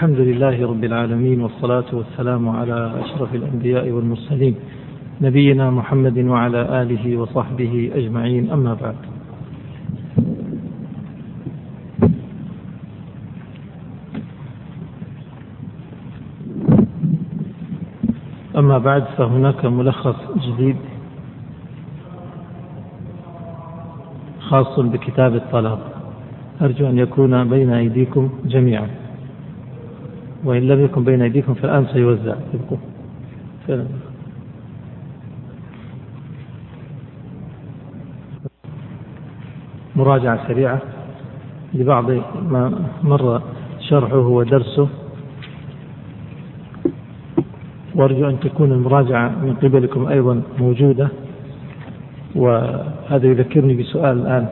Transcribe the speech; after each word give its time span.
الحمد 0.00 0.20
لله 0.20 0.66
رب 0.66 0.84
العالمين 0.84 1.40
والصلاة 1.40 1.84
والسلام 1.92 2.48
على 2.48 2.92
أشرف 3.04 3.34
الأنبياء 3.34 3.90
والمرسلين 3.90 4.54
نبينا 5.20 5.70
محمد 5.70 6.18
وعلى 6.18 6.82
آله 6.82 7.16
وصحبه 7.16 7.90
أجمعين. 7.94 8.50
أما 8.50 8.74
بعد 8.74 8.96
أما 18.56 18.78
بعد 18.78 19.04
فهناك 19.04 19.64
ملخص 19.64 20.16
جديد 20.36 20.76
خاص 24.40 24.80
بكتاب 24.80 25.34
الطلاق. 25.34 25.80
أرجو 26.62 26.86
أن 26.88 26.98
يكون 26.98 27.48
بين 27.48 27.70
أيديكم 27.70 28.30
جميعا. 28.44 29.09
وإن 30.44 30.62
لم 30.68 30.84
يكن 30.84 31.04
بين 31.04 31.22
أيديكم 31.22 31.54
فالآن 31.54 31.86
سيوزع 31.92 32.34
مراجعة 39.96 40.48
سريعة. 40.48 40.80
لبعض 41.74 42.10
ما 42.50 42.62
مر 43.02 43.42
شرحه 43.88 44.16
ودرسه. 44.16 44.88
وأرجو 47.94 48.28
أن 48.28 48.40
تكون 48.40 48.72
المراجعة 48.72 49.28
من 49.28 49.54
قبلكم 49.62 50.06
أيضا 50.06 50.42
موجودة. 50.58 51.08
وهذا 52.34 53.26
يذكرني 53.26 53.74
بسؤال 53.74 54.18
الآن 54.18 54.46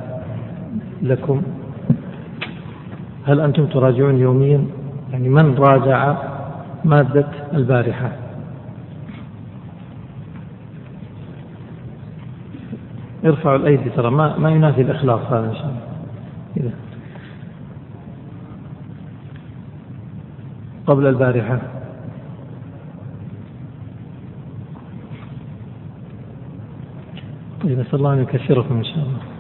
لكم. 1.03 1.43
هل 3.25 3.41
أنتم 3.41 3.67
تراجعون 3.67 4.19
يوميا؟ 4.19 4.78
يعني 5.13 5.29
من 5.29 5.55
راجع 5.55 6.17
مادة 6.85 7.29
البارحة؟ 7.53 8.13
ارفعوا 13.25 13.57
الأيدي 13.57 13.91
ترى 13.91 14.11
ما, 14.11 14.39
ما 14.39 14.51
ينافي 14.51 14.83
الإخلاص 14.83 15.21
هذا 15.21 15.51
إن 15.51 15.55
شاء 15.55 15.65
الله. 16.57 16.73
قبل 20.87 21.07
البارحة. 21.07 21.59
طيب 27.63 27.79
نسأل 27.79 27.95
الله 27.95 28.13
أن 28.13 28.23
يكثركم 28.23 28.77
إن 28.77 28.85
شاء 28.85 28.99
الله. 28.99 29.38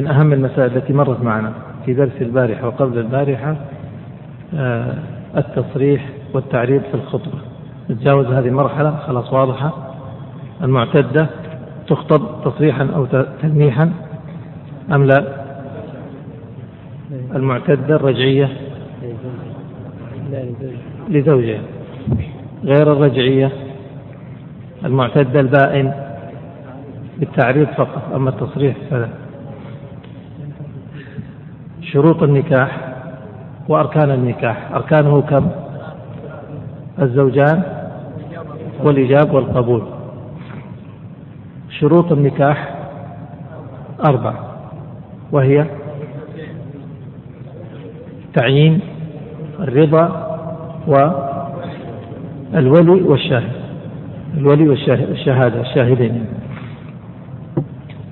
من 0.00 0.06
أهم 0.06 0.32
المسائل 0.32 0.76
التي 0.76 0.92
مرت 0.92 1.22
معنا 1.22 1.52
في 1.86 1.94
درس 1.94 2.12
البارحة 2.20 2.66
وقبل 2.66 2.98
البارحة 2.98 3.56
آه، 4.54 4.94
التصريح 5.36 6.08
والتعريض 6.34 6.82
في 6.82 6.94
الخطبة. 6.94 7.38
نتجاوز 7.90 8.26
هذه 8.26 8.48
المرحلة 8.48 8.96
خلاص 8.96 9.32
واضحة. 9.32 9.94
المعتدة 10.62 11.26
تخطب 11.86 12.22
تصريحا 12.44 12.88
أو 12.94 13.06
تلميحا 13.42 13.92
أم 14.92 15.04
لا؟ 15.04 15.24
المعتدة 17.34 17.96
الرجعية 17.96 18.48
لزوجها. 21.08 21.60
غير 22.64 22.92
الرجعية 22.92 23.52
المعتدة 24.84 25.40
البائن 25.40 25.92
بالتعريض 27.18 27.66
فقط 27.66 28.14
أما 28.14 28.30
التصريح 28.30 28.76
فلا. 28.90 29.19
شروط 31.92 32.22
النكاح 32.22 32.94
وأركان 33.68 34.10
النكاح. 34.10 34.72
أركانه 34.72 35.22
كم؟ 35.22 35.50
الزوجان 37.02 37.62
والإجاب 38.84 39.34
والقبول. 39.34 39.82
شروط 41.68 42.12
النكاح 42.12 42.74
أربع 44.04 44.34
وهي 45.32 45.66
تعيين 48.34 48.80
الرضا 49.60 50.26
والولي 50.86 53.02
والشاهد. 53.02 53.52
الولي 54.36 54.68
والشهادة 54.68 55.60
الشاهدين. 55.60 56.26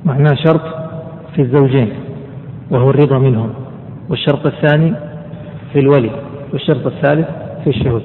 معناه 0.05 0.35
شرط 0.35 0.61
في 1.35 1.43
الزوجين 1.43 1.93
وهو 2.71 2.91
الرضا 2.91 3.19
منهم. 3.19 3.55
والشرط 4.11 4.47
الثاني 4.47 4.95
في 5.73 5.79
الولي 5.79 6.11
والشرط 6.53 6.87
الثالث 6.87 7.29
في 7.65 7.71
الشهود. 7.71 8.03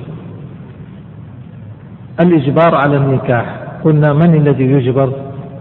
الإجبار 2.22 2.76
على 2.76 2.98
النكاح. 2.98 3.64
قلنا 3.84 4.14
من 4.14 4.36
الذي 4.36 4.64
يجبر 4.64 5.14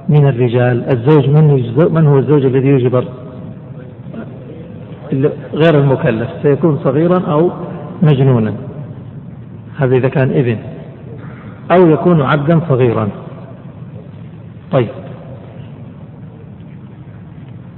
من 0.08 0.28
الرجال؟ 0.28 0.84
الزوج 0.94 1.28
من, 1.28 1.74
من 1.90 2.06
هو 2.06 2.18
الزوج 2.18 2.44
الذي 2.44 2.68
يجبر؟ 2.68 3.04
غير 5.54 5.80
المكلف 5.80 6.28
سيكون 6.42 6.78
صغيرا 6.84 7.18
أو 7.18 7.50
مجنونا. 8.02 8.54
هذا 9.78 9.96
إذا 9.96 10.08
كان 10.08 10.30
ابن 10.30 10.58
أو 11.70 11.90
يكون 11.90 12.22
عبدا 12.22 12.60
صغيرا. 12.68 13.08
طيب. 14.72 14.88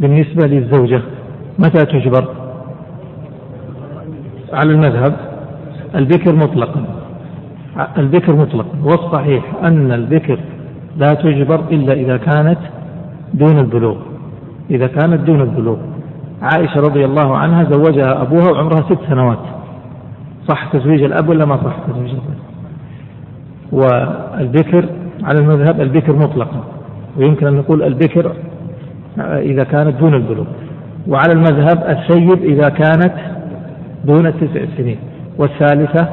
بالنسبة 0.00 0.46
للزوجة 0.46 1.02
متى 1.58 1.84
تجبر؟ 1.84 2.43
على 4.52 4.72
المذهب 4.72 5.14
البكر 5.94 6.34
مطلقا. 6.34 6.84
البكر 7.98 8.36
مطلقا. 8.36 8.78
والصحيح 8.84 9.44
أن 9.62 9.92
البكر 9.92 10.38
لا 10.96 11.14
تجبر 11.14 11.60
إلا 11.70 11.92
إذا 11.92 12.16
كانت 12.16 12.58
دون 13.34 13.58
البلوغ. 13.58 13.96
إذا 14.70 14.86
كانت 14.86 15.20
دون 15.20 15.40
البلوغ. 15.40 15.76
عائشة 16.42 16.80
رضي 16.80 17.04
الله 17.04 17.36
عنها 17.36 17.64
زوجها 17.64 18.22
أبوها 18.22 18.50
وعمرها 18.52 18.82
ست 18.82 18.98
سنوات. 19.08 19.38
صح 20.48 20.72
تزويج 20.72 21.02
الأب 21.02 21.28
ولا 21.28 21.44
ما 21.44 21.56
صح 21.56 21.76
تزويج 21.88 22.10
الأب؟ 22.10 22.34
والبكر 23.72 24.84
على 25.22 25.38
المذهب 25.38 25.80
البكر 25.80 26.16
مطلقا. 26.16 26.64
ويمكن 27.16 27.46
أن 27.46 27.54
نقول 27.54 27.82
البكر 27.82 28.32
إذا 29.18 29.64
كانت 29.64 29.96
دون 30.00 30.14
البلوغ. 30.14 30.46
وعلى 31.08 31.32
المذهب 31.32 31.98
السيد 31.98 32.42
إذا 32.42 32.68
كانت 32.68 33.14
دون 34.04 34.26
التسع 34.26 34.64
سنين. 34.76 34.98
والثالثة 35.38 36.08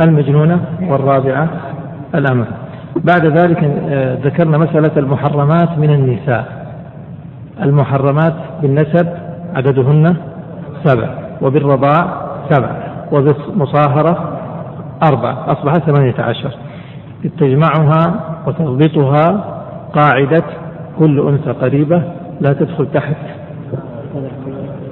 المجنونة 0.00 0.60
والرابعة 0.88 1.48
الأمة. 2.14 2.46
بعد 2.96 3.26
ذلك 3.26 3.64
آه، 3.64 4.18
ذكرنا 4.24 4.58
مسألة 4.58 4.90
المحرمات 4.96 5.78
من 5.78 5.90
النساء. 5.90 6.44
المحرمات 7.62 8.34
بالنسب 8.62 9.08
عددهن 9.54 10.16
سبع 10.84 11.08
وبالرضاع 11.42 12.06
سبع 12.50 12.70
وبالمصاهرة 13.12 14.38
أربع 15.02 15.36
أصبح 15.46 15.78
ثمانية 15.78 16.14
عشر. 16.18 16.50
تجمعها 17.38 18.20
وتضبطها 18.46 19.44
قاعدة 19.92 20.42
كل 20.98 21.28
أنثى 21.28 21.50
قريبة 21.50 22.02
لا 22.40 22.52
تدخل 22.52 22.86
تحت 22.94 23.16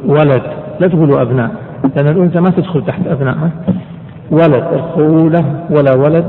ولد. 0.07 0.43
لا 0.81 0.89
تقولوا 0.89 1.22
أبناء 1.22 1.50
لأن 1.97 2.09
الأنثى 2.09 2.41
ما 2.41 2.50
تدخل 2.50 2.84
تحت 2.84 3.06
أبناء. 3.06 3.50
ولد 4.31 4.65
الخولة 4.72 5.66
ولا 5.71 5.94
ولد 5.97 6.25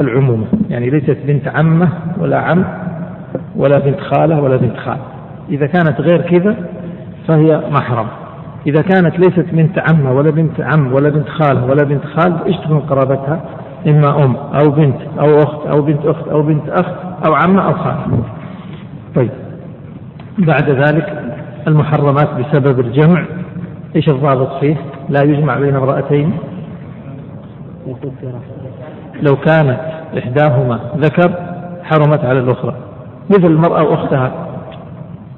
العمومة. 0.00 0.46
يعني 0.70 0.90
ليست 0.90 1.18
بنت 1.26 1.48
عمة 1.48 1.88
ولا 2.18 2.38
عم 2.38 2.64
ولا 3.56 3.78
بنت 3.78 4.00
خالة 4.00 4.40
ولا 4.40 4.56
بنت 4.56 4.76
خال. 4.76 4.98
إذا 5.50 5.66
كانت 5.66 6.00
غير 6.00 6.20
كذا 6.20 6.56
فهي 7.28 7.60
محرم. 7.70 8.06
إذا 8.66 8.82
كانت 8.82 9.18
ليست 9.18 9.46
بنت 9.52 9.78
عمة 9.78 10.12
ولا 10.12 10.30
بنت 10.30 10.60
عم 10.60 10.92
ولا 10.92 11.08
بنت 11.08 11.28
خالة 11.28 11.64
ولا 11.64 11.84
بنت 11.84 12.04
خال 12.04 12.34
إيش 12.46 12.56
تكون 12.56 12.80
قرابتها؟ 12.80 13.40
إما 13.86 14.24
أم 14.24 14.36
أو 14.36 14.70
بنت 14.70 14.96
أو 15.20 15.38
أخت 15.38 15.66
أو 15.66 15.82
بنت 15.82 16.06
أخت 16.06 16.28
أو 16.28 16.42
بنت 16.42 16.68
أخت 16.68 16.94
أو 17.26 17.34
عمة 17.34 17.66
أو 17.66 17.72
خالة 17.72 18.06
طيب. 19.14 19.30
بعد 20.38 20.70
ذلك 20.70 21.22
المحرمات 21.68 22.28
بسبب 22.38 22.80
الجمع 22.80 23.24
إيش 23.96 24.08
الضابط 24.08 24.60
فيه؟ 24.60 24.76
لا 25.08 25.22
يجمع 25.22 25.58
بين 25.58 25.76
امرأتين. 25.76 26.32
لو 29.22 29.36
كانت 29.36 29.80
إحداهما 30.18 30.80
ذكر 30.96 31.30
حرمت 31.82 32.24
على 32.24 32.38
الأخرى. 32.38 32.74
مثل 33.30 33.46
المرأة 33.46 33.82
وأختها. 33.82 34.32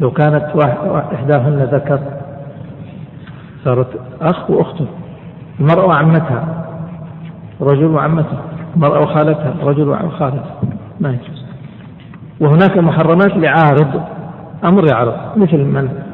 لو 0.01 0.11
كانت 0.11 0.45
إحداهن 1.15 1.69
ذكر 1.73 2.01
صارت 3.65 3.87
أخ 4.21 4.51
وأخته 4.51 4.87
المرأة 5.61 5.87
وعمتها. 5.87 6.65
رجل 7.61 7.87
وعمته. 7.87 8.39
المرأة 8.77 9.01
وخالتها. 9.01 9.55
رجل 9.63 9.89
وخالتها 9.89 10.61
ما 11.01 11.09
يجوز. 11.09 11.47
وهناك 12.41 12.79
محرمات 12.79 13.37
لعارض. 13.37 14.03
أمر 14.65 14.87
يعرض 14.93 15.15
مثل 15.37 15.59
من؟ 15.59 16.06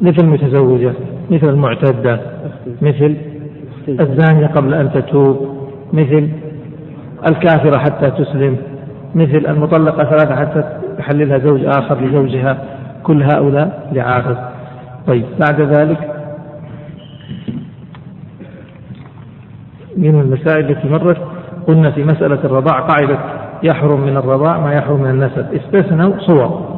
مثل 0.00 0.24
المتزوجة 0.24 0.92
مثل 1.30 1.48
المعتدة 1.48 2.20
مثل 2.82 3.16
الزانية 3.88 4.46
قبل 4.46 4.74
أن 4.74 4.92
تتوب 4.92 5.56
مثل 5.92 6.28
الكافرة 7.28 7.78
حتى 7.78 8.10
تسلم 8.10 8.56
مثل 9.14 9.46
المطلقة 9.48 10.04
ثلاثة 10.04 10.36
حتى 10.36 10.64
يحللها 10.98 11.38
زوج 11.38 11.64
آخر 11.64 12.00
لزوجها. 12.00 12.58
كل 13.02 13.22
هؤلاء 13.22 13.90
لعارض 13.92 14.36
طيب 15.06 15.24
بعد 15.38 15.60
ذلك 15.60 15.98
من 19.96 20.20
المسائل 20.20 20.70
التي 20.70 20.88
مرت 20.88 21.16
قلنا 21.66 21.90
في 21.90 22.04
مسألة 22.04 22.44
الرضاع 22.44 22.80
قاعدة 22.80 23.18
يحرم 23.62 24.00
من 24.00 24.16
الرضاع 24.16 24.60
ما 24.60 24.72
يحرم 24.72 25.02
من 25.02 25.10
النسب. 25.10 25.46
استثنوا 25.54 26.12
صور. 26.18 26.76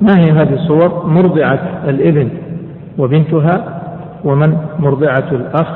ما 0.00 0.18
هي 0.18 0.30
هذه 0.30 0.54
الصور؟ 0.54 1.06
مرضعة 1.06 1.82
الإبن. 1.88 2.28
وبنتها 2.98 3.80
ومن 4.24 4.56
مرضعة 4.78 5.28
الأخ 5.32 5.68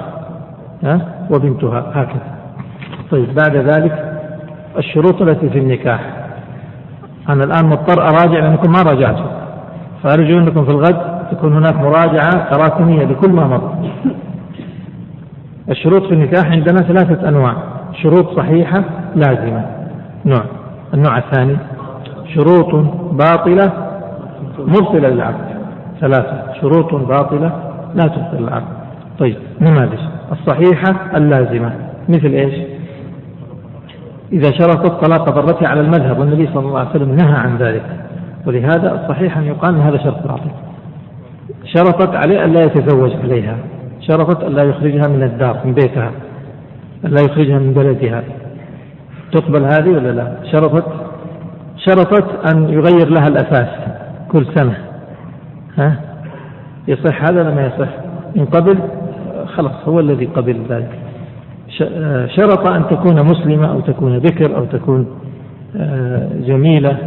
ها؟ 0.84 1.00
وبنتها 1.30 1.84
هكذا. 1.94 2.32
طيب 3.10 3.34
بعد 3.34 3.56
ذلك 3.56 4.20
الشروط 4.78 5.22
التي 5.22 5.50
في 5.50 5.58
النكاح. 5.58 6.00
أنا 7.28 7.44
الآن 7.44 7.66
مضطر 7.66 8.02
أراجع 8.02 8.40
لأنكم 8.40 8.72
ما 8.72 8.82
راجعتم 8.82 9.26
فأرجو 10.02 10.38
أنكم 10.38 10.64
في 10.64 10.70
الغد 10.70 11.28
تكون 11.30 11.52
هناك 11.52 11.76
مراجعة 11.76 12.50
تراكمية 12.50 13.04
لكل 13.04 13.30
ما 13.32 13.46
مر 13.46 13.72
الشروط 15.70 16.02
في 16.02 16.14
النكاح 16.14 16.50
عندنا 16.50 16.80
ثلاثة 16.80 17.28
أنواع. 17.28 17.54
شروط 18.02 18.36
صحيحة 18.36 18.84
لازمة. 19.14 19.64
نوع. 20.24 20.42
النوع 20.94 21.18
الثاني 21.18 21.56
شروط 22.34 22.74
باطلة 23.12 23.72
مبطلة 24.58 25.08
للعقد 25.08 25.51
ثلاثة. 26.02 26.60
شروط 26.60 26.94
باطلة 26.94 27.52
لا 27.94 28.02
تبطل 28.02 28.44
العقد 28.44 28.82
طيب 29.18 29.36
نماذج. 29.60 29.98
الصحيحة 30.32 31.16
اللازمة. 31.16 31.72
مثل 32.08 32.26
إيش؟ 32.26 32.54
إذا 34.32 34.50
شرطت 34.50 35.04
طلاق 35.04 35.30
ضرتها 35.30 35.68
على 35.68 35.80
المذهب 35.80 36.18
والنبي 36.18 36.46
صلى 36.46 36.66
الله 36.66 36.78
عليه 36.78 36.90
وسلم 36.90 37.14
نهى 37.14 37.34
عن 37.34 37.56
ذلك. 37.56 37.82
ولهذا 38.46 39.02
الصحيح 39.02 39.38
أن 39.38 39.44
يقال 39.44 39.80
هذا 39.80 39.98
شرط 39.98 40.26
باطل. 40.26 40.50
شرطت 41.64 42.16
عليه 42.16 42.44
أن 42.44 42.52
لا 42.52 42.60
يتزوج 42.60 43.12
عليها. 43.24 43.56
شرطت 44.00 44.44
أن 44.44 44.52
لا 44.52 44.62
يخرجها 44.62 45.08
من 45.08 45.22
الدار 45.22 45.56
من 45.64 45.74
بيتها. 45.74 46.10
أن 47.04 47.10
لا 47.10 47.22
يخرجها 47.30 47.58
من 47.58 47.72
بلدها. 47.72 48.22
تقبل 49.32 49.64
هذه 49.64 49.90
ولا 49.90 50.12
لا؟ 50.12 50.36
شرطت. 50.52 50.84
شرطت 51.76 52.54
أن 52.54 52.68
يغير 52.68 53.08
لها 53.08 53.28
الأساس 53.28 53.68
كل 54.28 54.46
سنة. 54.54 54.91
ها؟ 55.78 55.96
يصح 56.88 57.24
هذا 57.24 57.40
ولا 57.40 57.54
ما 57.54 57.66
يصح؟ 57.66 57.88
إن 58.36 58.44
قبل؟ 58.44 58.78
خلاص 59.46 59.88
هو 59.88 60.00
الذي 60.00 60.26
قبل 60.26 60.56
ذلك. 60.68 60.98
شرط 62.36 62.66
أن 62.66 62.84
تكون 62.90 63.22
مسلمة 63.22 63.72
أو 63.72 63.80
تكون 63.80 64.18
بكر 64.18 64.56
أو 64.56 64.64
تكون 64.64 65.06
آه، 65.76 66.28
جميلة 66.46 66.98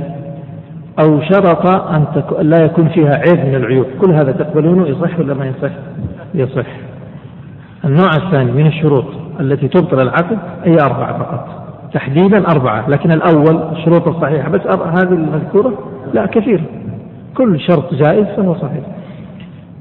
أو 1.00 1.22
شرط 1.22 1.68
أن 1.68 2.06
لا 2.42 2.66
يكون 2.66 2.90
فيها 2.90 3.16
عيب 3.16 3.46
من 3.46 3.56
العيوب. 3.56 3.86
كل 4.02 4.12
هذا 4.12 4.32
تقبلونه؟ 4.32 4.88
يصح 4.88 5.20
ولا 5.20 5.34
ما 5.34 5.46
يصح؟ 5.46 5.72
يصح. 6.34 6.68
النوع 7.86 8.10
الثاني 8.16 8.52
من 8.52 8.68
الشروط 8.68 9.06
التي 9.40 9.68
تبطل 9.68 10.02
العقد 10.02 10.38
أي 10.66 10.82
أربعة 10.82 11.18
فقط. 11.20 11.48
تحديدا 11.94 12.48
أربعة 12.48 12.90
لكن 12.90 13.12
الأول 13.12 13.64
الشروط 13.72 14.08
الصحيحة 14.08 14.50
بس 14.50 14.62
هذه 14.68 15.14
المذكورة 15.14 15.74
لا 16.14 16.26
كثير. 16.26 16.64
كل 17.38 17.60
شرط 17.60 17.94
جائز 17.94 18.28
فهو 18.38 18.56
صحيح. 18.56 18.84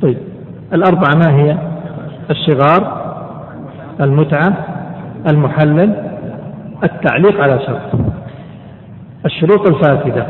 طيب 0.03 0.19
الأربعة 0.73 1.15
ما 1.27 1.35
هي؟ 1.35 1.59
الشغار 2.31 3.05
المتعة 4.01 4.57
المحلل 5.31 5.95
التعليق 6.85 7.41
على 7.41 7.59
شرط. 7.67 8.01
الشروط 9.27 9.69
الفاسدة 9.69 10.27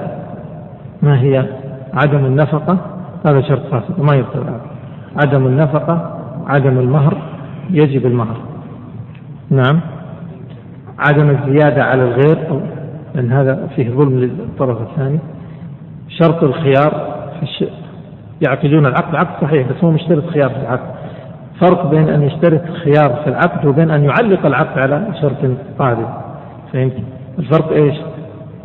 ما 1.03 1.21
هي؟ 1.21 1.45
عدم 1.95 2.25
النفقة 2.25 2.79
هذا 3.27 3.41
شرط 3.41 3.67
فاسد 3.71 4.01
ما 4.01 4.17
يبطل. 4.17 4.45
عدم 5.25 5.47
النفقة 5.47 6.21
عدم 6.47 6.79
المهر 6.79 7.17
يجب 7.71 8.07
المهر. 8.07 8.37
نعم. 9.51 9.81
عدم 10.99 11.31
الزيادة 11.31 11.85
على 11.85 12.03
الغير 12.03 12.61
لأن 13.15 13.33
هذا 13.33 13.69
فيه 13.77 13.91
ظلم 13.91 14.19
للطرف 14.19 14.81
الثاني. 14.81 15.19
شرط 16.09 16.45
الخيار 16.45 17.14
يعقدون 18.49 18.87
العقد. 18.87 19.15
عقد 19.15 19.47
صحيح 19.47 19.69
بس 19.69 19.85
هو 19.85 19.91
مشترط 19.91 20.27
خيار 20.27 20.51
في 20.51 20.57
العقد. 20.57 20.95
فرق 21.61 21.91
بين 21.91 22.09
أن 22.09 22.23
يشترط 22.23 22.61
خيار 22.85 23.23
في 23.25 23.31
العقد 23.31 23.67
وبين 23.67 23.91
أن 23.91 24.05
يعلق 24.05 24.47
العقد 24.47 24.79
على 24.79 25.07
شرط 25.21 25.37
قادم. 25.79 26.07
فهمت؟ 26.73 26.93
الفرق 27.39 27.73
إيش؟ 27.73 27.97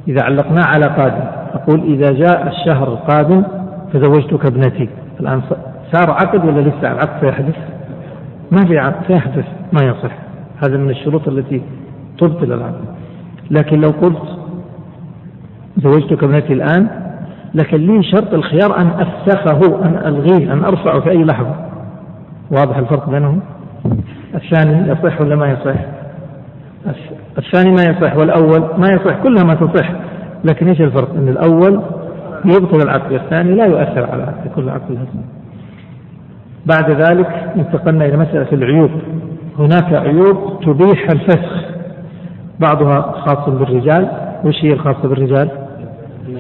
إذا 0.08 0.24
علقناه 0.24 0.66
على 0.66 0.86
قادم. 0.86 1.24
أقول 1.54 1.84
إذا 1.84 2.12
جاء 2.12 2.48
الشهر 2.48 2.88
القادم 2.88 3.44
تزوجتك 3.94 4.46
ابنتي. 4.46 4.90
الآن 5.20 5.42
صار 5.94 6.12
عقد 6.12 6.46
ولا 6.46 6.62
لسه؟ 6.62 6.92
العقد 6.92 7.22
سيحدث؟ 7.22 7.56
ما 8.52 8.66
في 8.66 8.78
عقد 8.78 9.08
سيحدث 9.08 9.46
ما 9.74 9.88
يصح. 9.88 10.12
هذا 10.66 10.78
من 10.78 10.90
الشروط 10.90 11.28
التي 11.28 11.62
تبطل 12.18 12.54
العقد. 12.54 12.86
لكن 13.52 13.82
لو 13.82 13.90
قلت 13.90 14.40
زوجتك 15.78 16.24
ابنتي 16.24 16.54
الآن 16.54 17.09
لكن 17.54 17.78
لي 17.78 18.04
شرط 18.04 18.34
الخيار 18.34 18.78
أن 18.78 18.88
أفسخه 18.88 19.86
أن 19.86 19.96
ألغيه 20.06 20.54
أن 20.54 20.64
أرفعه 20.66 21.00
في 21.00 21.10
أي 21.10 21.24
لحظة. 21.24 21.56
واضح 22.52 22.78
الفرق 22.78 23.10
بينهم؟ 23.10 23.42
الثاني 24.36 24.92
يصح 24.92 25.22
ولا 25.22 25.36
ما 25.36 25.48
يصح؟ 25.52 25.80
الثاني 27.38 27.72
ما 27.72 27.84
يصح 27.84 28.18
والأول 28.18 28.64
ما 28.78 28.88
يصح 28.88 29.24
كلها 29.24 29.44
ما 29.44 29.56
تصح. 29.56 29.92
لكن 30.44 30.68
إيش 30.68 30.82
الفرق؟ 30.82 31.14
إن 31.14 31.28
الأول 31.28 31.82
يبطل 32.46 32.82
العقد 32.82 33.12
والثاني 33.12 33.56
لا 33.56 33.66
يؤثر 33.66 34.12
على 34.12 34.24
العقد 34.24 34.52
كل 34.56 34.70
عقد 34.70 34.92
الهزم 34.92 35.22
بعد 36.66 36.92
ذلك 36.92 37.28
انتقلنا 37.56 38.06
إلى 38.06 38.18
مسألة 38.18 38.48
العيوب. 38.52 38.92
هناك 39.60 39.94
عيوب 39.94 40.60
تبيح 40.66 41.10
الفسخ. 41.10 41.70
بعضها 42.60 43.02
خاص 43.02 43.50
بالرجال. 43.50 44.08
وش 44.46 44.56
هي 44.66 44.74
الخاصة 44.74 45.10
بالرجال؟ 45.10 45.50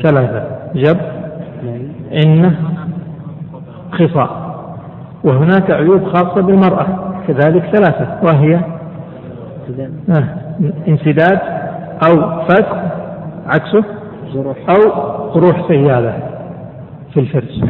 ثلاثة. 0.03 0.58
جب 0.75 0.97
إنة 2.25 2.55
خصاء. 3.91 4.49
وهناك 5.23 5.71
عيوب 5.71 6.03
خاصة 6.03 6.41
بالمرأة 6.41 7.13
كذلك 7.27 7.63
ثلاثة 7.75 8.07
وهي 8.23 8.59
آه، 10.09 10.23
انسداد 10.87 11.39
أو 12.07 12.41
فك 12.47 12.67
عكسه 13.45 13.83
أو 14.69 14.89
قروح 15.31 15.67
سيالة 15.67 16.13
في 17.13 17.19
الفرج 17.19 17.63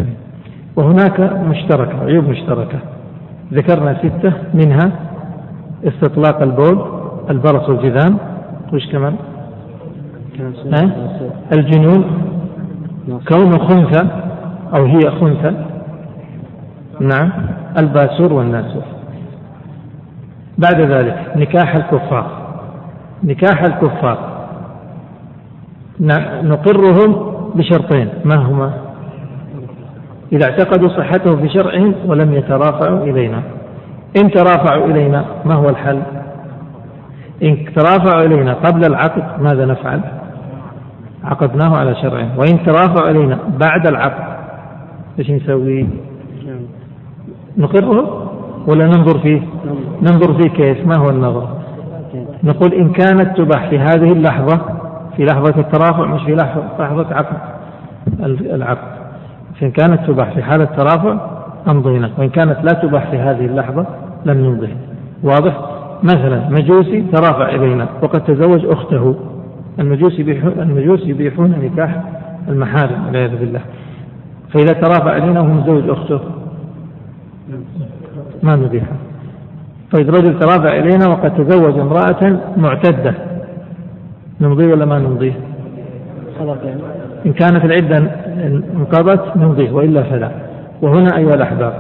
وهناك 0.76 1.20
مشتركة 1.20 2.04
عيوب 2.06 2.24
مشتركة. 2.24 2.80
ذكرنا 3.54 3.94
ستة 3.94 4.34
منها 4.54 4.92
استطلاق 5.84 6.42
البول 6.42 6.86
البرص 7.30 7.70
والجذام. 7.70 8.18
وش 8.74 8.92
كمان؟ 8.92 9.16
الجنون. 11.54 12.06
كونه 13.18 13.58
خنثى 13.58 14.08
أو 14.74 14.86
هي 14.86 15.12
خنثى؟ 15.12 15.54
نعم. 17.00 17.32
الباسور 17.78 18.34
والناسور. 18.34 18.84
بعد 20.58 20.82
ذلك 20.82 21.32
نكاح 21.36 21.76
الكفار. 21.76 22.28
نكاح 23.24 23.64
الكفار. 23.64 24.18
نقرهم 26.44 27.32
بشرطين. 27.56 28.10
ما 28.26 28.36
هما؟ 28.36 28.72
إذا 30.32 30.46
اعتقدوا 30.46 30.90
صحته 30.90 31.36
في 31.36 31.50
شرعهم 31.50 31.96
ولم 32.06 32.34
يترافعوا 32.34 33.04
إلينا. 33.04 33.44
إن 34.18 34.32
ترافعوا 34.32 34.86
إلينا 34.86 35.26
ما 35.46 35.54
هو 35.54 35.70
الحل؟ 35.70 36.02
إن 37.44 37.74
ترافعوا 37.76 38.26
إلينا 38.26 38.54
قبل 38.54 38.86
العقد 38.86 39.42
ماذا 39.42 39.66
نفعل؟ 39.66 40.02
عقدناه 41.24 41.78
على 41.78 41.96
شرعه. 41.96 42.40
وإن 42.40 42.64
ترافعوا 42.66 43.10
إلينا 43.10 43.38
بعد 43.60 43.88
العقد 43.88 44.40
إيش 45.20 45.32
نسوي؟ 45.32 45.88
نقره 47.58 48.30
ولا 48.68 48.86
ننظر 48.86 49.20
فيه؟ 49.20 49.42
ننظر 50.02 50.34
فيه 50.34 50.50
كيف 50.50 50.88
ما 50.88 50.96
هو 50.96 51.10
النظر؟ 51.10 51.48
نقول 52.44 52.74
إن 52.74 52.90
كانت 52.90 53.38
تباح 53.38 53.70
في 53.70 53.80
هذه 53.80 54.12
اللحظة 54.12 54.62
في 55.18 55.26
لحظة 55.26 55.60
الترافع 55.60 56.06
مش 56.06 56.22
في 56.22 56.36
لحظة 56.36 57.16
عقد 57.16 57.36
العقد. 58.42 59.00
فإن 59.60 59.72
كانت 59.72 60.08
تباح 60.08 60.34
في 60.34 60.44
حالة 60.44 60.64
الترافع 60.64 61.18
أمضينا. 61.68 62.10
وإن 62.18 62.30
كانت 62.30 62.58
لا 62.64 62.74
تباح 62.74 63.12
في 63.12 63.18
هذه 63.18 63.46
اللحظة 63.46 63.86
لم 64.26 64.38
نمضي. 64.38 64.70
واضح؟ 65.24 65.60
مثلا 66.04 66.50
مجوسي 66.50 67.02
ترافع 67.02 67.50
إلينا 67.50 67.88
وقد 68.02 68.24
تزوج 68.24 68.66
أخته. 68.66 69.16
المجوس 69.80 70.20
يبيحون 70.20 70.54
المجوس 70.60 71.06
يبيحون 71.06 71.56
نكاح 71.64 72.04
المحارم 72.48 73.06
والعياذ 73.06 73.40
بالله. 73.40 73.62
فإذا 74.54 74.74
ترافع 74.74 75.18
إلينا 75.18 75.42
وهو 75.42 75.54
مزوج 75.54 75.90
أخته 75.90 76.20
ما 78.44 78.56
نضيفها 78.56 78.98
طيب 79.92 80.10
رجل 80.10 80.40
ترافع 80.40 80.78
إلينا 80.78 81.08
وقد 81.08 81.36
تزوج 81.36 81.80
امرأة 81.80 82.40
معتدة 82.58 83.14
نمضي 84.42 84.66
ولا 84.68 84.86
ما 84.86 85.00
نمضيه؟ 85.00 85.34
إن 87.26 87.34
كانت 87.34 87.66
العدة 87.66 87.98
انقضت 88.76 89.38
نمضيه 89.38 89.72
وإلا 89.72 90.04
فلا. 90.04 90.32
وهنا 90.82 91.18
أيها 91.18 91.34
الأحباب 91.34 91.74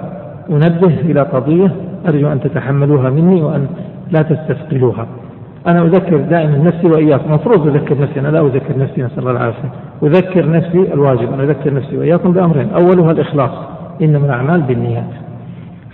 أنبه 0.50 1.00
إلى 1.00 1.22
قضية 1.22 1.72
أرجو 2.08 2.32
أن 2.32 2.39
تتحملوها 2.39 3.10
مني 3.10 3.41
وأن 3.41 3.68
لا 4.12 4.22
تستثقلوها. 4.22 5.08
أنا 5.68 5.82
أذكر 5.82 6.18
دائما 6.18 6.58
نفسي 6.58 6.88
وإياكم. 6.88 7.30
المفروض 7.30 7.68
أذكر 7.68 8.01
نفسي 8.01 8.20
أنا 8.20 8.28
لا 8.28 8.42
أذكر 8.42 8.78
نفسي 8.78 9.04
نسأل 9.04 9.20
الله 9.20 9.32
العافية. 9.32 9.70
أذكر 10.04 10.51
نفسي 10.51 10.94
الواجب 10.94 11.34
أن 11.34 11.39
أذكر 11.39 11.74
نفسي 11.74 11.98
وإياكم 11.98 12.32
بأمرين. 12.32 12.70
أولها 12.70 13.12
الإخلاص 13.12 13.51
إنما 14.01 14.25
الأعمال 14.25 14.62
بالنيات. 14.62 15.10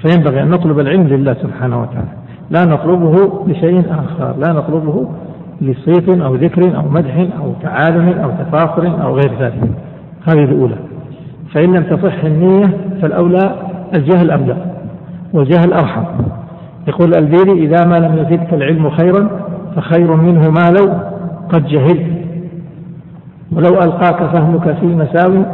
فينبغي 0.02 0.44
أن 0.44 0.50
نطلب 0.50 0.80
العلم 0.80 1.08
لله 1.08 1.34
سبحانه 1.34 1.82
وتعالى. 1.82 2.08
لا 2.50 2.66
نطلبه 2.66 3.44
لشيء 3.48 3.80
آخر 3.80 4.36
لا 4.40 4.54
نطلبه 4.54 5.08
لصيت 5.62 6.22
أو 6.22 6.36
ذكر 6.36 6.78
أو 6.78 6.90
مدح 6.90 7.28
أو 7.40 7.54
تعالم 7.62 8.10
أو 8.24 8.30
تفاخر 8.32 9.04
أو 9.04 9.16
غير 9.16 9.32
ذلك. 9.40 9.70
هذه 10.28 10.44
الأولى. 10.44 10.78
فإن 11.54 11.74
لم 11.74 11.84
تصح 11.84 12.24
النية 12.24 12.78
فالأولى 13.02 13.56
الجهل 13.96 14.32
أبلغ 14.32 14.56
والجهل 15.34 15.74
أرحم. 15.74 16.04
يقول 16.88 17.12
البيري 17.18 17.66
إذا 17.66 17.86
ما 17.86 17.96
لم 17.96 18.18
يزدك 18.18 18.54
العلم 18.54 18.90
خيرا 18.90 19.45
فخير 19.76 20.16
منه 20.16 20.50
ما 20.50 20.70
لو 20.80 20.94
قد 21.50 21.66
جهلت. 21.68 22.26
ولو 23.52 23.82
ألقاك 23.82 24.24
فهمك 24.24 24.76
في 24.80 24.86
مساوي 24.86 25.46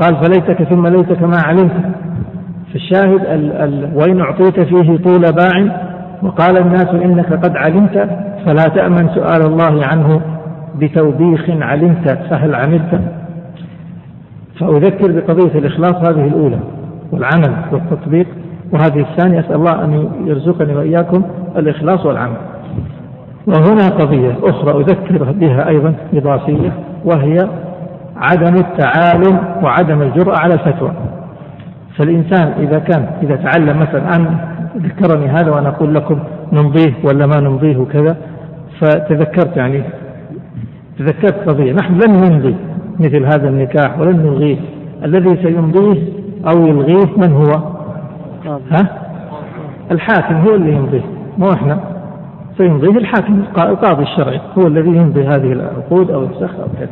قال 0.00 0.16
فليتك 0.16 0.62
ثم 0.62 0.86
ليتك 0.86 1.22
ما 1.22 1.38
علمت. 1.46 1.72
فالشاهد 2.72 3.20
ال 3.20 3.52
ال 3.52 3.90
وإن 3.94 4.20
أعطيت 4.20 4.60
فيه 4.60 4.96
طول 4.96 5.20
باع 5.20 5.82
وقال 6.22 6.58
الناس 6.58 6.88
إنك 6.88 7.32
قد 7.32 7.56
علمت 7.56 8.08
فلا 8.46 8.64
تأمن 8.74 9.08
سؤال 9.14 9.42
الله 9.42 9.86
عنه 9.86 10.20
بتوبيخ 10.78 11.50
علمت 11.50 12.18
فهل 12.30 12.54
عملت؟ 12.54 13.00
فأذكر 14.60 15.12
بقضية 15.12 15.58
الإخلاص 15.58 15.94
هذه 15.94 16.26
الأولى 16.26 16.58
والعمل 17.12 17.54
والتطبيق. 17.72 18.26
وهذه 18.72 19.00
الثانية 19.00 19.40
أسأل 19.40 19.54
الله 19.54 19.84
أن 19.84 20.08
يرزقني 20.24 20.74
وإياكم 20.74 21.22
الإخلاص 21.56 22.06
والعمل. 22.06 22.36
وهنا 23.46 23.88
قضية 23.88 24.36
أخرى 24.42 24.80
أذكر 24.80 25.32
بها 25.32 25.68
أيضا 25.68 25.94
إضافية 26.14 26.72
وهي 27.04 27.48
عدم 28.16 28.56
التعالم 28.56 29.38
وعدم 29.62 30.02
الجرأة 30.02 30.38
على 30.38 30.54
الفتوى. 30.54 30.92
فالإنسان 31.96 32.52
إذا 32.58 32.78
كان 32.78 33.06
إذا 33.22 33.36
تعلم 33.36 33.80
مثلا 33.80 34.16
أن 34.16 34.36
ذكرني 34.76 35.26
هذا 35.26 35.50
وأنا 35.50 35.68
أقول 35.68 35.94
لكم 35.94 36.18
نمضيه 36.52 36.94
ولا 37.04 37.26
ما 37.26 37.40
نمضيه 37.40 37.76
وكذا 37.76 38.16
فتذكرت 38.80 39.56
يعني 39.56 39.82
تذكرت 40.98 41.48
قضية. 41.48 41.72
نحن 41.72 41.94
لن 41.94 42.10
نمضي 42.10 42.56
مثل 43.00 43.24
هذا 43.24 43.48
النكاح 43.48 43.98
ولن 43.98 44.16
نلغيه. 44.16 44.56
الذي 45.04 45.42
سيمضيه 45.42 46.02
أو 46.46 46.66
يلغيه 46.66 47.06
من 47.16 47.32
هو؟ 47.32 47.72
ها؟ 48.70 48.88
الحاكم 49.90 50.34
هو 50.34 50.54
اللي 50.54 50.72
يمضيه 50.72 51.04
مو 51.38 51.52
إحنا. 51.52 51.91
سيمضيه 52.58 52.98
الحاكم 52.98 53.42
القاضي 53.58 54.02
الشرعي 54.02 54.40
هو 54.58 54.66
الذي 54.66 54.88
يمضي 54.88 55.26
هذه 55.26 55.52
العقود 55.52 56.10
أو 56.10 56.22
الفسخ 56.22 56.54
أو 56.60 56.66
كذا. 56.78 56.90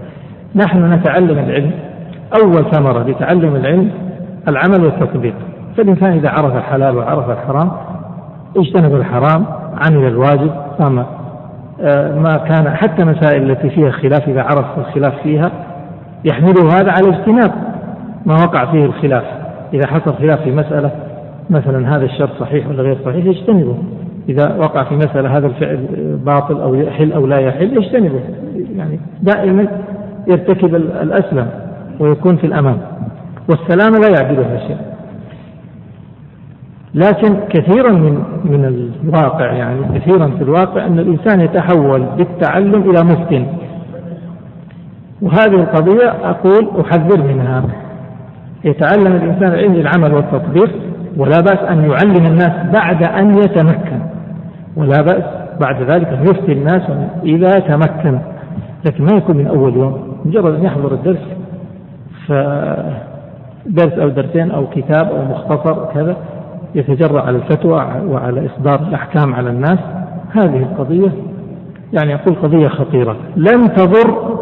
نحن 0.54 0.92
نتعلم 0.92 1.38
العلم. 1.38 1.70
أول 2.42 2.70
ثمرة 2.70 3.02
لتعلم 3.02 3.56
العلم 3.56 3.90
العمل 4.48 4.84
والتطبيق. 4.84 5.34
فالإنسان 5.76 6.12
إذا 6.12 6.30
عرف 6.30 6.56
الحلال 6.56 6.96
وعرف 6.96 7.30
الحرام 7.30 7.70
اجتنب 8.56 8.94
الحرام 8.94 9.46
عمل 9.86 10.06
الواجب 10.06 10.50
قام 10.78 11.04
آه، 11.82 12.18
ما 12.18 12.36
كان 12.36 12.70
حتى 12.70 13.04
مسائل 13.04 13.50
التي 13.50 13.70
فيها 13.70 13.90
خلاف 13.90 14.28
إذا 14.28 14.42
عرف 14.42 14.78
الخلاف 14.78 15.14
فيها 15.22 15.50
يحمله 16.24 16.68
هذا 16.68 16.92
على 16.92 17.08
اجتناب 17.08 17.52
ما 18.26 18.34
وقع 18.34 18.72
فيه 18.72 18.84
الخلاف. 18.84 19.24
إذا 19.74 19.86
حصل 19.86 20.14
خلاف 20.14 20.40
في 20.42 20.52
مسألة 20.52 20.90
مثلا 21.50 21.96
هذا 21.96 22.04
الشرط 22.04 22.30
صحيح 22.40 22.68
ولا 22.68 22.82
غير 22.82 22.98
صحيح 23.04 23.24
يجتنبه. 23.24 23.76
إذا 24.30 24.56
وقع 24.56 24.84
في 24.84 24.94
مسألة 24.94 25.36
هذا 25.36 25.46
الفعل 25.46 25.86
باطل 26.24 26.60
أو 26.60 26.74
يحل 26.74 27.12
أو 27.12 27.26
لا 27.26 27.38
يحل 27.38 27.76
يجتنبه. 27.76 28.20
يعني 28.76 29.00
دائما 29.22 29.66
يرتكب 30.28 30.74
الأسلم 30.74 31.46
ويكون 32.00 32.36
في 32.36 32.46
الأمان 32.46 32.76
والسلام 33.48 33.92
لا 34.02 34.08
يعدلها 34.08 34.58
شيء 34.58 34.76
لكن 36.94 37.36
كثيرا 37.48 37.92
من 37.92 38.22
من 38.44 38.64
الواقع 39.04 39.52
يعني 39.52 39.98
كثيرا 39.98 40.26
في 40.26 40.42
الواقع 40.42 40.86
أن 40.86 40.98
الإنسان 40.98 41.40
يتحول 41.40 42.06
بالتعلم 42.18 42.90
إلى 42.90 43.04
مفتن. 43.04 43.46
وهذه 45.22 45.54
القضية 45.54 46.08
أقول 46.24 46.68
أحذر 46.80 47.22
منها. 47.22 47.62
يتعلم 48.64 49.06
الإنسان 49.06 49.52
العلم 49.52 49.74
العمل 49.74 50.14
والتطبيق 50.14 50.70
ولا 51.16 51.40
بأس 51.40 51.58
أن 51.58 51.90
يعلم 51.90 52.26
الناس 52.26 52.72
بعد 52.72 53.02
أن 53.02 53.38
يتمكن. 53.38 54.09
ولا 54.76 55.02
بأس. 55.02 55.24
بعد 55.60 55.82
ذلك 55.82 56.08
أن 56.08 56.22
يفتي 56.22 56.52
الناس 56.52 56.82
إذا 57.24 57.58
تمكن. 57.58 58.18
لكن 58.86 59.04
ما 59.04 59.16
يكون 59.16 59.36
من 59.36 59.46
أول 59.46 59.76
يوم. 59.76 60.14
مجرد 60.24 60.54
أن 60.54 60.64
يحضر 60.64 60.92
الدرس 60.92 61.26
ف 62.26 62.32
درس 63.66 63.92
أو 63.92 64.08
درسين 64.08 64.50
أو 64.50 64.66
كتاب 64.66 65.08
أو 65.08 65.24
مختصر 65.24 65.84
كذا 65.94 66.16
يتجرأ 66.74 67.22
على 67.22 67.36
الفتوى 67.36 67.86
وعلى 68.06 68.46
إصدار 68.46 68.80
الأحكام 68.88 69.34
على 69.34 69.50
الناس. 69.50 69.78
هذه 70.32 70.56
القضية 70.56 71.10
يعني 71.92 72.14
أقول 72.14 72.34
قضية 72.34 72.68
خطيرة. 72.68 73.16
لن 73.36 73.74
تضر 73.74 74.40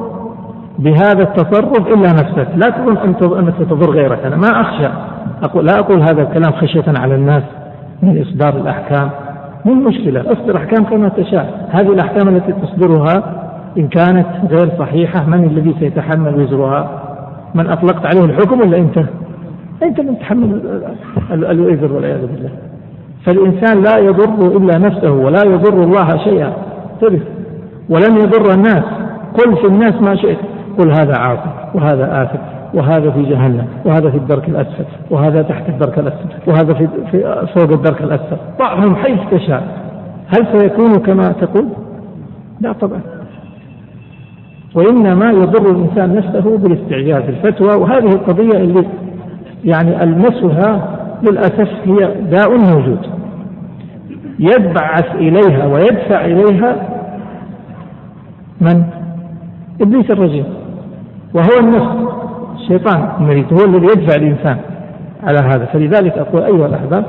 بهذا 0.79 1.23
التصرف 1.23 1.89
إلا 1.89 2.13
نفسك. 2.13 2.49
لا 2.57 2.71
تظن 2.71 2.97
أنك 3.39 3.55
تضر 3.71 3.91
غيرك. 3.91 4.25
أنا 4.25 4.37
ما 4.37 4.61
أخشى. 4.61 4.89
أقول 5.43 5.67
لا 5.67 5.79
أقول 5.79 6.01
هذا 6.01 6.23
الكلام 6.23 6.53
خشية 6.53 6.85
على 6.97 7.15
الناس 7.15 7.43
من 8.03 8.23
إصدار 8.23 8.57
الأحكام. 8.57 9.11
مو 9.65 9.73
المشكلة 9.73 10.33
أصدر 10.33 10.57
أحكام 10.57 10.85
كما 10.85 11.09
تشاء. 11.09 11.69
هذه 11.71 11.93
الأحكام 11.93 12.29
التي 12.29 12.53
تصدرها 12.53 13.23
إن 13.79 13.89
كانت 13.89 14.27
غير 14.51 14.71
صحيحة 14.79 15.27
من 15.27 15.45
الذي 15.45 15.75
سيتحمل 15.81 16.35
وزرها؟ 16.35 16.91
من 17.55 17.67
أطلقت 17.67 18.07
عليه 18.07 18.25
الحكم 18.25 18.61
ولا 18.61 18.79
أنت؟ 18.79 18.99
أنت 19.83 20.01
من 20.01 20.19
تحمل 20.19 20.61
الوزر 21.33 21.93
والعياذ 21.93 22.27
بالله. 22.27 22.51
فالإنسان 23.25 23.83
لا 23.83 23.99
يضر 23.99 24.57
إلا 24.57 24.79
نفسه 24.79 25.13
ولا 25.13 25.45
يضر 25.45 25.83
الله 25.83 26.17
شيئا. 26.17 26.53
انتبه 26.95 27.21
ولن 27.89 28.17
يضر 28.17 28.55
الناس. 28.55 28.85
قل 29.39 29.57
في 29.57 29.67
الناس 29.67 29.95
ما 30.03 30.17
شئت. 30.17 30.39
قل 30.79 30.91
هذا 30.91 31.17
عاصي 31.17 31.51
وهذا 31.75 32.23
آثم. 32.23 32.58
وهذا 32.75 33.11
في 33.11 33.23
جهنم 33.23 33.67
وهذا 33.85 34.11
في 34.11 34.17
الدرك 34.17 34.49
الأسفل 34.49 34.85
وهذا 35.11 35.43
تحت 35.43 35.69
الدرك 35.69 35.99
الأسفل 35.99 36.29
وهذا 36.47 36.75
في, 36.75 36.89
في 37.11 37.47
فوق 37.55 37.73
الدرك 37.73 38.03
الأسفل. 38.03 38.37
ضعهم 38.59 38.97
حيث 38.97 39.19
تشاء 39.31 39.89
هل 40.27 40.47
سيكون 40.61 40.95
كما 40.95 41.33
تقول؟ 41.33 41.69
لا 42.61 42.73
طبعا. 42.73 43.01
وإنما 44.75 45.31
يضر 45.31 45.71
الإنسان 45.71 46.15
نفسه 46.15 46.59
بالاستعجال 46.59 47.23
في 47.23 47.29
الفتوى 47.29 47.75
وهذه 47.75 48.13
القضية 48.13 48.59
اللي 48.59 48.87
يعني 49.65 50.03
ألمسها 50.03 50.99
للأسف 51.23 51.69
هي 51.85 52.15
داء 52.31 52.59
موجود. 52.59 52.99
يبعث 54.39 55.15
إليها 55.15 55.67
ويدفع 55.67 56.25
إليها 56.25 56.77
من؟ 58.61 58.85
إبليس 59.81 60.11
الرجيم. 60.11 60.45
وهو 61.35 61.59
النفس 61.61 62.18
الشيطان 62.69 63.09
المريض 63.21 63.53
هو 63.53 63.65
الذي 63.65 63.87
يدفع 63.87 64.17
الإنسان 64.17 64.57
على 65.23 65.39
هذا. 65.39 65.65
فلذلك 65.65 66.19
أقول 66.19 66.43
أيها 66.43 66.67
الأحباب 66.67 67.05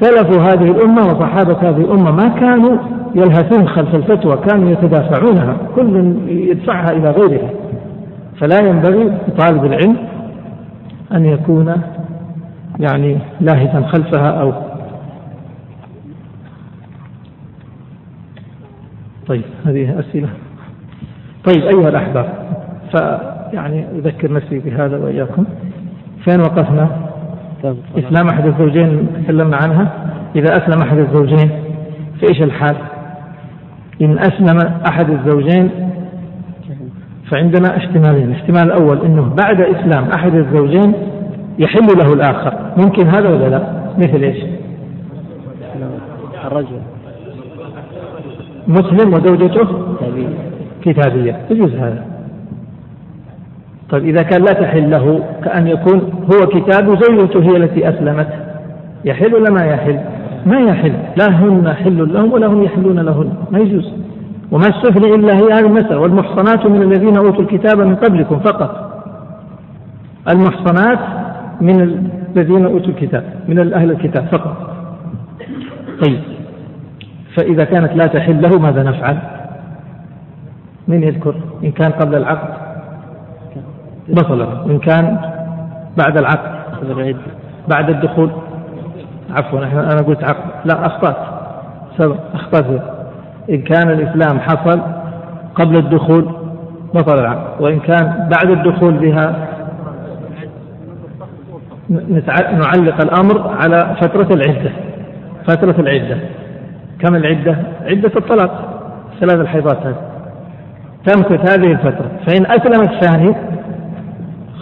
سلف 0.00 0.40
هذه 0.40 0.70
الأمة 0.70 1.02
وصحابة 1.02 1.56
هذه 1.62 1.80
الأمة 1.80 2.10
ما 2.10 2.28
كانوا 2.28 2.78
يلهثون 3.14 3.68
خلف 3.68 3.94
الفتوى 3.94 4.36
كانوا 4.36 4.70
يتدافعونها 4.70 5.56
كل 5.76 6.16
يدفعها 6.28 6.90
إلى 6.90 7.10
غيرها. 7.10 7.50
فلا 8.40 8.68
ينبغي 8.68 9.12
لطالب 9.28 9.64
العلم 9.64 9.96
أن 11.12 11.24
يكون 11.24 11.82
يعني 12.80 13.18
لاهثا 13.40 13.86
خلفها 13.86 14.30
أو 14.30 14.52
طيب 19.26 19.44
هذه 19.66 20.00
أسئلة. 20.00 20.28
طيب 21.44 21.62
أيها 21.64 21.88
الأحباب 21.88 22.28
فيعني 23.50 23.86
أذكر 23.98 24.32
نفسي 24.32 24.58
بهذا 24.58 24.96
وإياكم. 24.96 25.44
فين 26.24 26.40
وقفنا؟ 26.40 26.88
إسلام 27.98 28.28
أحد 28.28 28.46
الزوجين 28.46 29.08
تكلمنا 29.24 29.56
عنها. 29.56 29.92
إذا 30.36 30.56
أسلم 30.56 30.82
أحد 30.82 30.98
الزوجين 30.98 31.50
فإيش 32.20 32.42
الحال؟ 32.42 32.76
إن 34.02 34.18
أسلم 34.18 34.58
أحد 34.88 35.10
الزوجين 35.10 35.70
فعندنا 37.30 37.76
احتمالين. 37.76 38.28
الاحتمال 38.28 38.62
الأول 38.62 38.98
أنه 39.04 39.34
بعد 39.42 39.60
إسلام 39.60 40.04
أحد 40.16 40.34
الزوجين 40.34 40.92
يحل 41.58 41.86
له 41.98 42.12
الآخر. 42.12 42.54
ممكن 42.76 43.06
هذا 43.06 43.28
ولا 43.28 43.48
لا؟ 43.48 43.72
مثل 43.98 44.22
إيش؟ 44.22 44.44
الرجل. 46.44 46.80
مسلم 48.68 49.08
وزوجته؟ 49.14 49.68
كتابية. 50.82 51.40
يجوز 51.50 51.74
هذا. 51.74 52.17
طيب 53.90 54.04
إذا 54.04 54.22
كان 54.22 54.40
لا 54.42 54.52
تحل 54.52 54.90
له 54.90 55.24
كأن 55.44 55.66
يكون 55.66 56.12
هو 56.34 56.46
كتاب 56.46 56.88
وزوجته 56.88 57.42
هي 57.42 57.56
التي 57.56 57.88
أسلمت. 57.88 58.28
يحل 59.04 59.34
ولا 59.34 59.50
ما 59.50 59.64
يحل؟ 59.64 60.00
ما 60.46 60.60
يحل. 60.60 60.92
لا 61.16 61.28
هن 61.28 61.72
حل 61.72 62.12
لهم 62.12 62.32
ولا 62.32 62.46
هم 62.46 62.62
يحلون 62.62 62.98
لهن. 62.98 63.32
ما 63.50 63.58
يجوز. 63.58 63.92
وما 64.52 64.66
السفل 64.66 65.04
إلا 65.14 65.36
هي 65.36 65.52
هذه 65.52 65.66
المسألة. 65.66 65.98
والمحصنات 65.98 66.66
من 66.66 66.82
الذين 66.82 67.16
أوتوا 67.16 67.42
الكتاب 67.42 67.80
من 67.80 67.96
قبلكم 67.96 68.38
فقط. 68.38 69.02
المحصنات 70.28 70.98
من 71.60 71.80
الذين 72.36 72.64
أوتوا 72.64 72.88
الكتاب 72.88 73.24
من 73.48 73.74
أهل 73.74 73.90
الكتاب 73.90 74.24
فقط. 74.24 74.56
طيب. 76.04 76.20
فإذا 77.36 77.64
كانت 77.64 77.92
لا 77.92 78.06
تحل 78.06 78.42
له 78.42 78.58
ماذا 78.58 78.82
نفعل؟ 78.82 79.18
من 80.88 81.02
يذكر؟ 81.02 81.34
إن 81.64 81.70
كان 81.70 81.90
قبل 81.90 82.14
العقد. 82.14 82.67
بطل 84.08 84.42
إن 84.70 84.78
كان 84.78 85.18
بعد 85.98 86.18
العقد 86.18 86.58
بعد 87.68 87.90
الدخول. 87.90 88.30
عفوا 89.30 89.58
أنا 89.58 90.02
قلت 90.06 90.24
عقد. 90.24 90.44
لا 90.64 90.86
أخطأت. 90.86 91.16
أخطأت. 92.34 92.82
إن 93.50 93.62
كان 93.62 93.90
الإسلام 93.90 94.40
حصل 94.40 94.80
قبل 95.54 95.76
الدخول 95.76 96.34
بطل 96.94 97.18
العقد. 97.18 97.60
وإن 97.60 97.80
كان 97.80 98.28
بعد 98.30 98.50
الدخول 98.50 98.92
بها 98.92 99.48
نعلق 102.52 103.02
الأمر 103.02 103.48
على 103.48 103.96
فترة 104.00 104.34
العدة. 104.34 104.70
فترة 105.48 105.80
العدة. 105.80 106.16
كم 106.98 107.14
العدة؟ 107.16 107.56
عدة 107.82 108.12
الطلاق. 108.16 108.80
ثلاث 109.20 109.40
الحيضات 109.40 109.86
هذه. 109.86 109.96
تمكث 111.06 111.52
هذه 111.52 111.72
الفترة. 111.72 112.10
فإن 112.26 112.46
أسلم 112.46 112.82
الثاني 112.82 113.34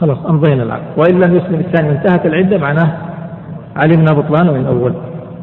خلاص 0.00 0.18
أمضينا 0.28 0.62
العقد. 0.62 0.82
وإن 0.96 1.20
لم 1.20 1.36
يسلم 1.36 1.60
الثاني 1.60 1.90
انتهت 1.90 2.26
العدة 2.26 2.58
معناه 2.58 2.92
علمنا 3.76 4.12
بطلانه 4.12 4.52
من 4.52 4.66
أول 4.66 4.92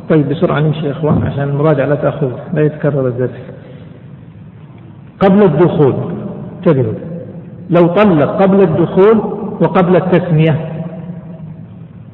طيب 0.10 0.30
بسرعة 0.30 0.60
نمشي 0.60 0.86
يا 0.86 0.92
إخوان 0.92 1.24
عشان 1.24 1.44
المراجعة 1.44 1.86
لا 1.86 1.96
تأخذ 1.96 2.30
لا 2.54 2.62
يتكرر 2.62 3.08
الدرس. 3.08 3.30
قبل 5.20 5.44
الدخول 5.44 5.96
انتبهوا. 6.58 6.94
لو 7.70 7.88
طلق 7.88 8.44
قبل 8.44 8.62
الدخول 8.62 9.18
وقبل 9.62 9.96
التسمية. 9.96 10.70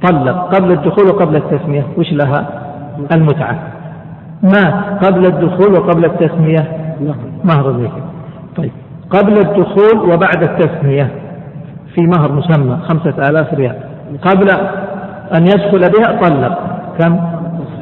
طلق 0.07 0.55
قبل 0.55 0.71
الدخول 0.71 1.05
وقبل 1.05 1.35
التسمية 1.35 1.87
وش 1.97 2.13
لها؟ 2.13 2.61
المتعة. 3.11 3.59
مات 4.43 5.05
قبل 5.05 5.25
الدخول 5.25 5.73
وقبل 5.73 6.05
التسمية؟ 6.05 6.93
مهر 7.43 7.69
المثل 7.69 8.01
طيب 8.55 8.71
قبل 9.09 9.37
الدخول 9.37 10.13
وبعد 10.13 10.43
التسمية. 10.43 11.11
في 11.95 12.01
مهر 12.01 12.31
مسمى 12.31 12.77
خمسة 12.89 13.29
آلاف 13.29 13.53
ريال. 13.53 13.75
قبل 14.21 14.47
أن 15.35 15.43
يدخل 15.43 15.79
بها 15.79 16.19
طلق. 16.21 16.59
كم؟ 16.99 17.19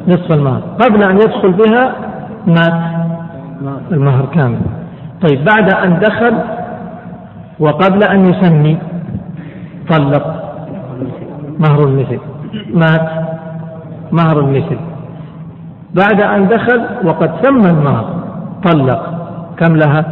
نصف 0.08 0.32
المهر. 0.32 0.60
قبل 0.60 1.02
أن 1.02 1.16
يدخل 1.16 1.52
بها 1.52 1.92
مات. 2.46 2.98
المهر 3.92 4.26
كامل. 4.34 4.60
طيب 5.28 5.44
بعد 5.44 5.74
أن 5.74 5.98
دخل 5.98 6.38
وقبل 7.58 8.04
أن 8.04 8.26
يسمي 8.26 8.78
طلق. 9.88 10.54
مهر 11.58 11.84
المثل. 11.84 12.18
مات. 12.74 13.10
مهر 14.12 14.40
المثل. 14.40 14.78
بعد 15.94 16.22
أن 16.22 16.48
دخل 16.48 16.86
وقد 17.04 17.30
سمى 17.42 17.70
المهر. 17.70 18.04
طلق. 18.64 19.02
كم 19.56 19.76
لها؟ 19.76 20.04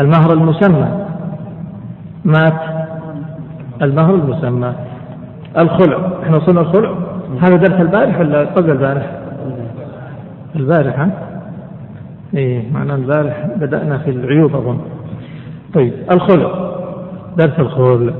المهر 0.00 0.32
المسمى. 0.32 0.88
مات. 2.24 2.77
المهر 3.82 4.14
المسمى. 4.14 4.72
الخلع. 5.58 5.98
إحنا 6.22 6.36
وصلنا 6.36 6.60
الخلع. 6.60 6.94
هذا 7.42 7.56
درس 7.56 7.80
البارح 7.80 8.20
ولا 8.20 8.44
قبل 8.44 8.70
البارح؟ 8.70 9.18
البارح 10.56 11.00
ها؟ 11.00 11.10
إيه 12.34 12.72
معنى 12.72 12.94
البارح 12.94 13.46
بدأنا 13.56 13.98
في 13.98 14.10
العيوب 14.10 14.56
أظن. 14.56 14.78
طيب 15.74 15.92
الخلع. 16.10 16.72
درس 17.36 17.58
الخلع. 17.58 18.12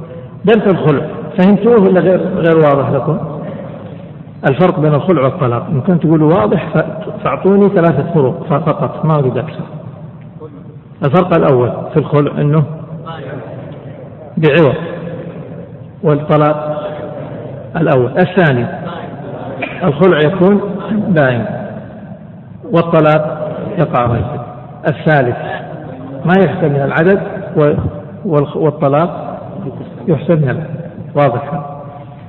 درس 0.44 0.66
الخلع. 0.66 1.06
فهمتوه 1.38 1.82
ولا 1.82 2.00
غير 2.00 2.20
غير 2.20 2.56
واضح 2.56 2.90
لكم؟ 2.90 3.18
الفرق 4.50 4.80
بين 4.80 4.94
الخلع 4.94 5.22
والطلاق. 5.22 5.66
إن 5.66 5.80
كنت 5.80 6.02
تقولوا 6.02 6.34
واضح 6.34 6.84
فأعطوني 7.24 7.68
ثلاثة 7.68 8.14
فروق 8.14 8.46
فقط. 8.46 9.04
ما 9.04 9.18
أريد 9.18 9.38
أكثر. 9.38 9.64
الفرق 11.04 11.36
الأول 11.36 11.72
في 11.92 11.96
الخلع 11.96 12.40
أنه 12.40 12.64
بعوض. 14.36 14.74
والطلاق 16.02 16.84
الأول. 17.76 18.10
الثاني 18.18 18.66
الخلع 19.84 20.18
يكون 20.18 20.60
دائم 21.08 21.44
والطلاق 22.72 23.50
يقع 23.78 24.04
رجل 24.04 24.40
الثالث 24.88 25.36
ما 26.24 26.34
يحسب 26.44 26.64
من 26.64 26.82
العدد 26.82 27.20
والطلاق 28.56 29.38
يحسب 30.08 30.42
من 30.42 30.50
العدد. 30.50 30.78
واضح. 31.14 31.64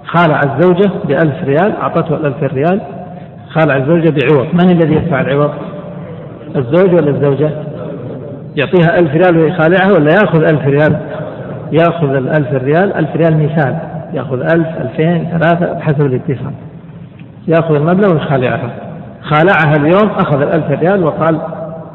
خالع 0.06 0.40
الزوجة 0.46 0.92
بألف 1.08 1.44
ريال 1.44 1.76
أعطته 1.76 2.16
الألف 2.16 2.44
ريال. 2.44 2.82
خالع 3.50 3.78
الزوجة 3.78 4.14
بعوض. 4.22 4.48
من 4.54 4.70
الذي 4.72 4.96
يدفع 4.96 5.22
العوض؟ 5.22 5.52
الزوج 6.56 6.94
ولا 6.94 7.10
الزوجة؟ 7.10 7.52
يعطيها 8.56 9.00
ألف 9.00 9.14
ريال 9.14 9.38
ويخالعها 9.38 9.92
ولا 9.92 10.12
يأخذ 10.14 10.44
ألف 10.44 10.66
ريال؟ 10.66 11.00
يأخذ 11.72 12.16
الألف 12.16 12.54
ريال 12.54 12.94
ألف 12.94 13.16
ريال 13.16 13.44
مثال 13.44 13.76
يأخذ 14.14 14.40
ألف 14.40 14.68
ألفين 14.82 15.30
ثلاثة 15.32 15.74
بحسب 15.74 16.02
الاتفاق 16.02 16.54
يأخذ 17.48 17.76
المبلغ 17.76 18.14
ويخالعها. 18.14 18.70
خالعها 19.22 19.74
اليوم 19.78 20.10
أخذ 20.10 20.42
الألف 20.42 20.72
ريال 20.72 21.04
وقال 21.04 21.42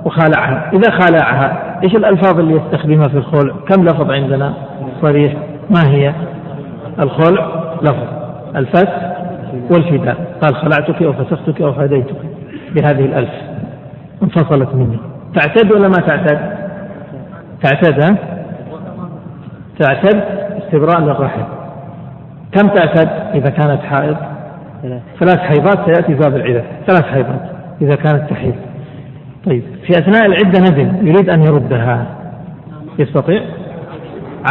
وخالعها. 0.04 0.70
إذا 0.72 0.90
خالعها 0.90 1.80
إيش 1.82 1.96
الألفاظ 1.96 2.38
اللي 2.38 2.54
يستخدمها 2.54 3.08
في 3.08 3.16
الخلع؟ 3.16 3.54
كم 3.68 3.84
لفظ 3.84 4.10
عندنا؟ 4.10 4.54
صريح. 5.02 5.32
ما 5.70 5.90
هي؟ 5.90 6.12
الخلع 6.98 7.46
لفظ. 7.82 8.06
الفس 8.56 8.88
والفداء. 9.70 10.16
قال 10.42 10.56
خلعتك 10.56 11.02
أو 11.02 11.12
فسختك 11.12 11.62
أو 11.62 11.72
فديتك 11.72 12.16
بهذه 12.74 13.04
الألف. 13.04 13.30
انفصلت 14.22 14.74
مني. 14.74 14.98
تعتد 15.34 15.72
ولا 15.72 15.88
ما 15.88 15.96
تعتد؟ 16.06 16.38
تعتد 17.62 18.04
ها؟ 18.04 18.33
تعتد 19.78 20.22
استبراء 20.62 21.00
للرحم. 21.00 21.42
كم 22.52 22.68
تعتد 22.68 23.08
إذا 23.34 23.50
كانت 23.50 23.80
حائض؟ 23.80 24.16
ثلاث 25.20 25.38
حيضات 25.38 25.78
سيأتي 25.86 26.14
باب 26.14 26.36
العدة. 26.36 26.64
ثلاث 26.86 27.04
حيضات 27.04 27.40
إذا 27.82 27.94
كانت 27.94 28.30
تحيض. 28.30 28.54
طيب 29.46 29.62
في 29.86 29.92
أثناء 29.98 30.26
العدة 30.26 30.60
ندم 30.60 31.06
يريد 31.06 31.30
أن 31.30 31.42
يردها. 31.42 32.06
يستطيع؟ 32.98 33.42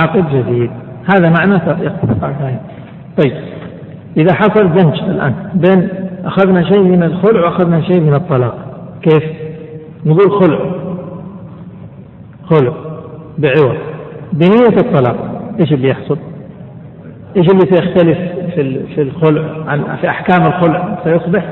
عقد 0.02 0.30
جديد. 0.30 0.72
هذا 1.16 1.30
معنى 1.30 1.60
طيب 3.18 3.34
إذا 4.18 4.34
حصل 4.34 4.74
دمج 4.74 5.00
الآن 5.04 5.34
بين 5.54 5.90
أخذنا 6.26 6.64
شيء 6.64 6.84
من 6.84 7.04
الخلع 7.04 7.46
وأخذنا 7.46 7.82
شيء 7.82 8.00
من 8.00 8.14
الطلاق 8.14 8.56
كيف؟ 9.02 9.24
نقول 10.06 10.32
خلع. 10.42 10.60
خلع 12.46 12.74
بعوض. 13.38 13.78
بنية 14.34 14.78
الطلاق 14.78 15.42
إيش 15.60 15.74
اللي 15.74 15.90
يحصل؟ 15.90 16.18
إيش 17.38 17.48
اللي 17.48 17.76
سيختلف 17.76 18.18
في 18.56 18.88
في 18.96 19.02
الخلع؟ 19.02 19.42
عن 19.68 19.96
في 20.02 20.10
أحكام 20.10 20.48
الخلع؟ 20.48 21.00
سيصبح؟ 21.04 21.46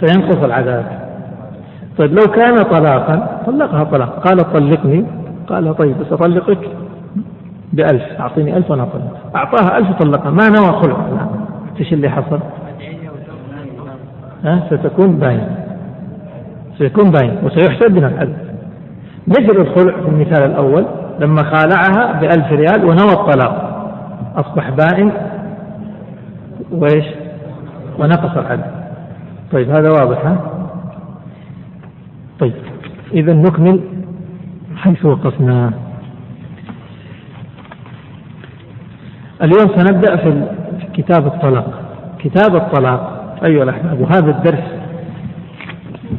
سينقص 0.00 0.44
العذاب. 0.44 1.08
طيب 1.98 2.12
لو 2.12 2.32
كان 2.32 2.56
طلاقا 2.56 3.42
طلقها 3.46 3.84
طلاق. 3.84 4.28
قال 4.28 4.52
طلقني. 4.52 5.04
قال 5.48 5.76
طيب 5.76 5.98
بس 5.98 6.12
أطلقك 6.12 6.68
بألف. 7.72 8.20
أعطيني 8.20 8.56
ألف 8.56 8.70
وأنا 8.70 8.82
أطلق. 8.82 9.36
أعطاها 9.36 9.78
ألف 9.78 9.90
وطلقها 9.90 10.30
ما 10.30 10.48
نوى 10.48 10.82
خلع 10.82 10.96
إيش 11.80 11.92
اللي 11.92 12.08
حصل؟ 12.08 12.40
ها؟ 14.44 14.66
ستكون 14.70 15.16
باين 15.16 15.48
سيكون 16.78 17.10
باين 17.10 17.38
وسيحسب 17.42 17.92
من 17.92 18.04
الحد 18.04 18.47
مثل 19.26 19.60
الخلع 19.60 19.92
في 19.92 20.08
المثال 20.08 20.42
الأول 20.42 20.86
لما 21.20 21.42
خالعها 21.42 22.20
بألف 22.20 22.52
ريال 22.52 22.84
ونوى 22.84 23.12
الطلاق. 23.12 23.74
أصبح 24.36 24.70
بائن 24.70 25.12
وإيش؟ 26.70 27.04
ونقص 27.98 28.36
الحد 28.36 28.60
طيب 29.52 29.70
هذا 29.70 29.90
واضح 29.90 30.26
ها؟ 30.26 30.38
طيب 32.40 32.54
إذا 33.12 33.32
نكمل 33.32 33.80
حيث 34.76 35.04
وقفنا. 35.04 35.72
اليوم 39.42 39.76
سنبدأ 39.76 40.16
في 40.16 40.42
كتاب 40.94 41.26
الطلاق. 41.26 41.82
كتاب 42.18 42.56
الطلاق 42.56 43.34
أيها 43.44 43.62
الأحباب 43.62 44.00
وهذا 44.00 44.30
الدرس 44.30 44.64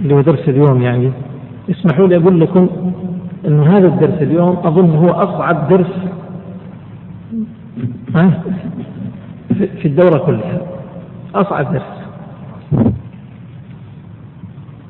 اللي 0.02 0.14
هو 0.14 0.22
درس 0.22 0.50
اليوم 0.50 0.82
يعني. 0.82 1.12
اسمحوا 1.70 2.08
لي 2.08 2.18
أقول 2.18 2.40
لكم 2.40 2.70
أن 3.48 3.60
هذا 3.60 3.88
الدرس 3.88 4.22
اليوم 4.22 4.58
أظن 4.64 4.96
هو 4.96 5.10
أصعب 5.10 5.70
درس 5.70 5.92
في 9.82 9.88
الدورة 9.88 10.18
كلها. 10.18 10.62
أصعب 11.36 11.74
درس. 11.74 12.00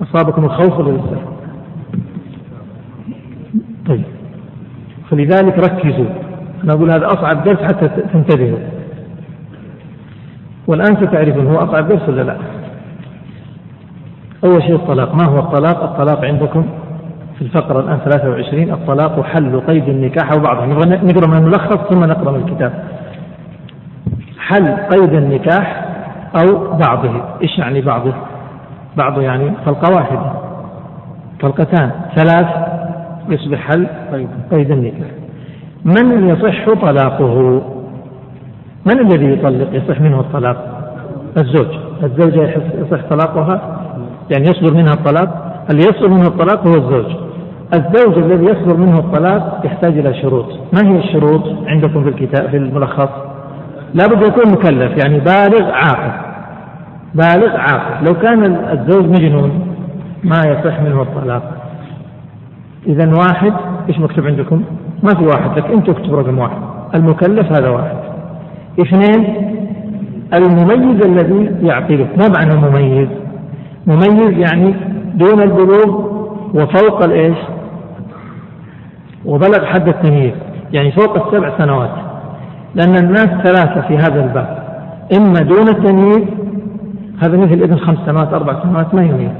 أصابكم 0.01 0.45
الخوف 0.45 0.79
ولا 0.79 0.91
لسه؟ 0.91 1.21
طيب. 3.87 4.03
فلذلك 5.09 5.57
ركزوا. 5.59 6.05
أنا 6.63 6.73
أقول 6.73 6.91
هذا 6.91 7.07
أصعب 7.07 7.43
درس 7.43 7.59
حتى 7.59 7.87
تنتبهوا. 7.87 8.59
والآن 10.67 10.95
ستعرفون 10.95 11.47
هو 11.47 11.55
أصعب 11.55 11.87
درس 11.87 12.09
ولا 12.09 12.21
لا. 12.21 12.37
أول 14.43 14.63
شيء 14.63 14.75
الطلاق. 14.75 15.15
ما 15.15 15.25
هو 15.25 15.39
الطلاق؟ 15.39 15.83
الطلاق 15.83 16.25
عندكم 16.25 16.65
في 17.35 17.41
الفقرة 17.41 17.79
الآن 17.79 17.97
23 17.97 18.71
الطلاق 18.71 19.21
حل 19.25 19.59
قيد 19.59 19.89
النكاح 19.89 20.31
أو 20.31 20.39
بعضه 20.39 20.65
نقرأ 20.65 21.27
من 21.27 21.37
الملخص 21.37 21.77
ثم 21.89 22.03
نقرأ 22.03 22.31
من 22.31 22.43
الكتاب. 22.47 22.83
حل 24.39 24.75
قيد 24.75 25.13
النكاح 25.13 25.85
أو 26.35 26.77
بعضه. 26.77 27.11
إيش 27.41 27.57
يعني 27.59 27.81
بعضه؟ 27.81 28.13
بعضه 28.97 29.21
يعني 29.21 29.51
طلقة 29.65 29.95
واحدة 29.95 30.31
طلقتان 31.41 31.91
ثلاث 32.15 32.47
يصبح 33.29 33.59
حل 33.59 33.87
قيد. 34.51 34.71
النكاح. 34.71 35.09
من 35.85 36.29
يصح 36.29 36.73
طلاقه؟ 36.81 37.61
من 38.85 38.99
الذي 38.99 39.33
يطلق؟ 39.33 39.67
يصح 39.73 40.01
منه 40.01 40.19
الطلاق؟ 40.19 40.79
الزوج. 41.37 41.67
الزوجة 42.03 42.61
يصح 42.81 43.09
طلاقها؟ 43.09 43.78
يعني 44.31 44.49
يصدر 44.49 44.73
منها 44.73 44.93
الطلاق 44.93 45.55
اللي 45.69 45.81
يصدر 45.81 46.09
منه 46.09 46.27
الطلاق 46.27 46.67
هو 46.67 46.73
الزوج. 46.73 47.15
الزوج 47.73 48.17
الذي 48.17 48.45
يصدر 48.45 48.77
منه 48.77 48.99
الطلاق 48.99 49.61
يحتاج 49.65 49.97
إلى 49.97 50.21
شروط. 50.21 50.45
ما 50.73 50.89
هي 50.89 50.97
الشروط 50.97 51.43
عندكم 51.67 52.03
في 52.03 52.09
الكتاب 52.09 52.49
في 52.49 52.57
الملخص؟ 52.57 53.09
لابد 53.93 54.27
يكون 54.27 54.51
مكلف 54.51 55.03
يعني 55.03 55.19
بالغ 55.19 55.71
عاقل. 55.71 56.11
بالغ 57.15 57.55
عاقل. 57.57 58.05
لو 58.07 58.13
كان 58.19 58.43
الزوج 58.45 59.05
مجنون 59.05 59.75
ما 60.23 60.37
يصح 60.37 60.81
منه 60.81 61.01
الطلاق. 61.01 61.43
إذا 62.87 63.11
واحد 63.17 63.53
إيش 63.89 63.99
مكتوب 63.99 64.25
عندكم؟ 64.25 64.63
ما 65.03 65.09
في 65.09 65.25
واحد 65.25 65.57
لك 65.57 65.65
أنت 65.65 65.89
اكتب 65.89 66.15
رقم 66.15 66.39
واحد. 66.39 66.57
المكلف 66.95 67.51
هذا 67.51 67.69
واحد. 67.69 67.97
اثنين 68.79 69.49
المميز 70.33 71.05
الذي 71.05 71.55
يعقله 71.61 72.07
ما 72.17 72.27
معنى 72.37 72.55
مميز؟ 72.55 73.07
مميز 73.89 74.37
يعني 74.37 74.75
دون 75.15 75.41
البلوغ 75.41 76.09
وفوق 76.53 77.03
الإيش؟ 77.03 77.37
وبلغ 79.25 79.65
حد 79.65 79.87
التمييز 79.87 80.33
يعني 80.73 80.91
فوق 80.91 81.25
السبع 81.27 81.57
سنوات. 81.57 81.91
لأن 82.75 82.97
الناس 82.97 83.27
ثلاثة 83.27 83.87
في 83.87 83.97
هذا 83.97 84.23
الباب 84.23 84.63
إما 85.17 85.41
دون 85.41 85.67
التمييز 85.69 86.23
هذا 87.21 87.37
مثل 87.37 87.63
ابن 87.63 87.77
خمس 87.77 87.97
سنوات 88.05 88.33
أربع 88.33 88.63
سنوات 88.63 88.95
ما 88.95 89.03
يميز. 89.03 89.31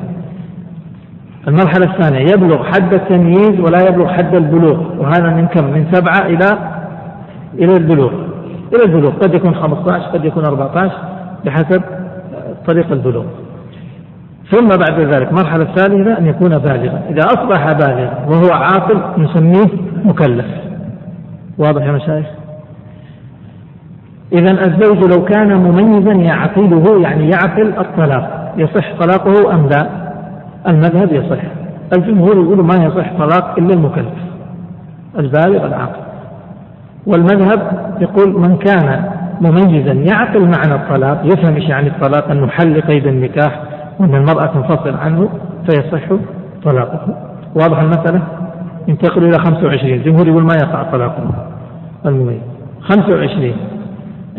المرحلة 1.48 1.94
الثانية 1.94 2.32
يبلغ 2.32 2.64
حد 2.64 2.94
التمييز 2.94 3.60
ولا 3.60 3.88
يبلغ 3.88 4.08
حد 4.08 4.36
البلوغ 4.36 4.78
وهذا 5.00 5.30
من 5.30 5.48
كم؟ 5.48 5.64
من 5.64 5.86
سبعة 5.92 6.26
إلى 6.26 6.58
إلى 7.54 7.78
البلوغ. 7.78 8.12
إلى 8.74 8.84
البلوغ 8.86 9.12
قد 9.12 9.34
يكون 9.34 9.56
15 9.56 10.04
قد 10.04 10.26
يكون 10.26 10.46
14 10.46 10.92
بحسب 11.46 11.82
طريق 12.68 12.92
البلوغ. 12.92 13.26
ثم 14.52 14.68
بعد 14.68 15.00
ذلك 15.00 15.30
المرحلة 15.30 15.64
الثالثة 15.64 16.18
أن 16.18 16.26
يكون 16.26 16.50
بالغا. 16.50 17.02
إذا 17.10 17.26
أصبح 17.26 17.72
بالغا 17.72 18.26
وهو 18.28 18.52
عاقل 18.52 19.24
نسميه 19.24 19.70
مكلف. 20.06 20.46
واضح 21.58 21.84
يا 21.84 21.92
مشايخ؟ 21.92 22.26
إذا 24.34 24.52
الزوج 24.52 25.14
لو 25.14 25.26
كان 25.26 25.56
مميزا 25.56 26.12
يعقله 26.12 27.02
يعني 27.02 27.30
يعقل 27.30 27.74
الطلاق 27.78 28.54
يصح 28.58 28.94
طلاقه 29.00 29.54
أم 29.54 29.70
لا؟ 29.70 29.90
المذهب 30.68 31.14
يصح. 31.14 31.42
الجمهور 31.94 32.36
يقول 32.36 32.66
ما 32.66 32.76
يصح 32.76 33.14
طلاق 33.18 33.60
إلا 33.60 33.74
المكلف 33.74 34.14
البالغ 35.20 35.66
العاقل. 35.66 36.02
والمذهب 37.08 37.90
يقول 38.02 38.40
من 38.40 38.58
كان 38.58 39.04
مميزا 39.42 39.92
يعقل 39.92 40.42
معنى 40.42 40.76
الطلاق 40.76 41.22
يفهم 41.26 41.56
إيش 41.56 41.70
يعني 41.70 41.88
الطلاق 41.88 42.32
أنه 42.32 42.48
حل 42.48 42.82
قيد 42.82 43.08
النكاح 43.08 43.69
وان 44.00 44.16
المرأة 44.16 44.46
تنفصل 44.46 44.96
عنه 44.96 45.30
فيصح 45.70 46.02
طلاقه. 46.64 47.16
واضح 47.56 47.80
المسألة؟ 47.80 48.22
ينتقل 48.88 49.24
إلى 49.24 49.40
25 49.40 49.94
الجمهور 49.94 50.28
يقول 50.28 50.44
ما 50.44 50.56
يقع 50.64 50.84
طلاقه. 50.84 51.24
المميز. 52.06 52.42
25 52.82 53.54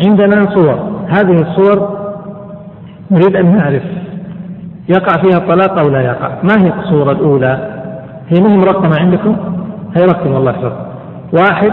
عندنا 0.07 0.51
صور. 0.55 1.01
هذه 1.09 1.43
الصور 1.43 1.99
نريد 3.11 3.37
أن 3.37 3.57
نعرف 3.57 3.83
يقع 4.89 5.23
فيها 5.23 5.39
الطلاق 5.39 5.81
أو 5.81 5.89
لا 5.89 6.01
يقع. 6.01 6.29
ما 6.43 6.65
هي 6.65 6.73
الصورة 6.79 7.13
الأولى؟ 7.13 7.83
هي 8.29 8.41
مهم 8.41 8.61
مرقمة 8.61 9.01
عندكم؟ 9.01 9.37
هي 9.97 10.05
رقم 10.05 10.37
الله 10.37 10.51
يحفظ 10.51 10.73
واحد 11.33 11.73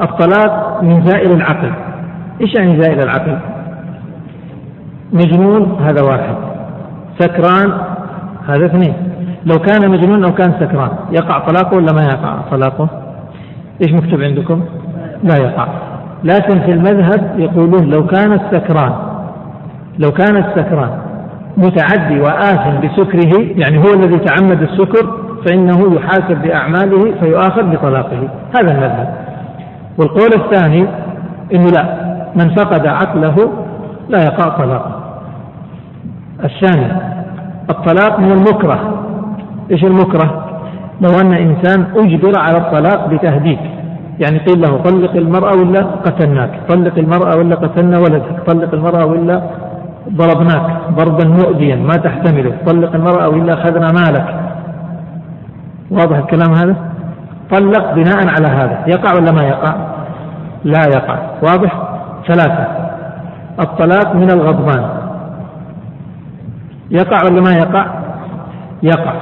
الطلاق 0.00 0.82
من 0.82 1.06
زائل 1.06 1.32
العقل. 1.32 1.72
إيش 2.40 2.54
يعني 2.54 2.82
زائل 2.82 3.00
العقل؟ 3.00 3.38
مجنون 5.12 5.78
هذا 5.82 6.02
واحد. 6.02 6.49
سكران 7.20 7.72
هذا 8.48 8.66
اثنين. 8.66 8.94
لو 9.46 9.58
كان 9.58 9.90
مجنون 9.90 10.24
أو 10.24 10.34
كان 10.34 10.52
سكران 10.60 10.90
يقع 11.12 11.38
طلاقه 11.38 11.76
ولا 11.76 11.92
ما 11.92 12.02
يقع 12.02 12.36
طلاقه؟ 12.50 12.88
إيش 13.82 13.92
مكتوب 13.92 14.20
عندكم؟ 14.20 14.64
لا 15.22 15.36
يقع. 15.36 15.68
لكن 16.24 16.60
في 16.60 16.72
المذهب 16.72 17.34
يقولون 17.38 17.90
لو 17.90 18.06
كان 18.06 18.32
السكران 18.32 18.92
لو 19.98 20.10
كان 20.10 20.36
السكران 20.36 20.90
متعدي 21.56 22.20
وآثم 22.20 22.80
بسكره 22.80 23.40
يعني 23.56 23.78
هو 23.78 23.94
الذي 23.94 24.18
تعمد 24.18 24.62
السكر 24.62 25.16
فإنه 25.46 25.94
يحاسب 25.94 26.42
بأعماله 26.42 27.14
فيؤاخذ 27.20 27.62
بطلاقه. 27.62 28.28
هذا 28.56 28.72
المذهب. 28.72 29.14
والقول 29.98 30.30
الثاني 30.36 30.86
إنه 31.54 31.66
لا 31.76 32.10
من 32.36 32.54
فقد 32.54 32.86
عقله 32.86 33.50
لا 34.08 34.18
يقع 34.24 34.48
طلاق 34.48 34.99
الثاني 36.44 36.92
الطلاق 37.70 38.20
من 38.20 38.32
المكره. 38.32 39.04
إيش 39.70 39.84
المكره؟ 39.84 40.46
لو 41.00 41.10
أن 41.20 41.32
إنسان 41.32 41.86
أجبر 41.96 42.32
على 42.38 42.58
الطلاق 42.58 43.08
بتهديد. 43.08 43.58
يعني 44.20 44.38
قيل 44.38 44.60
له 44.60 44.76
طلق 44.76 45.12
المرأة 45.12 45.56
ولا 45.56 45.82
قتلناك؟ 45.82 46.50
طلق 46.68 46.98
المرأة 46.98 47.36
ولا 47.36 47.56
قتلنا 47.56 47.98
ولدك؟ 47.98 48.42
طلق 48.46 48.74
المرأة 48.74 49.06
ولا 49.06 49.42
ضربناك؟ 50.08 50.66
ضربا 50.90 51.28
مؤذيا 51.28 51.76
ما 51.76 51.92
تحتمله. 51.92 52.52
طلق 52.66 52.94
المرأة 52.94 53.28
ولا 53.28 53.54
أخذنا 53.54 53.88
مالك؟ 53.94 54.40
واضح 55.90 56.16
الكلام 56.16 56.54
هذا؟ 56.54 56.76
طلق 57.50 57.94
بناء 57.94 58.28
على 58.28 58.46
هذا. 58.46 58.78
يقع 58.86 59.14
ولا 59.14 59.32
ما 59.32 59.42
يقع؟ 59.42 59.74
لا 60.64 60.86
يقع. 60.94 61.18
واضح؟ 61.42 61.72
ثلاثة. 62.28 62.66
الطلاق 63.60 64.14
من 64.14 64.30
الغضبان. 64.30 65.09
يقع 66.90 67.18
ولا 67.24 67.40
ما 67.40 67.50
يقع؟ 67.50 67.86
يقع. 68.82 69.14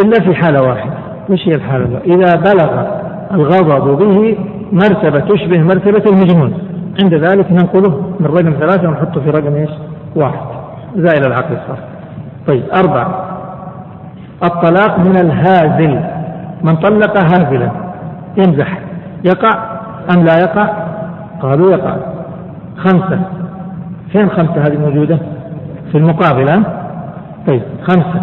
إلا 0.00 0.20
في 0.24 0.34
حالة 0.34 0.62
واحدة. 0.62 0.94
وش 1.28 1.48
هي 1.48 1.54
الحالة 1.54 2.00
إذا 2.04 2.36
بلغ 2.36 2.86
الغضب 3.32 3.98
به 3.98 4.38
مرتبة 4.72 5.20
تشبه 5.20 5.62
مرتبة 5.62 6.10
المجنون. 6.10 6.58
عند 7.02 7.14
ذلك 7.14 7.52
ننقله 7.52 8.02
من 8.20 8.26
رقم 8.26 8.52
ثلاثة 8.60 8.88
ونحطه 8.88 9.20
في 9.20 9.30
رقم 9.30 9.54
إيش؟ 9.54 9.70
واحد. 10.16 10.40
زائل 10.96 11.26
العقل 11.26 11.56
صار 11.66 11.78
طيب 12.46 12.62
أربعة. 12.74 13.24
الطلاق 14.44 14.98
من 14.98 15.16
الهازل. 15.16 16.00
من 16.62 16.76
طلق 16.76 17.18
هازلا 17.18 17.70
يمزح. 18.36 18.78
يقع 19.24 19.78
أم 20.16 20.24
لا 20.24 20.38
يقع؟ 20.40 20.68
قالوا 21.42 21.72
يقع. 21.72 21.96
خمسة. 22.76 23.20
فين 24.12 24.30
خمسة 24.30 24.66
هذه 24.66 24.78
موجودة؟ 24.78 25.18
في 25.92 25.98
المقابلة 25.98 26.62
طيب 27.46 27.62
خمسة. 27.82 28.22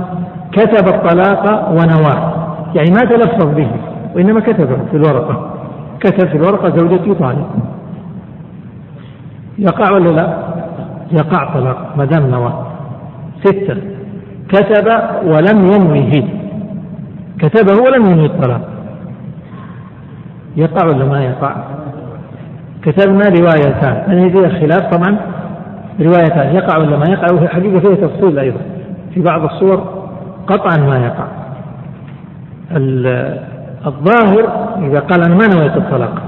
كتب 0.51 0.87
الطلاق 0.87 1.69
ونواه. 1.69 2.33
يعني 2.75 2.91
ما 2.91 2.99
تلفظ 2.99 3.45
به 3.55 3.67
وإنما 4.15 4.39
كتبه 4.39 4.77
في 4.91 4.97
الورقة. 4.97 5.53
كتب 5.99 6.27
في 6.27 6.37
الورقة 6.37 6.77
زوجتي 6.77 7.13
طالق 7.13 7.49
يقع 9.59 9.91
ولا 9.91 10.09
لا؟ 10.09 10.37
يقع 11.11 11.53
طلاق 11.53 11.93
ما 11.97 12.05
دام 12.05 12.29
نواه. 12.29 12.65
ستة. 13.43 13.77
كتب 14.49 14.87
ولم 15.25 15.71
ينوه. 15.71 16.23
كتبه 17.39 17.81
ولم 17.81 18.05
ينوي 18.05 18.25
الطلاق. 18.25 18.61
يقع 20.55 20.87
ولا 20.87 21.05
ما 21.05 21.23
يقع؟ 21.23 21.55
كتبنا 22.83 23.29
روايتان. 23.29 24.03
هذه 24.07 24.29
فيها 24.29 24.49
خلاف 24.49 24.95
طبعا. 24.95 25.17
روايتان 25.99 26.55
يقع 26.55 26.77
ولا 26.77 26.97
ما 26.97 27.05
يقع؟ 27.09 27.33
وفي 27.33 27.43
الحقيقة 27.43 27.79
فيها 27.79 28.07
تفصيل 28.07 28.39
أيضا. 28.39 28.59
في 29.13 29.21
بعض 29.21 29.43
الصور 29.43 30.07
قطعا 30.47 30.77
ما 30.77 30.97
يقع. 31.05 31.25
الظاهر 33.85 34.75
إذا 34.87 34.99
قال 34.99 35.23
أنا 35.23 35.35
ما 35.35 35.47
نويت 35.47 35.77
الطلاق 35.77 36.21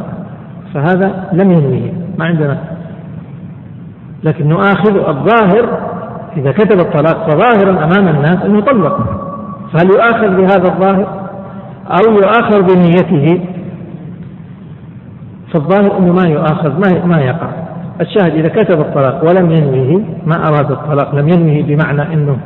فهذا 0.73 1.29
لم 1.33 1.51
ينويه 1.51 1.93
ما 2.17 2.25
عندنا. 2.25 2.57
لكن 4.23 4.47
نؤاخذ 4.47 5.07
الظاهر 5.07 5.79
إذا 6.37 6.51
كتب 6.51 6.79
الطلاق 6.79 7.29
فظاهرا 7.29 7.83
أمام 7.83 8.07
الناس 8.07 8.37
أنه 8.45 8.61
طلق. 8.61 8.97
فهل 9.73 9.89
يؤاخذ 9.89 10.35
بهذا 10.37 10.67
الظاهر؟ 10.67 11.29
أو 11.87 12.13
يؤاخذ 12.13 12.75
بنيته؟ 12.75 13.41
فالظاهر 15.53 15.97
أنه 15.97 16.13
ما 16.13 16.29
يؤاخذ 16.29 16.69
ما 16.69 17.05
ما 17.05 17.21
يقع. 17.21 17.62
الشاهد 18.01 18.33
إذا 18.33 18.49
كتب 18.49 18.79
الطلاق 18.79 19.23
ولم 19.25 19.51
ينويه 19.51 19.99
ما 20.25 20.47
أراد 20.47 20.71
الطلاق 20.71 21.15
لم 21.15 21.29
ينويه 21.29 21.63
بمعنى 21.63 22.13
أنه 22.13 22.37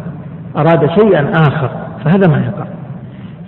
أراد 0.57 0.89
شيئا 0.99 1.31
آخر 1.31 1.69
فهذا 2.05 2.27
ما 2.27 2.37
يقع. 2.37 2.65